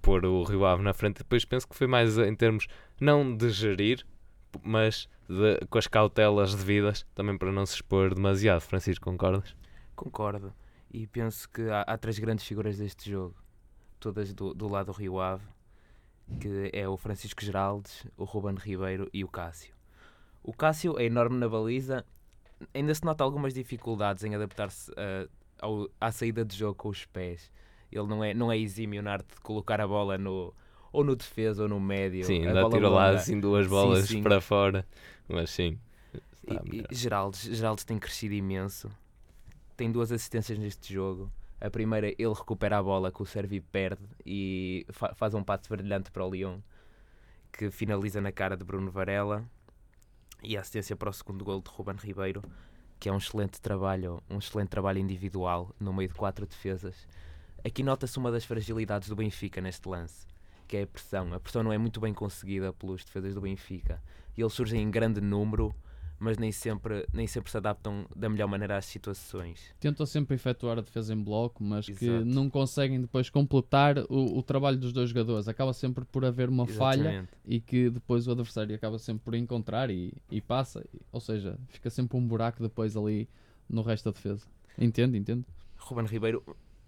pôr 0.00 0.24
o 0.24 0.42
Rio 0.44 0.64
Ave 0.64 0.82
na 0.82 0.94
frente. 0.94 1.18
Depois 1.18 1.44
penso 1.44 1.68
que 1.68 1.76
foi 1.76 1.86
mais 1.86 2.16
em 2.18 2.34
termos 2.34 2.66
não 3.00 3.36
de 3.36 3.50
gerir, 3.50 4.04
mas 4.62 5.08
de- 5.28 5.64
com 5.68 5.78
as 5.78 5.86
cautelas 5.86 6.54
devidas 6.54 7.06
também 7.14 7.36
para 7.36 7.52
não 7.52 7.66
se 7.66 7.74
expor 7.76 8.14
demasiado. 8.14 8.60
Francisco, 8.60 9.04
concordas? 9.04 9.54
Concordo. 9.94 10.52
E 10.92 11.06
penso 11.06 11.48
que 11.50 11.62
há, 11.62 11.82
há 11.82 11.98
três 11.98 12.18
grandes 12.18 12.46
figuras 12.46 12.78
deste 12.78 13.10
jogo, 13.10 13.34
todas 14.00 14.32
do, 14.32 14.54
do 14.54 14.68
lado 14.68 14.86
do 14.86 14.92
Rio 14.92 15.20
Ave, 15.20 15.44
que 16.40 16.70
é 16.72 16.88
o 16.88 16.96
Francisco 16.96 17.44
Geraldes, 17.44 18.06
o 18.16 18.24
Ruben 18.24 18.54
Ribeiro 18.54 19.08
e 19.12 19.24
o 19.24 19.28
Cássio. 19.28 19.74
O 20.42 20.52
Cássio 20.52 20.98
é 20.98 21.04
enorme 21.04 21.36
na 21.36 21.48
baliza, 21.48 22.04
ainda 22.72 22.94
se 22.94 23.04
nota 23.04 23.24
algumas 23.24 23.52
dificuldades 23.52 24.22
em 24.24 24.34
adaptar-se 24.34 24.90
ao- 25.60 25.88
à 26.00 26.12
saída 26.12 26.44
de 26.44 26.56
jogo 26.56 26.74
com 26.76 26.88
os 26.88 27.04
pés. 27.06 27.50
Ele 27.94 28.06
não 28.06 28.24
é, 28.24 28.34
não 28.34 28.50
é 28.52 28.58
exímio 28.58 29.02
na 29.02 29.12
arte 29.14 29.28
de 29.34 29.40
colocar 29.40 29.80
a 29.80 29.86
bola 29.88 30.18
no, 30.18 30.52
ou 30.92 31.04
no 31.04 31.16
defesa 31.16 31.62
ou 31.64 31.68
no 31.68 31.80
médio. 31.80 32.26
Sim, 32.26 32.46
ainda 32.46 32.64
tirou 32.66 32.92
lá 32.92 33.10
assim 33.10 33.38
duas 33.40 33.66
Sim, 33.66 33.70
bolas 33.70 34.08
sim. 34.08 34.22
para 34.22 34.40
fora, 34.40 34.86
mas 35.28 35.50
sim. 35.50 35.78
E- 36.46 36.84
e 36.90 36.94
Geraldes, 36.94 37.42
Geraldes 37.42 37.84
tem 37.84 37.98
crescido 37.98 38.34
imenso. 38.34 38.90
Tem 39.76 39.90
duas 39.92 40.12
assistências 40.12 40.58
neste 40.58 40.92
jogo. 40.94 41.30
A 41.60 41.70
primeira, 41.70 42.08
ele 42.08 42.34
recupera 42.34 42.78
a 42.78 42.82
bola 42.82 43.12
que 43.12 43.22
o 43.22 43.26
Servi 43.26 43.60
perde 43.60 44.02
e 44.26 44.86
fa- 44.90 45.14
faz 45.14 45.34
um 45.34 45.42
passe 45.42 45.68
brilhante 45.68 46.10
para 46.10 46.24
o 46.26 46.30
Lyon, 46.30 46.60
que 47.52 47.70
finaliza 47.70 48.20
na 48.20 48.32
cara 48.32 48.56
de 48.56 48.64
Bruno 48.64 48.90
Varela. 48.90 49.44
E 50.42 50.56
a 50.56 50.60
assistência 50.60 50.96
para 50.96 51.10
o 51.10 51.12
segundo 51.12 51.44
gol 51.44 51.60
de 51.60 51.70
Ruben 51.70 51.96
Ribeiro, 51.96 52.42
que 53.00 53.08
é 53.08 53.12
um 53.12 53.18
excelente 53.18 53.60
trabalho, 53.60 54.22
um 54.30 54.38
excelente 54.38 54.68
trabalho 54.68 54.98
individual 54.98 55.74
no 55.80 55.92
meio 55.92 56.08
de 56.08 56.14
quatro 56.14 56.46
defesas. 56.46 57.08
Aqui 57.64 57.82
nota-se 57.82 58.18
uma 58.18 58.30
das 58.30 58.44
fragilidades 58.44 59.08
do 59.08 59.16
Benfica 59.16 59.58
neste 59.58 59.88
lance, 59.88 60.26
que 60.68 60.76
é 60.76 60.82
a 60.82 60.86
pressão. 60.86 61.32
A 61.32 61.40
pressão 61.40 61.62
não 61.62 61.72
é 61.72 61.78
muito 61.78 61.98
bem 61.98 62.12
conseguida 62.12 62.74
pelos 62.74 63.02
defesas 63.02 63.34
do 63.34 63.40
Benfica. 63.40 64.02
E 64.36 64.42
eles 64.42 64.52
surgem 64.52 64.82
em 64.82 64.90
grande 64.90 65.18
número, 65.18 65.74
mas 66.18 66.36
nem 66.36 66.52
sempre, 66.52 67.06
nem 67.10 67.26
sempre 67.26 67.50
se 67.50 67.56
adaptam 67.56 68.06
da 68.14 68.28
melhor 68.28 68.48
maneira 68.48 68.76
às 68.76 68.84
situações. 68.84 69.74
Tentam 69.80 70.04
sempre 70.04 70.34
efetuar 70.34 70.76
a 70.76 70.82
defesa 70.82 71.14
em 71.14 71.16
bloco, 71.16 71.64
mas 71.64 71.86
que 71.86 72.04
Exato. 72.04 72.26
não 72.26 72.50
conseguem 72.50 73.00
depois 73.00 73.30
completar 73.30 73.96
o, 74.10 74.36
o 74.38 74.42
trabalho 74.42 74.76
dos 74.76 74.92
dois 74.92 75.08
jogadores. 75.08 75.48
Acaba 75.48 75.72
sempre 75.72 76.04
por 76.04 76.22
haver 76.22 76.50
uma 76.50 76.66
falha 76.66 77.00
Exatamente. 77.00 77.32
e 77.46 77.60
que 77.60 77.88
depois 77.88 78.28
o 78.28 78.32
adversário 78.32 78.76
acaba 78.76 78.98
sempre 78.98 79.24
por 79.24 79.34
encontrar 79.34 79.88
e, 79.88 80.12
e 80.30 80.38
passa. 80.38 80.84
Ou 81.10 81.20
seja, 81.20 81.58
fica 81.68 81.88
sempre 81.88 82.18
um 82.18 82.26
buraco 82.26 82.62
depois 82.62 82.94
ali 82.94 83.26
no 83.66 83.80
resto 83.80 84.04
da 84.04 84.10
defesa. 84.10 84.46
Entende? 84.76 85.16
Entende? 85.16 85.46
Ruben 85.78 86.06
Ribeiro 86.06 86.42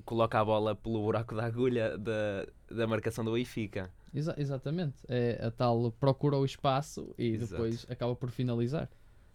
coloca 0.07 0.41
a 0.41 0.45
bola 0.45 0.75
pelo 0.75 1.03
buraco 1.03 1.35
da 1.35 1.45
agulha 1.45 1.99
da, 1.99 2.47
da 2.71 2.87
marcação 2.87 3.25
do 3.25 3.33
Benfica. 3.33 3.91
Exa- 4.15 4.35
exatamente. 4.39 4.97
É 5.09 5.45
a 5.45 5.51
tal 5.51 5.93
procura 5.93 6.37
o 6.37 6.45
espaço 6.45 7.15
e 7.19 7.33
Exato. 7.33 7.51
depois 7.53 7.87
acaba 7.91 8.15
por 8.17 8.31
finalizar. 8.31 8.89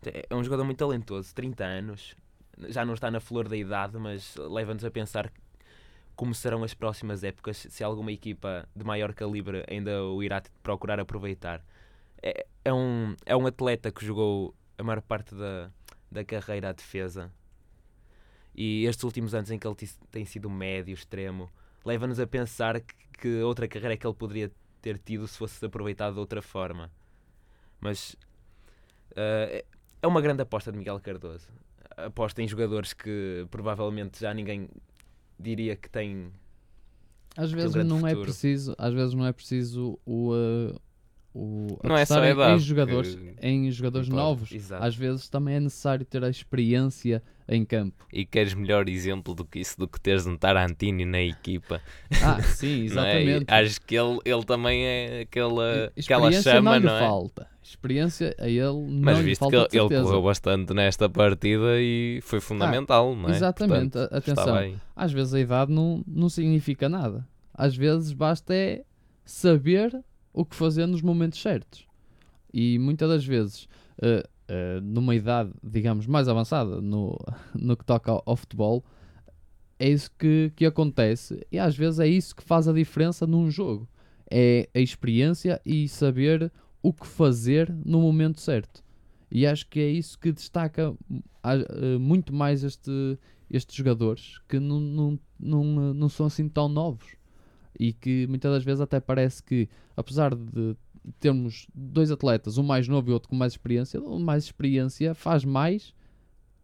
É 0.04 0.34
um 0.34 0.44
jogador 0.44 0.64
muito 0.64 0.80
talentoso, 0.80 1.36
30 1.36 1.64
anos, 1.64 2.16
já 2.70 2.84
não 2.84 2.96
está 2.96 3.12
na 3.12 3.20
flor 3.20 3.48
da 3.48 3.56
idade, 3.56 4.00
mas 4.00 4.36
leva-nos 4.36 4.84
a 4.84 4.90
pensar 4.90 5.32
como 6.16 6.34
serão 6.34 6.64
as 6.64 6.74
próximas 6.74 7.24
épocas, 7.24 7.68
se 7.70 7.84
alguma 7.84 8.12
equipa 8.12 8.68
de 8.76 8.84
maior 8.84 9.14
calibre 9.14 9.64
ainda 9.70 10.04
o 10.04 10.24
irá 10.24 10.42
procurar 10.64 11.00
aproveitar. 11.00 11.64
É, 12.24 12.46
é 12.66 12.74
um, 12.74 13.16
é 13.26 13.36
um 13.36 13.46
atleta 13.46 13.92
que 13.92 14.04
jogou 14.06 14.56
a 14.78 14.84
maior 14.84 15.02
parte 15.02 15.36
da, 15.36 15.70
da 16.12 16.24
carreira 16.24 16.70
à 16.70 16.72
defesa 16.72 17.32
e 18.56 18.86
estes 18.86 19.04
últimos 19.04 19.34
anos 19.34 19.50
em 19.52 19.58
que 19.60 19.66
ele 19.68 19.76
tem 20.12 20.26
sido 20.26 20.50
médio, 20.50 20.94
extremo, 20.94 21.50
leva-nos 21.86 22.20
a 22.20 22.28
pensar 22.28 22.80
que, 22.82 22.94
que 23.20 23.42
outra 23.42 23.68
carreira 23.68 23.94
é 23.94 23.98
que 23.98 24.06
ele 24.06 24.14
poderia 24.16 24.52
ter 24.82 24.98
tido 24.98 25.28
se 25.28 25.38
fosse 25.38 25.64
aproveitado 25.66 26.14
de 26.16 26.20
outra 26.20 26.42
forma. 26.42 26.92
Mas 27.80 28.16
eh, 29.16 29.64
é 30.02 30.08
uma 30.08 30.22
grande 30.22 30.42
aposta 30.42 30.72
de 30.72 30.78
Miguel 30.78 31.00
Cardoso. 31.00 31.48
Aposta 31.98 32.42
em 32.42 32.48
jogadores 32.48 32.94
que 32.94 33.46
provavelmente 33.52 34.20
já 34.22 34.34
ninguém 34.34 34.70
diria 35.40 35.76
que 35.76 35.90
tem. 35.90 36.32
Às 37.36 37.52
um 37.52 37.56
vezes 37.56 37.74
grande 37.74 37.90
não 37.90 37.98
é 38.06 38.10
futuro. 38.12 38.22
preciso, 38.22 38.76
às 38.78 38.94
vezes 38.94 39.14
não 39.14 39.26
é 39.26 39.32
preciso 39.32 40.00
o, 40.06 40.32
uh, 40.34 40.80
o 41.34 41.80
Não 41.84 41.96
é 41.96 42.06
só 42.06 42.24
em- 42.26 42.32
idade 42.32 42.56
em 42.56 42.60
jogadores, 42.66 43.16
que- 43.16 43.36
em 43.42 43.72
jogadores 43.72 44.08
importa. 44.08 44.24
novos. 44.26 44.52
Exato. 44.52 44.84
Às 44.84 44.96
vezes 44.96 45.30
também 45.30 45.56
é 45.56 45.60
necessário 45.60 46.06
ter 46.06 46.24
a 46.24 46.30
experiência 46.30 47.24
em 47.48 47.66
campo. 47.66 48.06
E 48.12 48.26
queres 48.26 48.54
melhor 48.54 48.88
exemplo 48.90 49.34
do 49.34 49.46
que 49.46 49.60
isso, 49.60 49.78
do 49.78 49.88
que 49.88 50.00
teres 50.00 50.26
um 50.26 50.38
Tarantino 50.38 51.06
na 51.06 51.22
equipa? 51.22 51.82
Ah, 52.24 52.42
sim, 52.44 52.82
é? 52.82 52.86
exatamente. 52.86 53.46
Acho 53.48 53.82
que 53.82 53.96
ele, 53.96 54.20
ele 54.26 54.44
também 54.44 54.86
é 54.86 55.22
aquela, 55.22 55.92
aquela 55.98 56.30
experiência 56.30 56.52
chama, 56.54 56.80
não 56.80 56.90
não 56.90 56.96
é? 56.96 57.00
falta. 57.00 57.48
Experiência 57.64 58.36
a 58.40 58.48
ele 58.48 58.64
não 58.64 59.02
Mas 59.02 59.20
visto 59.20 59.40
falta 59.40 59.68
que 59.70 59.78
ele, 59.78 59.86
ele 59.86 60.04
correu 60.04 60.22
bastante 60.24 60.74
nesta 60.74 61.10
partida 61.10 61.80
e 61.80 62.20
foi 62.24 62.40
fundamental, 62.40 63.16
não 63.16 63.30
é? 63.30 63.32
exatamente, 63.32 63.92
Portanto, 63.92 64.14
atenção. 64.14 64.82
Às 64.96 65.12
vezes 65.12 65.34
a 65.34 65.40
idade 65.40 65.72
não, 65.72 66.04
não 66.08 66.28
significa 66.28 66.90
nada. 66.90 67.26
Às 67.54 67.76
vezes 67.76 68.12
basta 68.12 68.54
é 68.54 68.84
saber 69.24 70.04
o 70.34 70.44
que 70.44 70.56
fazer 70.56 70.86
nos 70.86 71.02
momentos 71.02 71.42
certos. 71.42 71.86
E 72.54 72.78
muitas 72.80 73.08
das 73.08 73.26
vezes 73.26 73.68
eh, 74.02 74.28
uh, 74.52 74.82
numa 74.82 75.16
idade, 75.16 75.52
digamos, 75.64 76.06
mais 76.06 76.28
avançada 76.28 76.82
no, 76.82 77.18
no 77.56 77.78
que 77.78 77.86
toca 77.86 78.12
ao, 78.12 78.22
ao, 78.26 78.36
futebol, 78.36 78.84
é 79.80 79.90
isso 79.90 80.12
que, 80.20 80.52
que 80.56 80.66
acontece 80.66 81.46
e 81.52 81.58
às 81.58 81.76
vezes 81.76 82.00
é 82.00 82.08
isso 82.08 82.36
que 82.36 82.44
faz 82.44 82.68
a 82.68 82.74
diferença 82.74 83.26
num 83.26 83.50
jogo. 83.50 83.88
É 84.30 84.70
a 84.74 84.80
experiência 84.80 85.60
e 85.66 85.88
saber 85.88 86.52
o 86.82 86.94
que 86.94 87.06
fazer 87.08 87.74
no 87.86 88.02
momento 88.02 88.40
certo. 88.40 88.84
E 89.30 89.48
acho 89.48 89.68
que 89.68 89.80
é 89.80 89.90
isso 89.90 90.20
que 90.20 90.32
destaca 90.32 90.92
uh, 90.92 92.00
muito 92.00 92.34
mais 92.34 92.64
este, 92.64 93.18
estes 93.50 93.76
jogadores 93.76 94.40
que 94.48 94.60
não, 94.60 94.80
não, 94.80 95.20
não, 95.40 95.94
não 95.94 96.10
são 96.10 96.26
assim 96.26 96.48
tão 96.48 96.68
novos 96.68 97.16
e 97.80 97.94
que 97.94 98.28
muitas 98.28 98.52
das 98.52 98.64
vezes 98.64 98.82
até 98.82 99.00
parece 99.00 99.42
que, 99.42 99.68
apesar 99.96 100.36
de 100.36 100.76
termos 101.20 101.68
dois 101.74 102.12
atletas, 102.12 102.58
um 102.58 102.64
mais 102.64 102.88
novo 102.88 103.10
e 103.10 103.14
outro 103.14 103.30
com 103.30 103.36
mais 103.36 103.54
experiência, 103.54 104.00
o 104.02 104.20
mais 104.20 104.46
experiência 104.46 105.14
faz 105.14 105.44
mais 105.44 105.94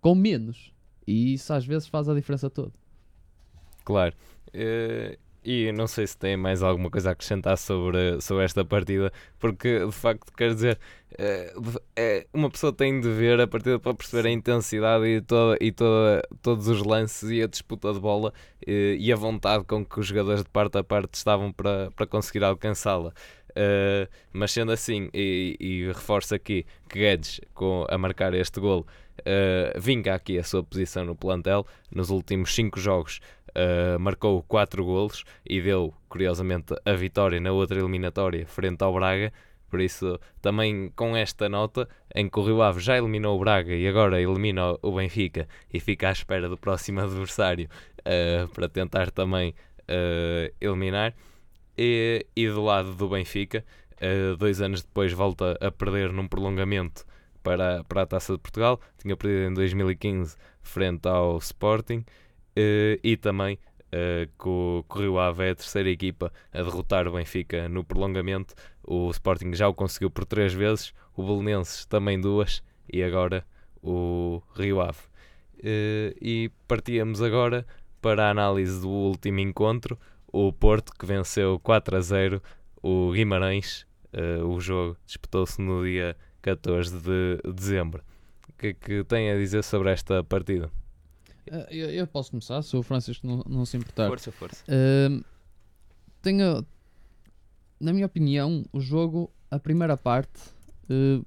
com 0.02 0.16
menos. 0.16 0.74
E 1.06 1.34
isso 1.34 1.54
às 1.54 1.66
vezes 1.66 1.88
faz 1.88 2.10
a 2.10 2.14
diferença 2.14 2.50
toda. 2.50 2.74
Claro. 3.84 4.16
Uh, 4.50 5.18
e 5.50 5.72
não 5.72 5.88
sei 5.88 6.06
se 6.06 6.18
tem 6.18 6.36
mais 6.36 6.62
alguma 6.62 6.90
coisa 6.90 7.08
a 7.08 7.12
acrescentar 7.14 7.58
sobre, 7.58 8.20
sobre 8.20 8.44
esta 8.44 8.66
partida, 8.66 9.14
porque 9.40 9.86
de 9.86 9.94
facto, 9.94 10.30
quer 10.34 10.54
dizer, 10.54 10.78
é, 11.18 11.54
é, 11.96 12.28
uma 12.34 12.50
pessoa 12.50 12.74
tem 12.74 13.00
de 13.00 13.10
ver 13.10 13.40
a 13.40 13.48
partida 13.48 13.80
para 13.80 13.94
perceber 13.94 14.28
a 14.28 14.32
intensidade 14.32 15.06
e, 15.06 15.22
toda, 15.22 15.58
e 15.62 15.72
toda, 15.72 16.22
todos 16.42 16.68
os 16.68 16.84
lances 16.84 17.30
e 17.30 17.42
a 17.42 17.48
disputa 17.48 17.94
de 17.94 18.00
bola 18.02 18.34
e, 18.66 18.98
e 19.00 19.14
a 19.14 19.16
vontade 19.16 19.64
com 19.64 19.86
que 19.86 19.98
os 20.02 20.08
jogadores 20.08 20.44
de 20.44 20.50
parte 20.50 20.78
a 20.78 20.84
parte 20.84 21.14
estavam 21.14 21.54
para, 21.54 21.92
para 21.92 22.06
conseguir 22.06 22.44
alcançá-la. 22.44 23.14
Uh, 23.58 24.08
mas 24.32 24.52
sendo 24.52 24.72
assim, 24.72 25.10
e, 25.12 25.58
e 25.60 25.88
reforço 25.88 26.36
aqui 26.36 26.64
que 26.88 27.00
Guedes, 27.00 27.42
com, 27.56 27.88
a 27.90 27.98
marcar 27.98 28.36
este 28.36 28.60
gol, 28.60 28.86
uh, 29.22 29.80
vinga 29.80 30.14
aqui 30.14 30.38
a 30.38 30.44
sua 30.44 30.64
posição 30.64 31.04
no 31.06 31.16
plantel. 31.16 31.66
Nos 31.92 32.12
últimos 32.12 32.54
5 32.54 32.80
jogos, 32.80 33.20
uh, 33.50 34.00
marcou 34.00 34.44
4 34.44 34.86
golos 34.86 35.24
e 35.44 35.60
deu, 35.60 35.92
curiosamente, 36.08 36.76
a 36.86 36.94
vitória 36.94 37.40
na 37.40 37.52
outra 37.52 37.80
eliminatória 37.80 38.46
frente 38.46 38.84
ao 38.84 38.94
Braga. 38.94 39.34
Por 39.70 39.82
isso, 39.82 40.20
também 40.42 40.92
com 40.96 41.18
esta 41.18 41.50
nota, 41.50 41.90
em 42.16 42.30
que 42.30 42.40
o 42.40 42.44
Rio 42.44 42.62
Ave 42.62 42.80
já 42.80 42.98
eliminou 42.98 43.36
o 43.36 43.40
Braga 43.40 43.74
e 43.74 43.88
agora 43.88 44.22
elimina 44.22 44.78
o 44.82 44.92
Benfica 44.94 45.48
e 45.74 45.80
fica 45.80 46.08
à 46.10 46.12
espera 46.12 46.48
do 46.48 46.58
próximo 46.58 47.02
adversário 47.02 47.68
uh, 48.00 48.48
para 48.50 48.70
tentar 48.70 49.12
também 49.12 49.54
uh, 49.82 50.54
eliminar. 50.62 51.14
E, 51.78 52.26
e, 52.36 52.48
do 52.48 52.64
lado 52.64 52.94
do 52.96 53.10
Benfica, 53.10 53.64
uh, 54.02 54.36
dois 54.38 54.62
anos 54.62 54.84
depois, 54.84 55.14
volta 55.14 55.58
a 55.62 55.72
perder 55.72 56.12
num 56.12 56.28
prolongamento 56.28 57.06
para, 57.44 57.84
para 57.84 58.02
a 58.02 58.06
Taça 58.06 58.34
de 58.34 58.40
Portugal. 58.40 58.80
Tinha 58.98 59.16
perdido 59.16 59.52
em 59.52 59.54
2015 59.54 60.36
frente 60.62 61.08
ao 61.08 61.38
Sporting 61.38 62.04
e 63.04 63.16
também 63.16 63.60
uh, 63.88 64.28
que 64.38 64.48
o, 64.48 64.86
Rio 64.92 65.20
Ave 65.20 65.50
a 65.50 65.56
terceira 65.56 65.90
equipa 65.90 66.32
a 66.54 66.62
derrotar 66.62 67.08
o 67.08 67.14
Benfica 67.14 67.68
no 67.70 67.84
prolongamento. 67.84 68.54
O 68.84 69.10
Sporting 69.12 69.54
já 69.54 69.68
o 69.68 69.74
conseguiu 69.74 70.10
por 70.10 70.26
três 70.26 70.54
vezes, 70.54 70.94
o 71.16 71.24
Belenenses 71.24 71.86
também 71.86 72.20
duas 72.20 72.64
e 72.92 73.04
agora 73.04 73.46
o 73.82 74.42
Rio 74.56 74.82
Ave. 74.82 75.00
Uh, 75.60 76.14
e 76.22 76.52
partíamos 76.68 77.22
agora 77.22 77.66
para 78.02 78.28
a 78.28 78.30
análise 78.30 78.80
do 78.82 78.90
último 78.90 79.40
encontro, 79.40 79.98
o 80.32 80.52
Porto 80.52 80.92
que 80.94 81.06
venceu 81.06 81.60
4 81.60 81.98
a 81.98 82.02
0 82.02 82.42
o 82.82 83.12
Guimarães. 83.12 83.86
Uh, 84.14 84.46
o 84.48 84.60
jogo 84.60 84.98
disputou-se 85.06 85.62
no 85.62 85.84
dia 85.84 86.16
14 86.42 87.02
de 87.02 87.42
dezembro. 87.54 88.04
O 88.50 88.54
que 88.54 88.68
é 88.68 88.74
que 88.74 89.04
tem 89.04 89.32
a 89.32 89.36
dizer 89.36 89.64
sobre 89.64 89.92
esta 89.92 90.24
partida? 90.24 90.72
Uh, 91.48 91.68
eu, 91.70 91.90
eu, 91.92 92.08
posso 92.08 92.32
começar, 92.32 92.62
se 92.62 92.76
o 92.76 92.84
Francisco 92.84 93.26
não, 93.26 93.44
não 93.48 93.66
se 93.66 93.78
importar. 93.78 94.08
Força, 94.08 94.32
força. 94.32 94.64
Uh, 94.66 95.24
tenho, 96.22 96.66
na 97.80 97.94
minha 97.94 98.06
opinião, 98.06 98.66
o 98.74 98.80
jogo, 98.80 99.32
a 99.50 99.60
primeira 99.60 99.96
parte, 99.96 100.42
uh, 100.90 101.24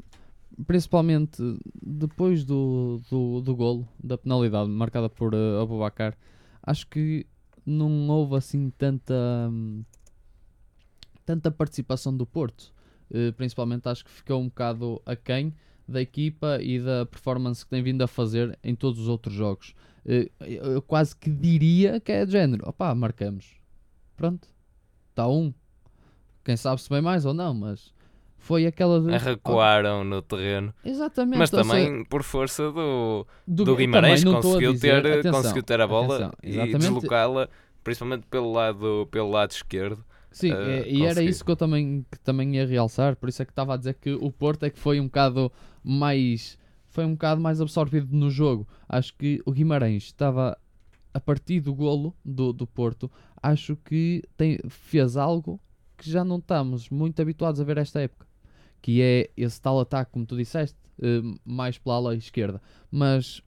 principalmente 0.67 1.43
depois 1.83 2.45
do, 2.45 3.01
do, 3.11 3.41
do 3.41 3.57
golo, 3.57 3.89
da 4.03 4.19
penalidade 4.19 4.69
marcada 4.69 5.09
por 5.09 5.35
uh, 5.35 5.61
Abubacar, 5.61 6.17
acho 6.63 6.87
que 6.87 7.27
não 7.65 8.09
houve 8.09 8.37
assim 8.37 8.71
tanta, 8.71 9.15
um, 9.51 9.85
tanta 11.25 11.51
participação 11.51 12.17
do 12.17 12.27
Porto. 12.27 12.73
Uh, 13.11 13.33
principalmente 13.33 13.89
acho 13.89 14.05
que 14.05 14.11
ficou 14.11 14.41
um 14.41 14.49
bocado 14.49 15.03
aquém 15.05 15.55
da 15.87 16.01
equipa 16.01 16.59
e 16.63 16.79
da 16.79 17.05
performance 17.05 17.65
que 17.65 17.71
tem 17.71 17.83
vindo 17.83 18.03
a 18.03 18.07
fazer 18.07 18.57
em 18.63 18.75
todos 18.75 19.01
os 19.01 19.09
outros 19.09 19.35
jogos. 19.35 19.75
Eh, 20.07 20.31
eu 20.41 20.81
quase 20.81 21.15
que 21.17 21.29
diria 21.29 22.01
que 22.01 22.13
é 22.13 22.25
de 22.25 22.33
género. 22.33 22.69
Opá, 22.69 22.95
marcamos. 22.95 23.57
Pronto. 24.17 24.49
Está 25.11 25.27
um. 25.29 25.53
Quem 26.45 26.57
sabe 26.57 26.81
se 26.81 26.89
bem 26.89 27.03
mais 27.03 27.25
ou 27.25 27.35
não, 27.35 27.53
mas 27.53 27.93
foi 28.41 28.67
aquela 28.67 29.01
de. 29.01 29.17
Recuaram 29.17 30.01
oh. 30.01 30.05
no 30.05 30.21
terreno. 30.23 30.75
Exatamente. 30.85 31.39
Mas 31.39 31.51
também 31.51 31.89
seja, 31.89 32.05
por 32.09 32.23
força 32.23 32.73
do, 32.73 33.27
do, 33.47 33.65
do 33.65 33.77
Guimarães 33.77 34.25
conseguiu, 34.25 34.73
dizer, 34.73 35.03
ter, 35.03 35.19
atenção, 35.19 35.33
conseguiu 35.33 35.63
ter 35.63 35.81
a 35.81 35.87
bola 35.87 36.33
e 36.43 36.77
deslocá-la, 36.77 37.49
principalmente 37.85 38.27
pelo 38.27 38.51
lado, 38.51 39.07
pelo 39.11 39.31
lado 39.31 39.53
esquerdo. 39.53 40.05
Sim, 40.33 40.53
uh, 40.53 40.87
e 40.87 41.05
era 41.05 41.23
isso 41.23 41.45
que 41.45 41.51
eu 41.51 41.57
também, 41.57 42.05
que 42.11 42.19
também 42.21 42.57
ia 42.57 42.67
realçar, 42.67 43.17
por 43.17 43.29
isso 43.29 43.43
é 43.43 43.45
que 43.45 43.53
estava 43.53 43.75
a 43.75 43.77
dizer 43.77 43.95
que 43.95 44.13
o 44.13 44.31
Porto 44.31 44.65
é 44.65 44.71
que 44.71 44.79
foi 44.79 45.01
um 45.01 45.05
bocado 45.05 45.53
mais 45.83 46.59
foi 46.89 47.05
um 47.05 47.13
bocado 47.13 47.41
mais 47.41 47.61
absorvido 47.61 48.09
no 48.11 48.31
jogo. 48.31 48.67
Acho 48.89 49.15
que 49.17 49.41
o 49.47 49.53
Guimarães 49.53 50.05
estava 50.05 50.59
a 51.15 51.21
partir 51.21 51.61
do 51.61 51.75
golo 51.75 52.15
do, 52.25 52.53
do 52.53 52.67
Porto, 52.67 53.11
acho 53.43 53.77
que 53.77 54.23
tem, 54.37 54.59
fez 54.69 55.17
algo 55.17 55.61
que 55.97 56.11
já 56.11 56.25
não 56.25 56.39
estamos 56.39 56.89
muito 56.89 57.21
habituados 57.21 57.61
a 57.61 57.65
ver 57.65 57.79
esta 57.79 58.01
época, 58.01 58.27
que 58.81 59.03
é 59.03 59.31
esse 59.37 59.61
tal 59.61 59.81
ataque, 59.81 60.13
como 60.13 60.27
tu 60.27 60.37
disseste, 60.37 60.77
uh, 60.99 61.41
mais 61.45 61.79
pela 61.79 61.97
ala 61.97 62.17
esquerda. 62.17 62.61
Mas 62.91 63.43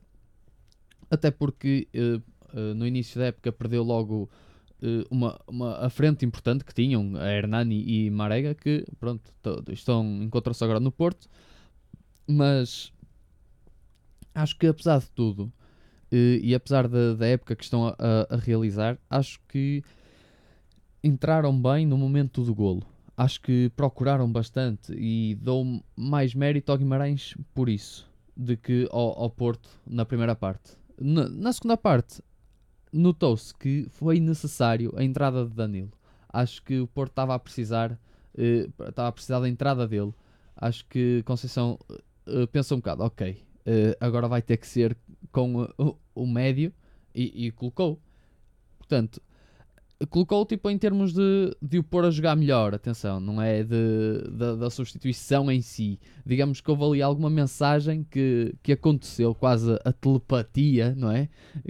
até 1.09 1.31
porque 1.31 1.87
uh, 1.95 2.73
no 2.75 2.85
início 2.85 3.19
da 3.19 3.27
época 3.27 3.51
perdeu 3.51 3.83
logo 3.83 4.29
uma, 5.09 5.39
uma 5.47 5.77
a 5.77 5.89
frente 5.89 6.25
importante 6.25 6.65
que 6.65 6.73
tinham, 6.73 7.15
a 7.15 7.31
Hernani 7.31 7.83
e 7.87 8.09
Marega, 8.11 8.53
que 8.53 8.85
pronto, 8.99 9.23
estão 9.69 10.21
encontram-se 10.21 10.61
agora 10.61 10.79
no 10.79 10.91
Porto, 10.91 11.29
mas 12.27 12.91
acho 14.35 14.57
que 14.57 14.67
apesar 14.67 14.99
de 14.99 15.09
tudo, 15.11 15.51
e 16.11 16.53
apesar 16.53 16.87
da, 16.87 17.15
da 17.15 17.25
época 17.25 17.55
que 17.55 17.63
estão 17.63 17.87
a, 17.87 17.95
a, 18.29 18.35
realizar, 18.35 18.99
acho 19.09 19.39
que 19.47 19.83
entraram 21.03 21.59
bem 21.59 21.85
no 21.85 21.97
momento 21.97 22.43
do 22.43 22.53
golo. 22.53 22.85
Acho 23.15 23.41
que 23.41 23.71
procuraram 23.75 24.31
bastante 24.31 24.93
e 24.93 25.35
dou 25.35 25.83
mais 25.95 26.33
mérito 26.33 26.71
ao 26.71 26.77
Guimarães 26.77 27.35
por 27.53 27.69
isso, 27.69 28.09
de 28.35 28.57
que 28.57 28.87
ao, 28.91 29.19
ao 29.19 29.29
Porto 29.29 29.69
na 29.85 30.03
primeira 30.03 30.35
parte. 30.35 30.75
Na, 30.99 31.29
na 31.29 31.53
segunda 31.53 31.77
parte, 31.77 32.23
notou-se 32.91 33.53
que 33.53 33.87
foi 33.89 34.19
necessário 34.19 34.91
a 34.95 35.03
entrada 35.03 35.45
de 35.45 35.53
Danilo. 35.53 35.91
Acho 36.27 36.63
que 36.63 36.79
o 36.79 36.87
Porto 36.87 37.11
estava 37.11 37.35
a 37.35 37.39
precisar, 37.39 37.91
uh, 37.91 38.87
estava 38.89 39.09
a 39.09 39.11
precisar 39.11 39.39
da 39.39 39.49
entrada 39.49 39.87
dele. 39.87 40.13
Acho 40.55 40.83
que 40.87 41.21
Conceição 41.23 41.77
uh, 42.27 42.47
pensa 42.47 42.73
um 42.73 42.79
bocado, 42.79 43.03
ok, 43.03 43.43
agora 43.99 44.27
vai 44.27 44.41
ter 44.41 44.57
que 44.57 44.67
ser 44.67 44.97
com 45.31 45.67
o, 45.77 45.97
o 46.13 46.27
médio 46.27 46.73
e, 47.13 47.47
e, 47.47 47.51
colocou. 47.51 47.99
Portanto, 48.77 49.21
colocou 50.07 50.45
tipo 50.45 50.69
em 50.69 50.77
termos 50.77 51.13
de, 51.13 51.55
de 51.61 51.79
o 51.79 51.83
pôr 51.83 52.05
a 52.05 52.11
jogar 52.11 52.35
melhor, 52.35 52.73
atenção, 52.73 53.19
não 53.19 53.41
é 53.41 53.63
de, 53.63 54.23
de, 54.29 54.57
da 54.57 54.69
substituição 54.69 55.51
em 55.51 55.61
si. 55.61 55.99
Digamos 56.25 56.61
que 56.61 56.69
houve 56.69 56.83
ali 56.83 57.01
alguma 57.01 57.29
mensagem 57.29 58.05
que, 58.09 58.55
que 58.61 58.73
aconteceu, 58.73 59.33
quase 59.35 59.79
a 59.83 59.91
telepatia, 59.91 60.93
não 60.95 61.11
é? 61.11 61.29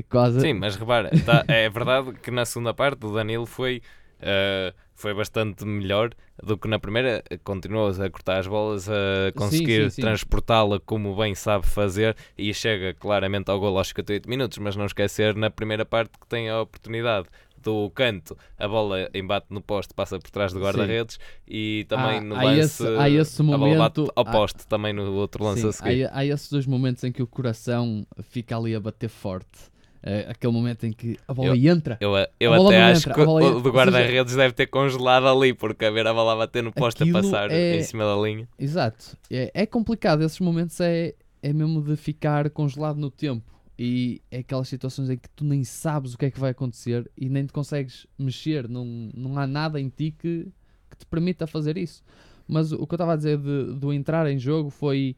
Quase... 0.09 0.41
Sim, 0.41 0.53
mas 0.53 0.75
repara, 0.75 1.09
tá, 1.25 1.43
é 1.47 1.69
verdade 1.69 2.13
que 2.13 2.31
na 2.31 2.45
segunda 2.45 2.73
parte 2.73 3.05
o 3.05 3.13
Danilo 3.13 3.45
foi 3.45 3.81
uh, 4.23 4.73
foi 4.95 5.13
bastante 5.13 5.65
melhor 5.65 6.11
do 6.41 6.57
que 6.57 6.67
na 6.67 6.79
primeira. 6.79 7.23
Continuou 7.43 7.89
a 7.89 8.09
cortar 8.09 8.39
as 8.39 8.47
bolas, 8.47 8.87
a 8.89 9.31
conseguir 9.35 9.91
transportá-la 9.91 10.79
como 10.79 11.15
bem 11.15 11.35
sabe 11.35 11.65
fazer 11.65 12.15
e 12.37 12.53
chega 12.53 12.93
claramente 12.93 13.49
ao 13.49 13.59
gol 13.59 13.77
aos 13.77 13.87
58 13.89 14.29
minutos. 14.29 14.57
Mas 14.57 14.75
não 14.75 14.85
esquecer 14.85 15.35
na 15.35 15.49
primeira 15.49 15.85
parte 15.85 16.17
que 16.19 16.27
tem 16.27 16.49
a 16.49 16.61
oportunidade 16.61 17.27
do 17.63 17.89
canto, 17.91 18.37
a 18.57 18.67
bola 18.67 19.09
embate 19.13 19.47
no 19.49 19.61
poste, 19.61 19.93
passa 19.93 20.19
por 20.19 20.29
trás 20.29 20.53
do 20.53 20.59
guarda-redes 20.59 21.19
e 21.47 21.85
também 21.87 22.17
ah, 22.17 22.21
no 22.21 22.35
lance 22.35 22.83
esse, 22.83 22.87
há 22.97 23.09
esse 23.09 23.41
momento, 23.41 23.63
a 23.63 23.67
bola 23.67 23.77
bate 23.77 24.11
ao 24.15 24.25
poste, 24.25 24.61
há, 24.61 24.69
também 24.69 24.93
no 24.93 25.13
outro 25.13 25.43
lance 25.43 25.61
sim, 25.61 25.67
a 25.67 25.71
seguir. 25.71 26.05
Há, 26.05 26.17
há 26.17 26.25
esses 26.25 26.49
dois 26.49 26.65
momentos 26.65 27.03
em 27.03 27.11
que 27.11 27.23
o 27.23 27.27
coração 27.27 28.05
fica 28.23 28.57
ali 28.57 28.75
a 28.75 28.79
bater 28.79 29.09
forte. 29.09 29.73
Uh, 30.05 30.29
aquele 30.31 30.51
momento 30.51 30.85
em 30.85 30.91
que 30.91 31.17
a 31.25 31.33
bola 31.33 31.55
eu, 31.55 31.71
entra. 31.71 31.97
Eu, 32.01 32.11
eu 32.37 32.53
até 32.53 32.83
acho 32.83 33.09
entra, 33.09 33.13
que 33.13 33.21
o 33.21 33.61
do 33.61 33.71
guarda-redes 33.71 34.35
deve 34.35 34.53
ter 34.53 34.67
congelado 34.67 35.25
ali, 35.27 35.53
porque 35.53 35.85
a 35.85 35.91
ver 35.91 36.05
a 36.05 36.13
bola 36.13 36.35
bater 36.35 36.61
no 36.61 36.73
poste 36.73 37.09
a 37.09 37.13
passar 37.13 37.49
é... 37.49 37.77
em 37.77 37.83
cima 37.83 38.03
da 38.03 38.21
linha. 38.21 38.45
Exato. 38.59 39.17
É, 39.31 39.49
é, 39.53 39.65
complicado, 39.65 40.21
esses 40.21 40.41
momentos 40.41 40.77
é, 40.81 41.13
é 41.41 41.53
mesmo 41.53 41.81
de 41.81 41.95
ficar 41.95 42.49
congelado 42.49 42.97
no 42.97 43.09
tempo. 43.09 43.52
E 43.77 44.21
é 44.29 44.39
aquelas 44.39 44.67
situações 44.67 45.09
em 45.09 45.17
que 45.17 45.29
tu 45.29 45.43
nem 45.43 45.63
sabes 45.63 46.13
o 46.13 46.17
que 46.17 46.25
é 46.25 46.31
que 46.31 46.39
vai 46.39 46.51
acontecer 46.51 47.09
e 47.17 47.27
nem 47.27 47.45
te 47.45 47.53
consegues 47.53 48.05
mexer, 48.19 48.69
não, 48.69 48.85
não 49.15 49.37
há 49.37 49.47
nada 49.47 49.81
em 49.81 49.89
ti 49.89 50.11
que, 50.11 50.47
que 50.89 50.97
te 50.97 51.05
permita 51.07 51.47
fazer 51.47 51.77
isso. 51.77 52.03
Mas 52.47 52.71
o 52.71 52.85
que 52.85 52.93
eu 52.93 52.97
estava 52.97 53.13
a 53.13 53.15
dizer 53.15 53.37
do 53.37 53.91
entrar 53.91 54.29
em 54.29 54.37
jogo 54.37 54.69
foi 54.69 55.15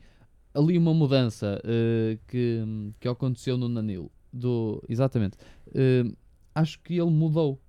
ali 0.53 0.77
uma 0.77 0.93
mudança 0.93 1.61
uh, 1.63 2.19
que, 2.27 2.63
que 2.99 3.07
aconteceu 3.07 3.57
no 3.57 3.67
Nanilo. 3.67 4.09
Do, 4.31 4.81
exatamente. 4.87 5.37
Uh, 5.67 6.15
acho 6.53 6.79
que 6.81 6.93
ele 6.93 7.11
mudou, 7.11 7.59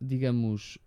digamos, 0.00 0.78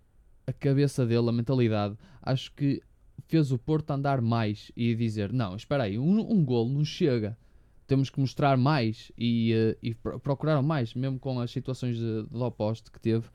a 0.46 0.54
cabeça 0.54 1.06
dele, 1.06 1.30
a 1.30 1.32
mentalidade. 1.32 1.98
Acho 2.22 2.52
que 2.54 2.82
fez 3.28 3.52
o 3.52 3.58
Porto 3.58 3.92
andar 3.92 4.22
mais 4.22 4.72
e 4.76 4.94
dizer: 4.96 5.34
Não, 5.34 5.56
espera 5.56 5.84
aí, 5.84 5.98
um, 5.98 6.20
um 6.32 6.46
golo 6.46 6.70
não 6.70 6.86
chega. 6.86 7.38
Temos 7.88 8.10
que 8.10 8.20
mostrar 8.20 8.58
mais 8.58 9.12
e, 9.18 9.54
uh, 9.54 9.78
e 9.82 9.96
procurar 9.96 10.62
mais, 10.62 10.94
mesmo 10.94 11.18
com 11.18 11.40
as 11.40 11.50
situações 11.50 11.98
de, 11.98 12.24
de 12.24 12.38
oposto 12.38 12.92
que 12.92 13.00
teve. 13.00 13.26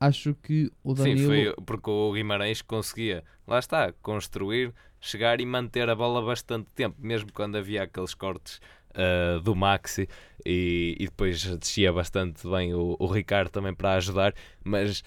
Acho 0.00 0.34
que 0.42 0.72
o 0.82 0.94
Danilo. 0.94 1.18
Sim, 1.18 1.26
foi 1.26 1.54
porque 1.64 1.88
o 1.88 2.12
Guimarães 2.12 2.60
conseguia, 2.60 3.22
lá 3.46 3.60
está, 3.60 3.92
construir, 4.02 4.74
chegar 5.00 5.40
e 5.40 5.46
manter 5.46 5.88
a 5.88 5.94
bola 5.94 6.20
bastante 6.20 6.68
tempo, 6.74 6.96
mesmo 6.98 7.32
quando 7.32 7.56
havia 7.56 7.84
aqueles 7.84 8.12
cortes 8.14 8.60
uh, 8.92 9.40
do 9.40 9.54
Maxi 9.54 10.08
e, 10.44 10.96
e, 10.98 11.04
depois 11.04 11.44
descia 11.56 11.92
bastante 11.92 12.48
bem 12.48 12.74
o, 12.74 12.96
o 12.98 13.06
Ricardo 13.06 13.50
também 13.50 13.74
para 13.74 13.94
ajudar, 13.94 14.34
mas 14.64 15.04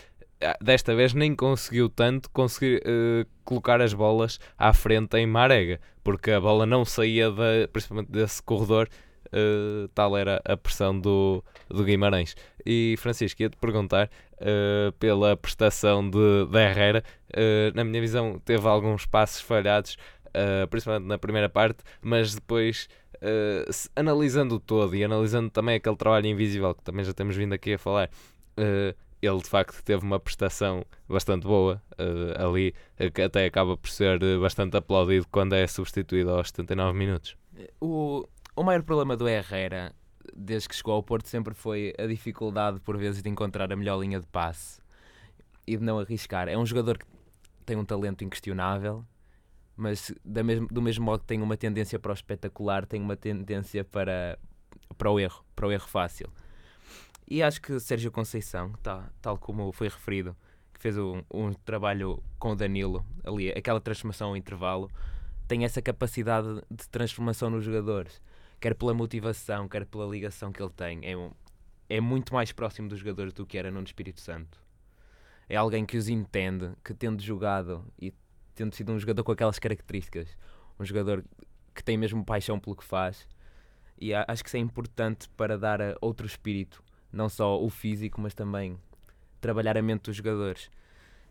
desta 0.61 0.95
vez 0.95 1.13
nem 1.13 1.35
conseguiu 1.35 1.89
tanto 1.89 2.29
conseguir 2.29 2.81
uh, 2.85 3.25
colocar 3.43 3.81
as 3.81 3.93
bolas 3.93 4.39
à 4.57 4.73
frente 4.73 5.17
em 5.17 5.25
Marega, 5.25 5.79
porque 6.03 6.31
a 6.31 6.41
bola 6.41 6.65
não 6.65 6.83
saía 6.83 7.31
de, 7.31 7.67
principalmente 7.71 8.11
desse 8.11 8.41
corredor, 8.43 8.89
uh, 9.27 9.87
tal 9.89 10.15
era 10.17 10.41
a 10.45 10.57
pressão 10.57 10.99
do, 10.99 11.43
do 11.69 11.83
Guimarães. 11.83 12.35
E 12.65 12.95
Francisco, 12.97 13.41
ia-te 13.41 13.57
perguntar 13.57 14.09
uh, 14.33 14.91
pela 14.93 15.37
prestação 15.37 16.07
de, 16.09 16.45
de 16.49 16.59
Herrera, 16.59 17.03
na 17.73 17.83
minha 17.83 17.99
visão 17.99 18.39
teve 18.45 18.65
alguns 18.65 19.05
passos 19.05 19.41
falhados, 19.41 19.97
principalmente 20.69 21.05
na 21.05 21.17
primeira 21.17 21.49
parte, 21.49 21.79
mas 22.01 22.33
depois 22.33 22.87
analisando 23.93 24.55
o 24.55 24.59
todo 24.59 24.95
e 24.95 25.03
analisando 25.03 25.49
também 25.49 25.75
aquele 25.75 25.97
trabalho 25.97 26.27
invisível 26.27 26.73
que 26.73 26.81
também 26.83 27.03
já 27.03 27.13
temos 27.13 27.35
vindo 27.35 27.51
aqui 27.51 27.73
a 27.73 27.77
falar, 27.77 28.09
uh, 28.57 28.95
ele 29.25 29.39
de 29.39 29.49
facto 29.49 29.81
teve 29.83 30.03
uma 30.03 30.19
prestação 30.19 30.85
bastante 31.07 31.45
boa 31.47 31.81
uh, 31.93 32.47
ali, 32.47 32.73
que 33.13 33.21
até 33.21 33.45
acaba 33.45 33.77
por 33.77 33.89
ser 33.89 34.21
eh, 34.21 34.37
bastante 34.37 34.77
aplaudido 34.77 35.27
quando 35.31 35.53
é 35.53 35.65
substituído 35.67 36.31
aos 36.31 36.49
79 36.49 36.97
minutos. 36.97 37.37
O, 37.79 38.27
o 38.55 38.63
maior 38.63 38.83
problema 38.83 39.15
do 39.15 39.27
Herrera, 39.27 39.93
desde 40.35 40.69
que 40.69 40.75
chegou 40.75 40.93
ao 40.93 41.03
Porto, 41.03 41.27
sempre 41.27 41.53
foi 41.53 41.93
a 41.97 42.05
dificuldade, 42.05 42.79
por 42.79 42.97
vezes, 42.97 43.21
de 43.21 43.29
encontrar 43.29 43.71
a 43.71 43.75
melhor 43.75 43.99
linha 43.99 44.19
de 44.19 44.27
passe 44.27 44.79
e 45.67 45.77
de 45.77 45.83
não 45.83 45.99
arriscar. 45.99 46.47
É 46.47 46.57
um 46.57 46.65
jogador 46.65 46.97
que 46.97 47.05
tem 47.65 47.75
um 47.75 47.85
talento 47.85 48.23
inquestionável, 48.23 49.05
mas 49.75 50.13
da 50.23 50.43
mesmo, 50.43 50.67
do 50.67 50.81
mesmo 50.81 51.05
modo 51.05 51.21
que 51.21 51.27
tem 51.27 51.41
uma 51.41 51.57
tendência 51.57 51.99
para 51.99 52.11
o 52.11 52.13
espetacular, 52.13 52.85
tem 52.85 53.01
uma 53.01 53.15
tendência 53.15 53.83
para, 53.83 54.39
para 54.97 55.11
o 55.11 55.19
erro, 55.19 55.43
para 55.55 55.67
o 55.67 55.71
erro 55.71 55.87
fácil. 55.87 56.29
E 57.27 57.41
acho 57.41 57.59
que 57.59 57.79
Sérgio 57.79 58.11
Conceição, 58.11 58.71
tá, 58.83 59.09
tal 59.19 59.37
como 59.37 59.71
foi 59.71 59.87
referido, 59.87 60.35
que 60.71 60.79
fez 60.79 60.95
um, 60.95 61.23
um 61.33 61.53
trabalho 61.53 62.21
com 62.37 62.51
o 62.51 62.55
Danilo, 62.55 63.03
ali, 63.23 63.49
aquela 63.49 63.81
transformação 63.81 64.29
ao 64.29 64.37
intervalo, 64.37 64.91
tem 65.47 65.65
essa 65.65 65.81
capacidade 65.81 66.61
de 66.69 66.87
transformação 66.87 67.49
nos 67.49 67.63
jogadores, 67.63 68.21
quer 68.59 68.75
pela 68.75 68.93
motivação, 68.93 69.67
quer 69.67 69.85
pela 69.85 70.05
ligação 70.05 70.51
que 70.51 70.61
ele 70.61 70.71
tem. 70.71 70.99
É, 71.03 71.17
um, 71.17 71.31
é 71.89 71.99
muito 71.99 72.31
mais 72.31 72.51
próximo 72.51 72.87
dos 72.87 72.99
jogadores 72.99 73.33
do 73.33 73.45
que 73.45 73.57
era 73.57 73.71
no 73.71 73.81
Espírito 73.81 74.21
Santo. 74.21 74.59
É 75.49 75.55
alguém 75.55 75.83
que 75.83 75.97
os 75.97 76.07
entende, 76.07 76.73
que 76.83 76.93
tendo 76.93 77.23
jogado 77.23 77.83
e 77.99 78.13
tendo 78.53 78.75
sido 78.75 78.91
um 78.91 78.99
jogador 78.99 79.23
com 79.23 79.31
aquelas 79.31 79.57
características, 79.57 80.27
um 80.79 80.85
jogador 80.85 81.25
que 81.73 81.83
tem 81.83 81.97
mesmo 81.97 82.23
paixão 82.23 82.59
pelo 82.59 82.75
que 82.75 82.83
faz, 82.83 83.27
e 83.99 84.13
acho 84.13 84.43
que 84.43 84.49
isso 84.49 84.57
é 84.57 84.59
importante 84.59 85.27
para 85.29 85.57
dar 85.57 85.79
outro 86.01 86.27
espírito 86.27 86.84
não 87.15 87.29
só 87.29 87.59
o 87.61 87.69
físico, 87.69 88.19
mas 88.19 88.33
também 88.33 88.77
trabalhar 89.39 89.77
a 89.77 89.81
mente 89.81 90.03
dos 90.03 90.17
jogadores. 90.17 90.69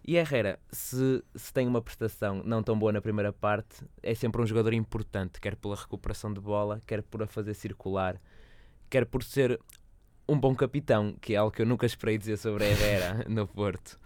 E 0.06 0.16
Herrera, 0.16 0.58
se, 0.70 1.22
se 1.34 1.52
tem 1.52 1.66
uma 1.66 1.80
prestação 1.80 2.42
não 2.44 2.62
tão 2.62 2.78
boa 2.78 2.92
na 2.92 3.00
primeira 3.00 3.32
parte, 3.32 3.84
é 4.02 4.14
sempre 4.14 4.40
um 4.40 4.46
jogador 4.46 4.72
importante, 4.72 5.40
quer 5.40 5.56
pela 5.56 5.76
recuperação 5.76 6.32
de 6.32 6.40
bola, 6.40 6.82
quer 6.86 7.02
por 7.02 7.22
a 7.22 7.26
fazer 7.26 7.54
circular, 7.54 8.20
quer 8.90 9.06
por 9.06 9.22
ser 9.22 9.58
um 10.28 10.38
bom 10.38 10.54
capitão, 10.54 11.16
que 11.20 11.34
é 11.34 11.36
algo 11.36 11.54
que 11.54 11.62
eu 11.62 11.66
nunca 11.66 11.86
esperei 11.86 12.18
dizer 12.18 12.36
sobre 12.36 12.64
Herrera 12.64 13.24
no 13.28 13.46
Porto. 13.46 13.98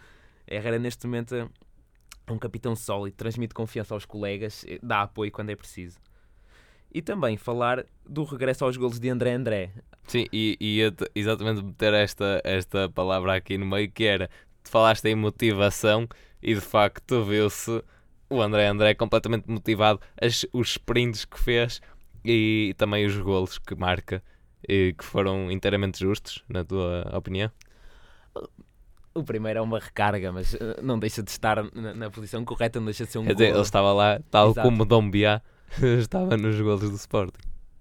Herrera, 0.47 0.79
neste 0.79 1.07
momento, 1.07 1.35
é 1.35 1.49
um 2.31 2.39
capitão 2.39 2.77
sólido, 2.77 3.17
transmite 3.17 3.55
confiança 3.55 3.95
aos 3.95 4.05
colegas, 4.05 4.65
dá 4.83 5.03
apoio 5.03 5.33
quando 5.33 5.51
é 5.51 5.57
preciso 5.57 5.99
e 6.93 7.03
também 7.03 7.37
falar 7.37 7.85
do 8.07 8.25
regresso 8.25 8.65
aos 8.65 8.77
golos 8.77 8.99
de 8.99 9.09
André 9.09 9.33
André. 9.33 9.71
Sim, 10.07 10.27
e, 10.33 10.57
e 10.61 10.81
exatamente 11.15 11.63
meter 11.63 11.93
esta, 11.93 12.41
esta 12.45 12.89
palavra 12.89 13.35
aqui 13.35 13.59
no 13.59 13.67
meio 13.67 13.91
que 13.91 14.05
era 14.05 14.31
falaste 14.65 15.07
em 15.07 15.15
motivação 15.15 16.09
e 16.43 16.55
de 16.55 16.61
facto 16.61 17.25
viu-se 17.25 17.83
o 18.31 18.41
André 18.41 18.67
André 18.67 18.95
completamente 18.95 19.49
motivado, 19.49 20.01
as, 20.21 20.47
os 20.53 20.71
sprints 20.73 21.25
que 21.25 21.39
fez 21.39 21.81
e 22.25 22.75
também 22.77 23.07
os 23.07 23.17
golos 23.19 23.59
que 23.59 23.75
marca 23.75 24.23
e 24.67 24.95
que 24.97 25.05
foram 25.05 25.51
inteiramente 25.51 26.01
justos, 26.01 26.43
na 26.49 26.65
tua 26.65 27.09
opinião? 27.15 27.51
O 29.15 29.25
primeiro 29.25 29.59
é 29.59 29.63
uma 29.63 29.79
recarga, 29.79 30.31
mas 30.31 30.55
eh, 30.55 30.81
não 30.83 30.99
deixa 30.99 31.23
de 31.23 31.31
estar 31.31 31.63
na, 31.75 31.95
na 31.95 32.11
posição 32.11 32.45
correta, 32.45 32.79
não 32.79 32.87
deixa 32.87 33.05
de 33.05 33.13
ser 33.13 33.19
um 33.19 33.25
Quer 33.25 33.35
dizer, 33.35 33.51
ele 33.51 33.61
estava 33.61 33.93
lá, 33.93 34.21
tal 34.31 34.51
Exato. 34.51 34.69
como 34.69 34.85
Dom 34.85 35.11
Biá 35.11 35.43
estava 35.99 36.37
nos 36.37 36.61
golos 36.61 36.91
do 36.91 36.97
Sporting. 36.97 37.41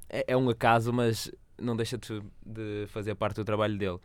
É, 0.10 0.26
é, 0.28 0.38
um 0.38 0.50
acaso, 0.50 0.94
mas 0.94 1.32
não 1.60 1.76
deixa 1.76 1.98
de, 1.98 2.22
de, 2.46 2.86
fazer 2.88 3.16
parte 3.16 3.36
do 3.38 3.46
trabalho 3.46 3.78
dele. 3.78 4.00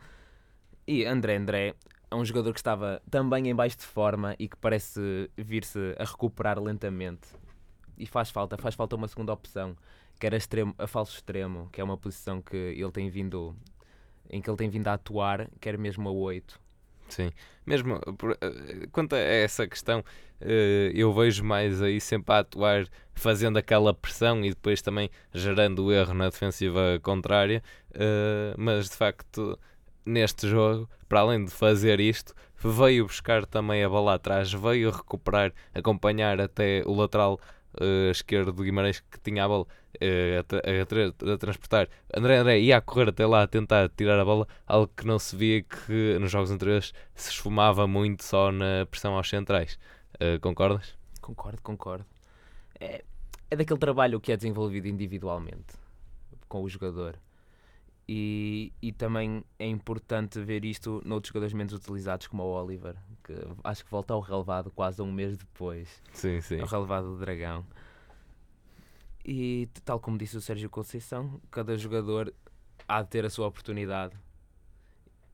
E 0.87 1.05
André 1.05 1.37
André 1.37 1.75
é 2.11 2.15
um 2.15 2.25
jogador 2.25 2.53
que 2.53 2.59
estava 2.59 3.01
também 3.09 3.49
em 3.49 3.55
baixo 3.55 3.77
de 3.77 3.85
forma 3.85 4.35
e 4.37 4.47
que 4.47 4.57
parece 4.57 5.29
vir-se 5.37 5.95
a 5.97 6.03
recuperar 6.03 6.59
lentamente. 6.59 7.27
E 7.97 8.05
faz 8.05 8.29
falta, 8.29 8.57
faz 8.57 8.75
falta 8.75 8.95
uma 8.95 9.07
segunda 9.07 9.31
opção, 9.31 9.77
que 10.19 10.25
era 10.25 10.35
extremo, 10.35 10.73
a 10.77 10.87
falso 10.87 11.15
extremo, 11.15 11.69
que 11.71 11.79
é 11.79 11.83
uma 11.83 11.97
posição 11.97 12.41
que 12.41 12.57
ele 12.57 12.91
tem 12.91 13.09
vindo 13.09 13.55
em 14.29 14.41
que 14.41 14.49
ele 14.49 14.57
tem 14.57 14.69
vindo 14.69 14.87
a 14.87 14.93
atuar, 14.93 15.49
quer 15.59 15.77
mesmo 15.77 16.09
a 16.09 16.11
8. 16.11 16.59
Sim, 17.09 17.31
mesmo 17.65 17.99
eh, 18.41 18.87
quanto 18.91 19.13
a 19.13 19.19
essa 19.19 19.67
questão, 19.67 20.03
eh, 20.41 20.91
eu 20.95 21.13
vejo 21.13 21.43
mais 21.43 21.81
aí 21.81 22.01
sempre 22.01 22.33
a 22.33 22.39
atuar 22.39 22.87
fazendo 23.13 23.57
aquela 23.57 23.93
pressão 23.93 24.43
e 24.43 24.49
depois 24.49 24.81
também 24.81 25.09
gerando 25.33 25.85
o 25.85 25.91
erro 25.91 26.13
na 26.13 26.29
defensiva 26.29 26.99
contrária, 27.03 27.61
eh, 27.93 28.55
mas 28.57 28.89
de 28.89 28.95
facto 28.95 29.59
neste 30.05 30.47
jogo, 30.47 30.89
para 31.07 31.21
além 31.21 31.45
de 31.45 31.51
fazer 31.51 31.99
isto, 31.99 32.33
veio 32.57 33.05
buscar 33.05 33.45
também 33.45 33.83
a 33.83 33.89
bola 33.89 34.15
atrás, 34.15 34.51
veio 34.51 34.89
recuperar, 34.91 35.53
acompanhar 35.73 36.41
até 36.41 36.81
o 36.85 36.93
lateral 36.93 37.39
uh, 37.81 38.11
esquerdo 38.11 38.51
do 38.51 38.63
Guimarães 38.63 38.99
que 38.99 39.19
tinha 39.19 39.45
a 39.45 39.47
bola 39.47 39.63
uh, 39.65 39.67
a, 40.39 41.29
a, 41.29 41.33
a, 41.33 41.37
transportar. 41.37 41.87
André 42.15 42.37
André 42.37 42.59
ia 42.59 42.77
a 42.77 42.81
correr 42.81 43.09
até 43.09 43.25
lá 43.25 43.43
a 43.43 43.47
tentar 43.47 43.89
tirar 43.89 44.19
a 44.19 44.25
bola, 44.25 44.47
algo 44.65 44.91
que 44.95 45.05
não 45.05 45.19
se 45.19 45.35
via 45.35 45.61
que 45.61 46.17
nos 46.19 46.31
jogos 46.31 46.51
anteriores 46.51 46.93
se 47.15 47.31
esfumava 47.31 47.87
muito 47.87 48.23
só 48.23 48.51
na 48.51 48.85
pressão 48.89 49.15
aos 49.15 49.29
centrais. 49.29 49.79
Uh, 50.15 50.39
concordas? 50.39 50.95
Concordo, 51.21 51.61
concordo. 51.61 52.05
É, 52.79 53.03
é 53.49 53.55
daquele 53.55 53.79
trabalho 53.79 54.19
que 54.19 54.31
é 54.31 54.37
desenvolvido 54.37 54.87
individualmente 54.87 55.73
com 56.47 56.63
o 56.63 56.69
jogador. 56.69 57.17
E, 58.07 58.73
e 58.81 58.91
também 58.91 59.45
é 59.57 59.65
importante 59.65 60.39
ver 60.41 60.65
isto 60.65 61.01
noutros 61.05 61.29
jogadores 61.29 61.53
menos 61.53 61.71
utilizados, 61.73 62.27
como 62.27 62.43
o 62.43 62.61
Oliver, 62.61 62.95
que 63.23 63.33
acho 63.63 63.85
que 63.85 63.89
volta 63.89 64.13
ao 64.13 64.19
relevado 64.19 64.69
quase 64.71 65.01
um 65.01 65.11
mês 65.11 65.37
depois. 65.37 66.01
Sim, 66.11 66.41
sim. 66.41 66.59
Ao 66.59 66.67
relevado 66.67 67.13
do 67.13 67.17
Dragão. 67.17 67.65
E 69.25 69.69
tal 69.85 69.99
como 70.01 70.17
disse 70.17 70.35
o 70.35 70.41
Sérgio 70.41 70.69
Conceição, 70.69 71.39
cada 71.49 71.77
jogador 71.77 72.33
há 72.85 73.01
de 73.01 73.09
ter 73.09 73.25
a 73.25 73.29
sua 73.29 73.47
oportunidade. 73.47 74.13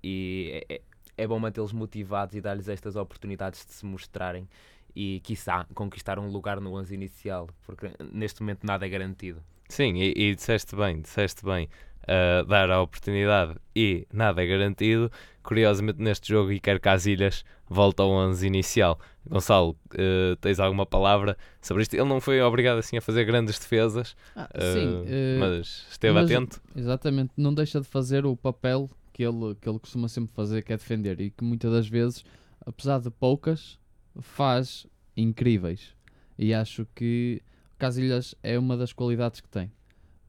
E 0.04 0.64
é, 0.70 0.76
é, 0.76 0.82
é 1.18 1.28
bom 1.28 1.40
mantê-los 1.40 1.74
motivados 1.74 2.36
e 2.36 2.42
dar-lhes 2.42 2.70
estas 2.70 2.96
oportunidades 2.96 3.66
de 3.66 3.74
se 3.74 3.86
mostrarem. 3.86 4.48
e, 4.96 5.20
quiçá, 5.24 5.66
conquistar 5.74 6.20
um 6.20 6.30
lugar 6.30 6.60
no 6.60 6.74
11 6.74 6.94
inicial, 6.94 7.50
porque 7.66 7.92
neste 8.12 8.42
momento 8.42 8.64
nada 8.66 8.86
é 8.86 8.90
garantido. 8.90 9.42
Sim, 9.68 9.96
e, 9.96 10.14
e 10.16 10.36
disseste 10.36 10.76
bem, 10.76 11.02
disseste 11.02 11.44
bem. 11.46 11.70
Uh, 12.04 12.44
dar 12.46 12.72
a 12.72 12.82
oportunidade 12.82 13.56
e 13.76 14.08
nada 14.12 14.42
é 14.44 14.48
garantido. 14.48 15.12
Curiosamente, 15.44 16.02
neste 16.02 16.30
jogo, 16.30 16.52
Iker 16.52 16.80
Casilhas 16.82 17.44
volta 17.68 18.02
ao 18.02 18.10
11 18.10 18.48
inicial. 18.48 19.00
Gonçalo, 19.28 19.78
uh, 19.94 20.36
tens 20.38 20.60
alguma 20.60 20.86
palavra 20.88 21.38
sobre 21.62 21.84
isto? 21.84 21.94
Ele 21.94 22.06
não 22.06 22.20
foi 22.20 22.42
obrigado 22.42 22.80
assim 22.80 22.98
a 22.98 23.02
fazer 23.02 23.26
grandes 23.26 23.60
defesas, 23.60 24.16
Ah, 24.36 24.50
uh, 24.56 24.74
sim, 24.74 25.04
eh, 25.08 25.38
mas 25.40 25.86
esteve 25.92 26.14
mas- 26.16 26.32
atento. 26.32 26.62
Exatamente, 26.76 27.32
não 27.38 27.54
deixa 27.54 27.80
de 27.80 27.86
fazer 27.88 28.26
o 28.26 28.36
papel 28.36 28.90
que 29.14 29.22
ele, 29.24 29.54
que 29.62 29.70
ele 29.70 29.78
costuma 29.78 30.08
sempre 30.08 30.34
fazer, 30.34 30.64
que 30.64 30.74
é 30.74 30.78
defender, 30.78 31.20
e 31.22 31.30
que 31.30 31.44
muitas 31.44 31.72
das 31.72 31.88
vezes, 31.88 32.24
apesar 32.66 33.00
de 33.00 33.12
poucas, 33.12 33.78
faz 34.20 34.88
incríveis. 35.16 35.94
E 36.40 36.54
acho 36.56 36.88
que 36.96 37.42
Casilhas 37.78 38.34
é 38.42 38.58
uma 38.58 38.76
das 38.76 38.94
qualidades 38.94 39.42
que 39.42 39.50
tem. 39.50 39.72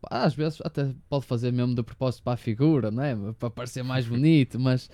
Às 0.09 0.35
vezes 0.35 0.61
até 0.65 0.95
pode 1.09 1.27
fazer 1.27 1.53
mesmo 1.53 1.75
de 1.75 1.83
propósito 1.83 2.23
para 2.23 2.35
a 2.35 2.37
figura, 2.37 2.91
não 2.91 3.03
é? 3.03 3.15
para 3.33 3.51
parecer 3.51 3.83
mais 3.83 4.07
bonito, 4.07 4.59
mas 4.61 4.89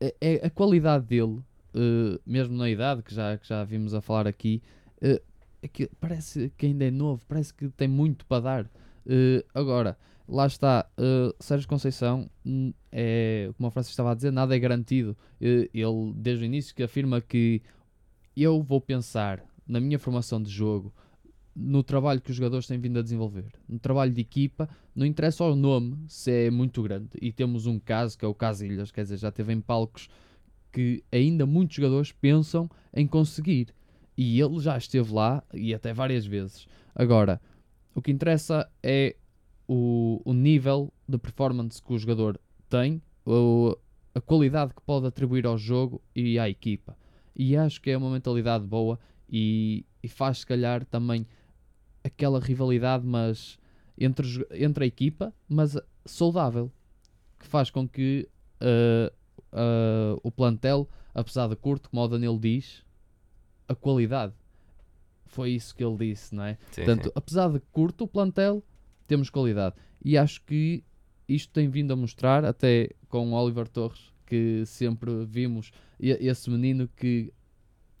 é, 0.00 0.14
é 0.20 0.46
a 0.46 0.50
qualidade 0.50 1.06
dele, 1.06 1.40
eh, 1.74 2.18
mesmo 2.26 2.56
na 2.56 2.70
idade 2.70 3.02
que 3.02 3.14
já, 3.14 3.36
que 3.36 3.46
já 3.46 3.62
vimos 3.64 3.94
a 3.94 4.00
falar 4.00 4.26
aqui, 4.26 4.62
eh, 5.00 5.20
é 5.62 5.68
que 5.68 5.90
parece 6.00 6.52
que 6.56 6.66
ainda 6.66 6.84
é 6.84 6.90
novo, 6.90 7.22
parece 7.28 7.52
que 7.52 7.68
tem 7.70 7.88
muito 7.88 8.24
para 8.26 8.42
dar. 8.42 8.70
Eh, 9.06 9.44
agora, 9.54 9.98
lá 10.28 10.46
está, 10.46 10.88
Sérgio 11.38 11.68
Conceição 11.68 12.28
hum, 12.44 12.72
é, 12.90 13.50
como 13.56 13.68
o 13.68 13.70
Francisco 13.70 13.92
estava 13.92 14.12
a 14.12 14.14
dizer, 14.14 14.32
nada 14.32 14.56
é 14.56 14.58
garantido. 14.58 15.16
Ele, 15.40 16.12
desde 16.14 16.44
o 16.44 16.46
início, 16.46 16.74
que 16.74 16.82
afirma 16.82 17.20
que 17.20 17.62
eu 18.36 18.62
vou 18.62 18.80
pensar 18.80 19.42
na 19.66 19.80
minha 19.80 19.98
formação 19.98 20.42
de 20.42 20.50
jogo, 20.50 20.92
no 21.58 21.82
trabalho 21.82 22.20
que 22.20 22.30
os 22.30 22.36
jogadores 22.36 22.66
têm 22.66 22.78
vindo 22.78 22.98
a 22.98 23.02
desenvolver, 23.02 23.46
no 23.66 23.78
trabalho 23.78 24.12
de 24.12 24.20
equipa, 24.20 24.68
não 24.94 25.06
interessa 25.06 25.42
o 25.44 25.56
nome 25.56 25.96
se 26.06 26.30
é 26.30 26.50
muito 26.50 26.82
grande. 26.82 27.08
E 27.20 27.32
temos 27.32 27.66
um 27.66 27.78
caso 27.78 28.18
que 28.18 28.24
é 28.24 28.28
o 28.28 28.34
Casilhas, 28.34 28.90
quer 28.90 29.02
dizer, 29.04 29.16
já 29.16 29.32
teve 29.32 29.52
em 29.54 29.60
palcos 29.60 30.08
que 30.70 31.02
ainda 31.10 31.46
muitos 31.46 31.76
jogadores 31.76 32.12
pensam 32.12 32.70
em 32.94 33.06
conseguir. 33.06 33.74
E 34.18 34.38
ele 34.38 34.60
já 34.60 34.76
esteve 34.76 35.12
lá 35.12 35.42
e 35.54 35.72
até 35.74 35.94
várias 35.94 36.26
vezes. 36.26 36.66
Agora, 36.94 37.40
o 37.94 38.02
que 38.02 38.10
interessa 38.10 38.68
é 38.82 39.16
o, 39.66 40.20
o 40.24 40.34
nível 40.34 40.92
de 41.08 41.16
performance 41.16 41.82
que 41.82 41.92
o 41.92 41.98
jogador 41.98 42.38
tem, 42.68 43.00
o- 43.24 43.76
a 44.14 44.20
qualidade 44.20 44.74
que 44.74 44.82
pode 44.82 45.06
atribuir 45.06 45.46
ao 45.46 45.56
jogo 45.56 46.02
e 46.14 46.38
à 46.38 46.48
equipa. 46.48 46.96
E 47.34 47.56
acho 47.56 47.80
que 47.80 47.90
é 47.90 47.96
uma 47.96 48.10
mentalidade 48.10 48.66
boa 48.66 48.98
e, 49.30 49.84
e 50.02 50.08
faz 50.08 50.38
se 50.38 50.46
calhar 50.46 50.84
também 50.86 51.26
aquela 52.06 52.40
rivalidade, 52.40 53.04
mas 53.04 53.58
entre, 53.98 54.46
entre 54.52 54.84
a 54.84 54.86
equipa, 54.86 55.34
mas 55.48 55.76
saudável, 56.04 56.70
que 57.38 57.46
faz 57.46 57.70
com 57.70 57.88
que 57.88 58.28
uh, 58.60 59.12
uh, 59.52 60.20
o 60.22 60.30
plantel, 60.30 60.88
apesar 61.14 61.48
de 61.48 61.56
curto, 61.56 61.90
como 61.90 62.02
o 62.02 62.08
Danilo 62.08 62.38
diz, 62.38 62.84
a 63.68 63.74
qualidade. 63.74 64.32
Foi 65.26 65.50
isso 65.50 65.74
que 65.74 65.84
ele 65.84 65.96
disse, 65.96 66.34
não 66.34 66.44
é? 66.44 66.54
Sim, 66.70 66.84
Portanto, 66.84 67.04
sim. 67.06 67.12
apesar 67.14 67.50
de 67.50 67.60
curto 67.72 68.04
o 68.04 68.08
plantel, 68.08 68.62
temos 69.06 69.28
qualidade. 69.28 69.74
E 70.04 70.16
acho 70.16 70.40
que 70.42 70.84
isto 71.28 71.52
tem 71.52 71.68
vindo 71.68 71.92
a 71.92 71.96
mostrar, 71.96 72.44
até 72.44 72.90
com 73.08 73.32
o 73.32 73.34
Oliver 73.34 73.68
Torres, 73.68 74.12
que 74.24 74.64
sempre 74.64 75.24
vimos 75.24 75.72
e- 75.98 76.10
esse 76.10 76.48
menino 76.50 76.88
que, 76.96 77.32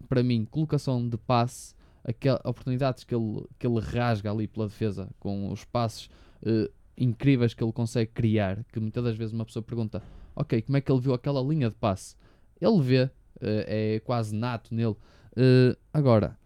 para 0.08 0.22
mim, 0.22 0.44
colocação 0.44 1.08
de 1.08 1.16
passe, 1.16 1.74
aquelas 2.06 2.40
oportunidades 2.44 3.04
que 3.04 3.14
ele, 3.14 3.44
que 3.58 3.66
ele 3.66 3.80
rasga 3.80 4.30
ali 4.30 4.46
pela 4.46 4.66
defesa, 4.68 5.10
com 5.18 5.50
os 5.50 5.64
passos 5.64 6.08
eh, 6.42 6.70
incríveis 6.96 7.52
que 7.52 7.62
ele 7.62 7.72
consegue 7.72 8.12
criar, 8.12 8.64
que 8.72 8.78
muitas 8.78 9.02
das 9.02 9.16
vezes 9.16 9.34
uma 9.34 9.44
pessoa 9.44 9.62
pergunta, 9.62 10.02
ok, 10.34 10.62
como 10.62 10.76
é 10.76 10.80
que 10.80 10.90
ele 10.90 11.00
viu 11.00 11.12
aquela 11.12 11.42
linha 11.42 11.68
de 11.68 11.74
passe? 11.74 12.16
Ele 12.60 12.80
vê, 12.80 13.10
eh, 13.40 13.96
é 13.96 14.00
quase 14.00 14.34
nato 14.34 14.74
nele. 14.74 14.96
Eh, 15.36 15.76
agora, 15.92 16.38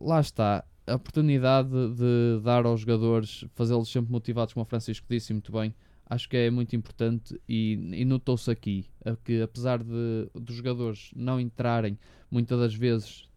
lá 0.00 0.20
está, 0.20 0.62
a 0.86 0.94
oportunidade 0.94 1.70
de 1.70 2.40
dar 2.42 2.66
aos 2.66 2.80
jogadores, 2.80 3.44
fazê-los 3.54 3.90
sempre 3.90 4.12
motivados, 4.12 4.52
como 4.52 4.62
o 4.62 4.66
Francisco 4.66 5.06
disse 5.08 5.32
muito 5.32 5.50
bem, 5.50 5.74
acho 6.08 6.28
que 6.28 6.36
é 6.36 6.50
muito 6.50 6.76
importante 6.76 7.38
e, 7.48 7.72
e 7.92 8.04
notou-se 8.04 8.50
aqui 8.50 8.86
é 9.04 9.14
que 9.22 9.42
apesar 9.42 9.82
de 9.82 10.30
dos 10.34 10.54
jogadores 10.56 11.10
não 11.14 11.38
entrarem 11.38 11.98
muitas 12.30 12.58
das 12.58 12.74
vezes 12.74 13.28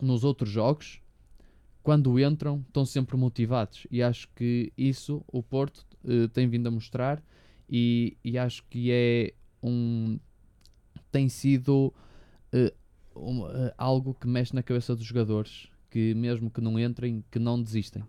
nos 0.00 0.24
outros 0.24 0.50
jogos, 0.50 1.00
quando 1.82 2.18
entram 2.18 2.64
estão 2.66 2.84
sempre 2.84 3.16
motivados. 3.16 3.86
E 3.90 4.02
acho 4.02 4.28
que 4.34 4.72
isso 4.76 5.24
o 5.26 5.42
Porto 5.42 5.86
eh, 6.06 6.28
tem 6.28 6.48
vindo 6.48 6.66
a 6.66 6.70
mostrar. 6.70 7.22
E, 7.68 8.16
e 8.22 8.36
acho 8.38 8.64
que 8.68 8.90
é 8.90 9.34
um 9.62 10.18
tem 11.10 11.28
sido 11.28 11.94
eh, 12.52 12.74
um, 13.14 13.46
eh, 13.46 13.74
algo 13.78 14.14
que 14.14 14.26
mexe 14.26 14.54
na 14.54 14.62
cabeça 14.62 14.94
dos 14.96 15.04
jogadores 15.04 15.68
que 15.94 16.12
mesmo 16.12 16.50
que 16.50 16.60
não 16.60 16.76
entrem, 16.76 17.24
que 17.30 17.38
não 17.38 17.62
desistem. 17.62 18.02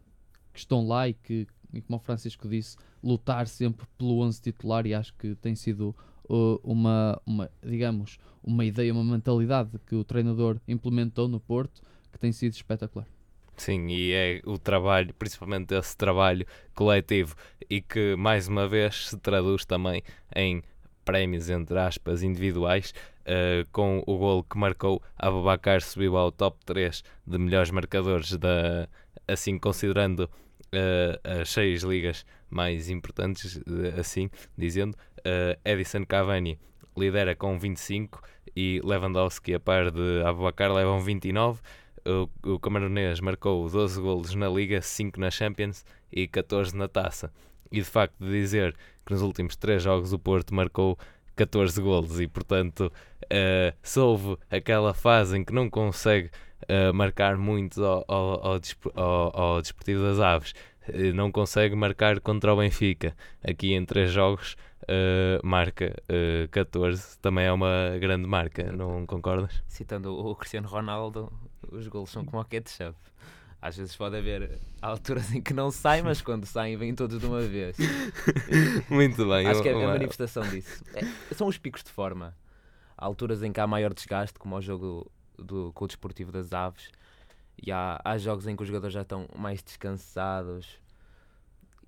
Que 0.52 0.58
estão 0.58 0.88
lá 0.88 1.08
e 1.08 1.14
que, 1.14 1.46
e 1.72 1.82
como 1.82 1.98
o 1.98 2.02
Francisco 2.02 2.50
disse, 2.50 2.76
lutar 3.04 3.48
sempre 3.48 3.86
pelo 3.96 4.22
11 4.22 4.42
titular 4.42 4.88
e 4.88 4.94
acho 4.96 5.14
que 5.14 5.36
tem 5.36 5.54
sido 5.54 5.90
uh, 5.90 5.96
uma, 6.30 7.22
uma, 7.26 7.52
digamos, 7.64 8.18
uma 8.44 8.66
ideia, 8.66 8.94
uma 8.94 9.04
mentalidade 9.04 9.72
que 9.86 9.96
o 9.96 10.04
treinador 10.04 10.58
implementou 10.68 11.28
no 11.28 11.40
Porto 11.40 11.82
que 12.12 12.20
tem 12.20 12.32
sido 12.32 12.54
espetacular. 12.54 13.08
Sim, 13.58 13.88
e 13.88 14.12
é 14.12 14.42
o 14.46 14.58
trabalho, 14.58 15.14
principalmente 15.14 15.74
esse 15.74 15.96
trabalho 15.96 16.46
coletivo 16.74 17.36
e 17.70 17.82
que 17.82 18.16
mais 18.16 18.48
uma 18.48 18.68
vez 18.68 19.08
se 19.10 19.18
traduz 19.18 19.66
também 19.66 20.04
em 20.36 20.62
prémios, 21.06 21.50
entre 21.50 21.78
aspas, 21.78 22.24
individuais, 22.24 22.94
eh, 23.26 23.66
com 23.72 24.04
o 24.06 24.18
gol 24.18 24.44
que 24.44 24.58
marcou, 24.58 25.02
Abubacar 25.18 25.82
subiu 25.82 26.18
ao 26.18 26.32
top 26.32 26.58
3 26.66 27.04
de 27.26 27.38
melhores 27.38 27.72
marcadores, 27.72 28.36
da, 28.38 28.90
assim 29.28 29.58
considerando 29.58 30.30
eh, 30.72 31.20
as 31.24 31.50
seis 31.50 31.84
ligas 31.84 32.26
mais 32.50 32.90
importantes, 32.90 33.58
eh, 33.58 34.00
assim 34.00 34.30
dizendo. 34.58 34.98
Eh, 35.26 35.58
Edison 35.66 36.06
Cavani 36.06 36.58
lidera 36.96 37.36
com 37.36 37.58
25 37.60 38.22
e 38.56 38.80
Lewandowski, 38.84 39.54
a 39.56 39.60
par 39.60 39.92
de 39.92 40.22
Abubacar, 40.26 40.72
levam 40.72 41.00
29 41.02 41.60
o, 42.08 42.54
o 42.54 42.60
camaronês 42.60 43.20
marcou 43.20 43.68
12 43.68 44.00
golos 44.00 44.36
na 44.36 44.48
Liga, 44.48 44.80
5 44.82 45.20
na 45.20 45.32
Champions 45.32 45.84
e 46.12 46.28
14 46.28 46.76
na 46.78 46.88
Taça. 46.88 47.34
E 47.72 47.80
de 47.80 47.84
facto 47.86 48.24
dizer 48.24 48.76
que 49.04 49.12
nos 49.12 49.24
últimos 49.24 49.56
3 49.56 49.82
jogos 49.82 50.14
o 50.14 50.20
Porto 50.20 50.54
marcou 50.54 50.98
14 51.36 51.82
golos 51.82 52.22
e 52.22 52.28
portanto 52.28 52.94
eh, 53.30 53.74
se 53.82 54.00
houve 54.00 54.38
aquela 54.52 54.94
fase 54.94 55.36
em 55.38 55.44
que 55.44 55.52
não 55.52 55.68
consegue 55.70 56.30
eh, 56.68 56.92
marcar 56.92 57.38
muito 57.38 57.84
ao, 57.84 58.06
ao, 58.08 58.46
ao, 58.48 58.60
ao- 58.96 59.40
ao 59.42 59.62
Desportivo 59.62 60.04
das 60.04 60.20
Aves, 60.20 60.54
não 61.14 61.32
consegue 61.32 61.76
marcar 61.76 62.20
contra 62.20 62.54
o 62.54 62.58
Benfica. 62.58 63.16
Aqui 63.44 63.74
em 63.74 63.86
3 63.86 64.12
jogos 64.12 64.56
eh, 64.88 65.40
marca 65.44 65.96
eh, 66.08 66.48
14, 66.52 67.18
também 67.20 67.46
é 67.46 67.52
uma 67.52 67.98
grande 68.00 68.28
marca, 68.28 68.72
não 68.72 69.06
concordas? 69.06 69.64
Citando 69.68 70.14
o 70.18 70.36
Cristiano 70.36 70.68
Ronaldo, 70.68 71.32
os 71.72 71.88
golos 71.88 72.10
são 72.12 72.24
como 72.24 72.42
o 72.42 72.46
ketchup. 72.46 72.98
Às 73.62 73.78
vezes 73.78 73.96
pode 73.96 74.16
haver 74.16 74.60
alturas 74.80 75.34
em 75.34 75.42
que 75.42 75.52
não 75.54 75.72
sai, 75.72 76.04
mas 76.04 76.22
quando 76.22 76.46
saem 76.46 76.78
vêm 76.78 76.94
todos 76.94 77.20
de 77.20 77.26
uma 77.26 77.42
vez. 77.42 77.76
Muito 78.90 79.28
bem. 79.28 79.48
Acho 79.48 79.62
que 79.64 79.70
é 79.70 79.74
a 79.74 79.78
uma- 79.78 79.88
manifestação 79.88 80.44
disso. 80.48 80.84
É, 80.94 81.04
são 81.34 81.48
os 81.48 81.58
picos 81.58 81.84
de 81.84 81.90
forma. 81.90 82.36
Há 82.96 83.06
alturas 83.06 83.42
em 83.42 83.52
que 83.52 83.60
há 83.60 83.66
maior 83.66 83.94
desgaste, 83.94 84.38
como 84.38 84.56
o 84.56 84.62
jogo 84.62 85.12
do, 85.38 85.72
com 85.74 85.86
o 85.86 85.88
Desportivo 85.88 86.32
das 86.32 86.54
Aves, 86.54 86.90
e 87.62 87.72
há, 87.72 88.00
há 88.04 88.18
jogos 88.18 88.48
em 88.48 88.56
que 88.56 88.62
os 88.64 88.68
jogadores 88.68 88.94
já 88.94 89.02
estão 89.02 89.28
mais 89.38 89.62
descansados 89.64 90.80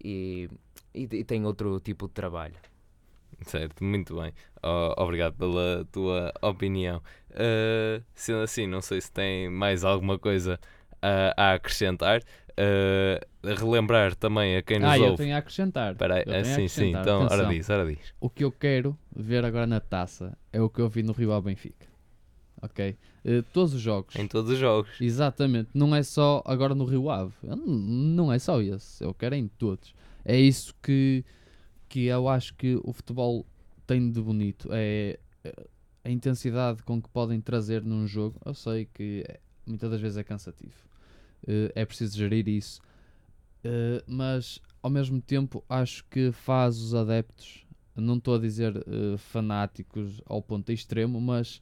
e, 0.04 0.50
e, 0.94 1.04
e 1.04 1.24
têm 1.24 1.46
outro 1.46 1.80
tipo 1.80 2.08
de 2.08 2.14
trabalho. 2.14 2.56
Certo, 3.42 3.84
muito 3.84 4.16
bem. 4.20 4.34
Ó, 4.64 5.04
obrigado 5.04 5.36
pela 5.36 5.86
tua 5.92 6.34
opinião. 6.42 7.02
Uh, 7.32 8.04
sendo 8.16 8.40
assim, 8.42 8.66
não 8.66 8.82
sei 8.82 9.00
se 9.02 9.12
tem 9.12 9.50
mais 9.50 9.84
alguma 9.84 10.18
coisa 10.18 10.60
a, 11.02 11.34
a 11.52 11.54
acrescentar. 11.54 12.22
Uh, 12.60 13.54
relembrar 13.56 14.16
também 14.16 14.58
a 14.58 14.64
quem 14.64 14.80
nos 14.80 14.90
Ah, 14.90 14.98
eu 14.98 15.12
ouve. 15.12 15.18
tenho 15.18 15.36
a 15.36 15.38
acrescentar. 15.38 15.92
Espera 15.92 16.16
aí, 16.16 16.24
Eu 16.26 16.26
tenho 16.26 16.38
a 16.38 16.40
ah, 16.40 16.44
sim, 16.46 16.68
sim, 16.68 16.96
acrescentar. 16.96 17.02
então, 17.04 17.30
ora 17.30 17.46
Atenção. 17.46 17.50
diz, 17.50 17.70
ora 17.70 17.86
diz. 17.86 18.14
O 18.20 18.30
que 18.30 18.44
eu 18.44 18.52
quero 18.52 18.98
ver 19.16 19.46
agora 19.46 19.68
na 19.68 19.80
taça 19.80 20.36
é 20.52 20.60
o 20.60 20.68
que 20.70 20.82
eu 20.82 20.90
vi 20.90 21.04
no 21.04 21.14
Rio 21.14 21.32
ao 21.32 21.42
Benfica. 21.42 21.86
Ok? 22.60 22.98
Eh, 23.26 23.42
todos 23.54 23.74
os 23.74 23.82
jogos. 23.82 24.16
Em 24.16 24.28
todos 24.28 24.52
os 24.52 24.58
jogos. 24.60 24.90
Exatamente, 25.02 25.70
não 25.74 25.96
é 25.96 26.02
só 26.04 26.42
agora 26.46 26.74
no 26.76 26.86
Rio 26.86 27.10
Ave, 27.10 27.34
não 27.66 28.32
é 28.32 28.40
só 28.40 28.62
esse, 28.62 29.04
eu 29.04 29.14
quero 29.14 29.36
em 29.36 29.48
todos. 29.48 29.94
É 30.24 30.40
isso 30.40 30.74
que, 30.82 31.24
que 31.90 32.06
eu 32.06 32.28
acho 32.30 32.54
que 32.56 32.80
o 32.84 32.94
futebol 32.94 33.46
tem 33.86 34.12
de 34.12 34.22
bonito, 34.22 34.70
é, 34.72 35.20
a 36.04 36.10
intensidade 36.10 36.84
com 36.84 37.02
que 37.02 37.10
podem 37.10 37.40
trazer 37.42 37.84
num 37.84 38.06
jogo, 38.08 38.40
eu 38.46 38.54
sei 38.54 38.86
que 38.94 39.24
é- 39.28 39.40
muitas 39.66 39.90
das 39.92 40.00
vezes 40.00 40.18
é 40.18 40.24
cansativo. 40.24 40.76
Eh, 41.48 41.72
é 41.76 41.86
preciso 41.86 42.18
gerir 42.18 42.48
isso. 42.48 42.82
Eh, 43.64 44.04
mas 44.08 44.60
ao 44.82 44.90
mesmo 44.90 45.22
tempo 45.22 45.64
acho 45.70 46.06
que 46.10 46.32
faz 46.32 46.78
os 46.80 46.94
adeptos, 46.96 47.66
não 47.96 48.16
estou 48.18 48.36
a 48.36 48.40
dizer 48.40 48.74
fanáticos 49.18 50.22
ao 50.26 50.42
ponto 50.42 50.72
extremo, 50.72 51.20
mas 51.20 51.60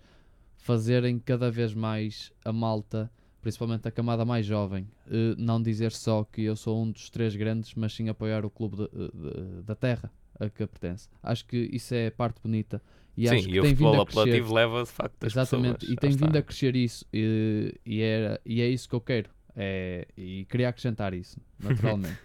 fazerem 0.70 1.20
cada 1.20 1.51
vez 1.51 1.76
mais 1.76 2.32
a 2.43 2.51
malta, 2.51 3.11
principalmente 3.39 3.88
a 3.88 3.91
camada 3.91 4.26
mais 4.26 4.47
jovem, 4.47 4.88
eh, 5.07 5.36
não 5.38 5.61
dizer 5.61 5.91
só 5.91 6.24
que 6.24 6.41
eu 6.41 6.55
sou 6.55 6.82
um 6.84 6.89
dos 6.89 7.07
três 7.11 7.36
grandes, 7.36 7.76
mas 7.76 7.93
sim 7.93 8.09
apoiar 8.09 8.43
o 8.43 8.49
clube 8.49 8.78
de- 8.78 8.89
de- 8.89 9.61
da 9.61 9.76
terra 9.76 10.11
a 10.39 10.49
que 10.49 10.66
pertence. 10.66 11.07
Acho 11.22 11.45
que 11.45 11.70
isso 11.72 11.93
é 11.93 12.07
a 12.07 12.11
parte 12.11 12.41
bonita 12.41 12.82
e 13.16 13.30
acho 13.30 13.43
Sim, 13.43 13.49
que 13.49 13.55
e 13.57 13.59
o 13.59 13.61
tem 13.61 13.76
vindo 13.76 13.89
futebol 13.89 14.01
a 14.01 14.05
crescer. 14.07 14.20
apelativo 14.22 14.53
leva 14.55 14.84
de 14.84 14.89
facto 14.89 15.24
as 15.24 15.34
Exatamente, 15.34 15.78
pessoas. 15.82 15.93
e 15.93 15.97
tem 15.97 16.09
vindo 16.18 16.36
a 16.36 16.41
crescer 16.41 16.76
isso 16.76 17.05
e, 17.13 17.76
e, 17.86 18.01
era, 18.01 18.41
e 18.43 18.59
é 18.59 18.68
isso 18.68 18.89
que 18.89 18.95
eu 18.95 19.01
quero. 19.01 19.30
É, 19.55 20.07
e 20.18 20.45
queria 20.49 20.70
acrescentar 20.70 21.13
isso, 21.13 21.39
naturalmente. 21.61 22.18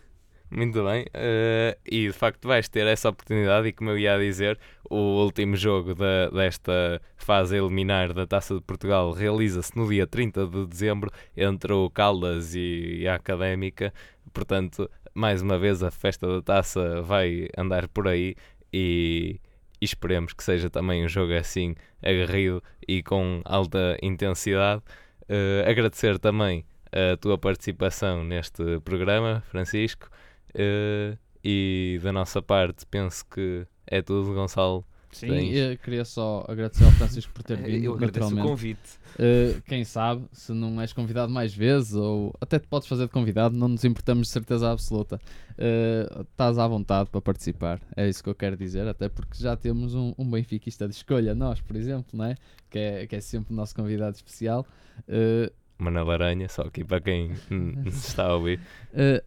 Muito 0.51 0.82
bem, 0.82 1.07
eh, 1.14 1.78
e 1.86 2.09
de 2.09 2.12
facto 2.12 2.48
vais 2.48 2.68
ter 2.68 2.84
essa 2.86 3.09
oportunidade. 3.09 3.68
E 3.68 3.72
como 3.72 3.90
eu 3.90 3.98
ia 3.98 4.18
dizer, 4.18 4.59
o 4.90 4.96
último 5.22 5.55
jogo 5.55 5.94
da, 5.94 6.28
desta 6.28 7.01
fase 7.16 7.57
eliminar 7.57 8.12
da 8.12 8.26
Taça 8.26 8.57
de 8.57 8.61
Portugal 8.61 9.12
realiza-se 9.12 9.76
no 9.76 9.88
dia 9.88 10.09
30 10.09 10.46
de 10.48 10.66
dezembro 10.66 11.11
entre 11.36 11.72
o 11.72 11.88
Caldas 11.88 12.55
e, 12.57 12.98
e 13.03 13.09
a 13.09 13.14
Académica. 13.14 13.94
Portanto, 14.32 14.90
mais 15.14 15.40
uma 15.40 15.57
vez, 15.57 15.84
a 15.84 15.90
festa 15.90 16.26
da 16.26 16.42
taça 16.42 17.01
vai 17.03 17.48
andar 17.57 17.86
por 17.86 18.09
aí 18.09 18.34
e, 18.72 19.40
e 19.80 19.84
esperemos 19.84 20.32
que 20.32 20.42
seja 20.42 20.68
também 20.68 21.05
um 21.05 21.09
jogo 21.09 21.32
assim 21.32 21.76
aguerrido 22.03 22.61
e 22.88 23.05
com 23.05 23.40
alta 23.44 23.96
intensidade. 24.03 24.82
Eh, 25.28 25.64
agradecer 25.64 26.18
também 26.18 26.64
a 26.92 27.16
tua 27.16 27.38
participação 27.38 28.24
neste 28.24 28.80
programa, 28.80 29.44
Francisco. 29.48 30.09
Eh, 30.55 31.16
e 31.42 31.98
da 32.03 32.12
nossa 32.12 32.42
parte, 32.42 32.86
penso 32.86 33.24
que 33.26 33.66
é 33.86 34.03
tudo, 34.03 34.34
Gonçalo. 34.34 34.84
Sim, 35.12 35.26
Tens. 35.26 35.57
eu 35.57 35.78
queria 35.78 36.05
só 36.05 36.44
agradecer 36.48 36.84
ao 36.84 36.92
Francisco 36.92 37.32
por 37.32 37.42
ter 37.42 37.57
vindo, 37.61 37.84
Eu 37.84 37.94
agradeço 37.94 38.32
o 38.32 38.42
convite. 38.42 39.01
Uh, 39.16 39.61
quem 39.62 39.84
sabe, 39.84 40.24
se 40.32 40.53
não 40.53 40.80
és 40.80 40.92
convidado 40.92 41.32
mais 41.32 41.53
vezes, 41.53 41.94
ou 41.94 42.32
até 42.40 42.61
te 42.61 42.68
podes 42.68 42.86
fazer 42.86 43.07
de 43.07 43.11
convidado, 43.11 43.57
não 43.57 43.66
nos 43.66 43.84
importamos 43.84 44.28
de 44.28 44.32
certeza 44.32 44.70
absoluta. 44.70 45.20
Uh, 45.53 46.22
estás 46.22 46.59
à 46.59 46.68
vontade 46.68 47.11
para 47.11 47.20
participar, 47.20 47.80
é 47.96 48.09
isso 48.09 48.22
que 48.22 48.30
eu 48.30 48.34
quero 48.36 48.57
dizer, 48.57 48.86
até 48.86 49.09
porque 49.09 49.36
já 49.36 49.57
temos 49.57 49.96
um, 49.96 50.14
um 50.16 50.30
benfiquista 50.30 50.86
de 50.86 50.94
escolha, 50.94 51.34
nós, 51.34 51.61
por 51.61 51.74
exemplo, 51.74 52.16
não 52.16 52.26
é? 52.26 52.36
Que, 52.70 52.78
é, 52.78 53.07
que 53.07 53.16
é 53.16 53.20
sempre 53.20 53.53
o 53.53 53.57
nosso 53.57 53.74
convidado 53.74 54.14
especial. 54.14 54.64
Uh, 55.09 55.53
Manela 55.76 56.12
Aranha, 56.12 56.48
só 56.48 56.62
aqui 56.62 56.84
para 56.84 57.01
quem 57.01 57.34
se 57.90 58.09
está 58.09 58.26
a 58.26 58.36
ouvir. 58.36 58.61
uh, 58.92 59.20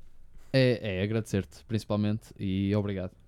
é, 0.53 0.99
é 0.99 1.03
agradecer-te, 1.03 1.63
principalmente, 1.65 2.33
e 2.39 2.75
obrigado. 2.75 3.22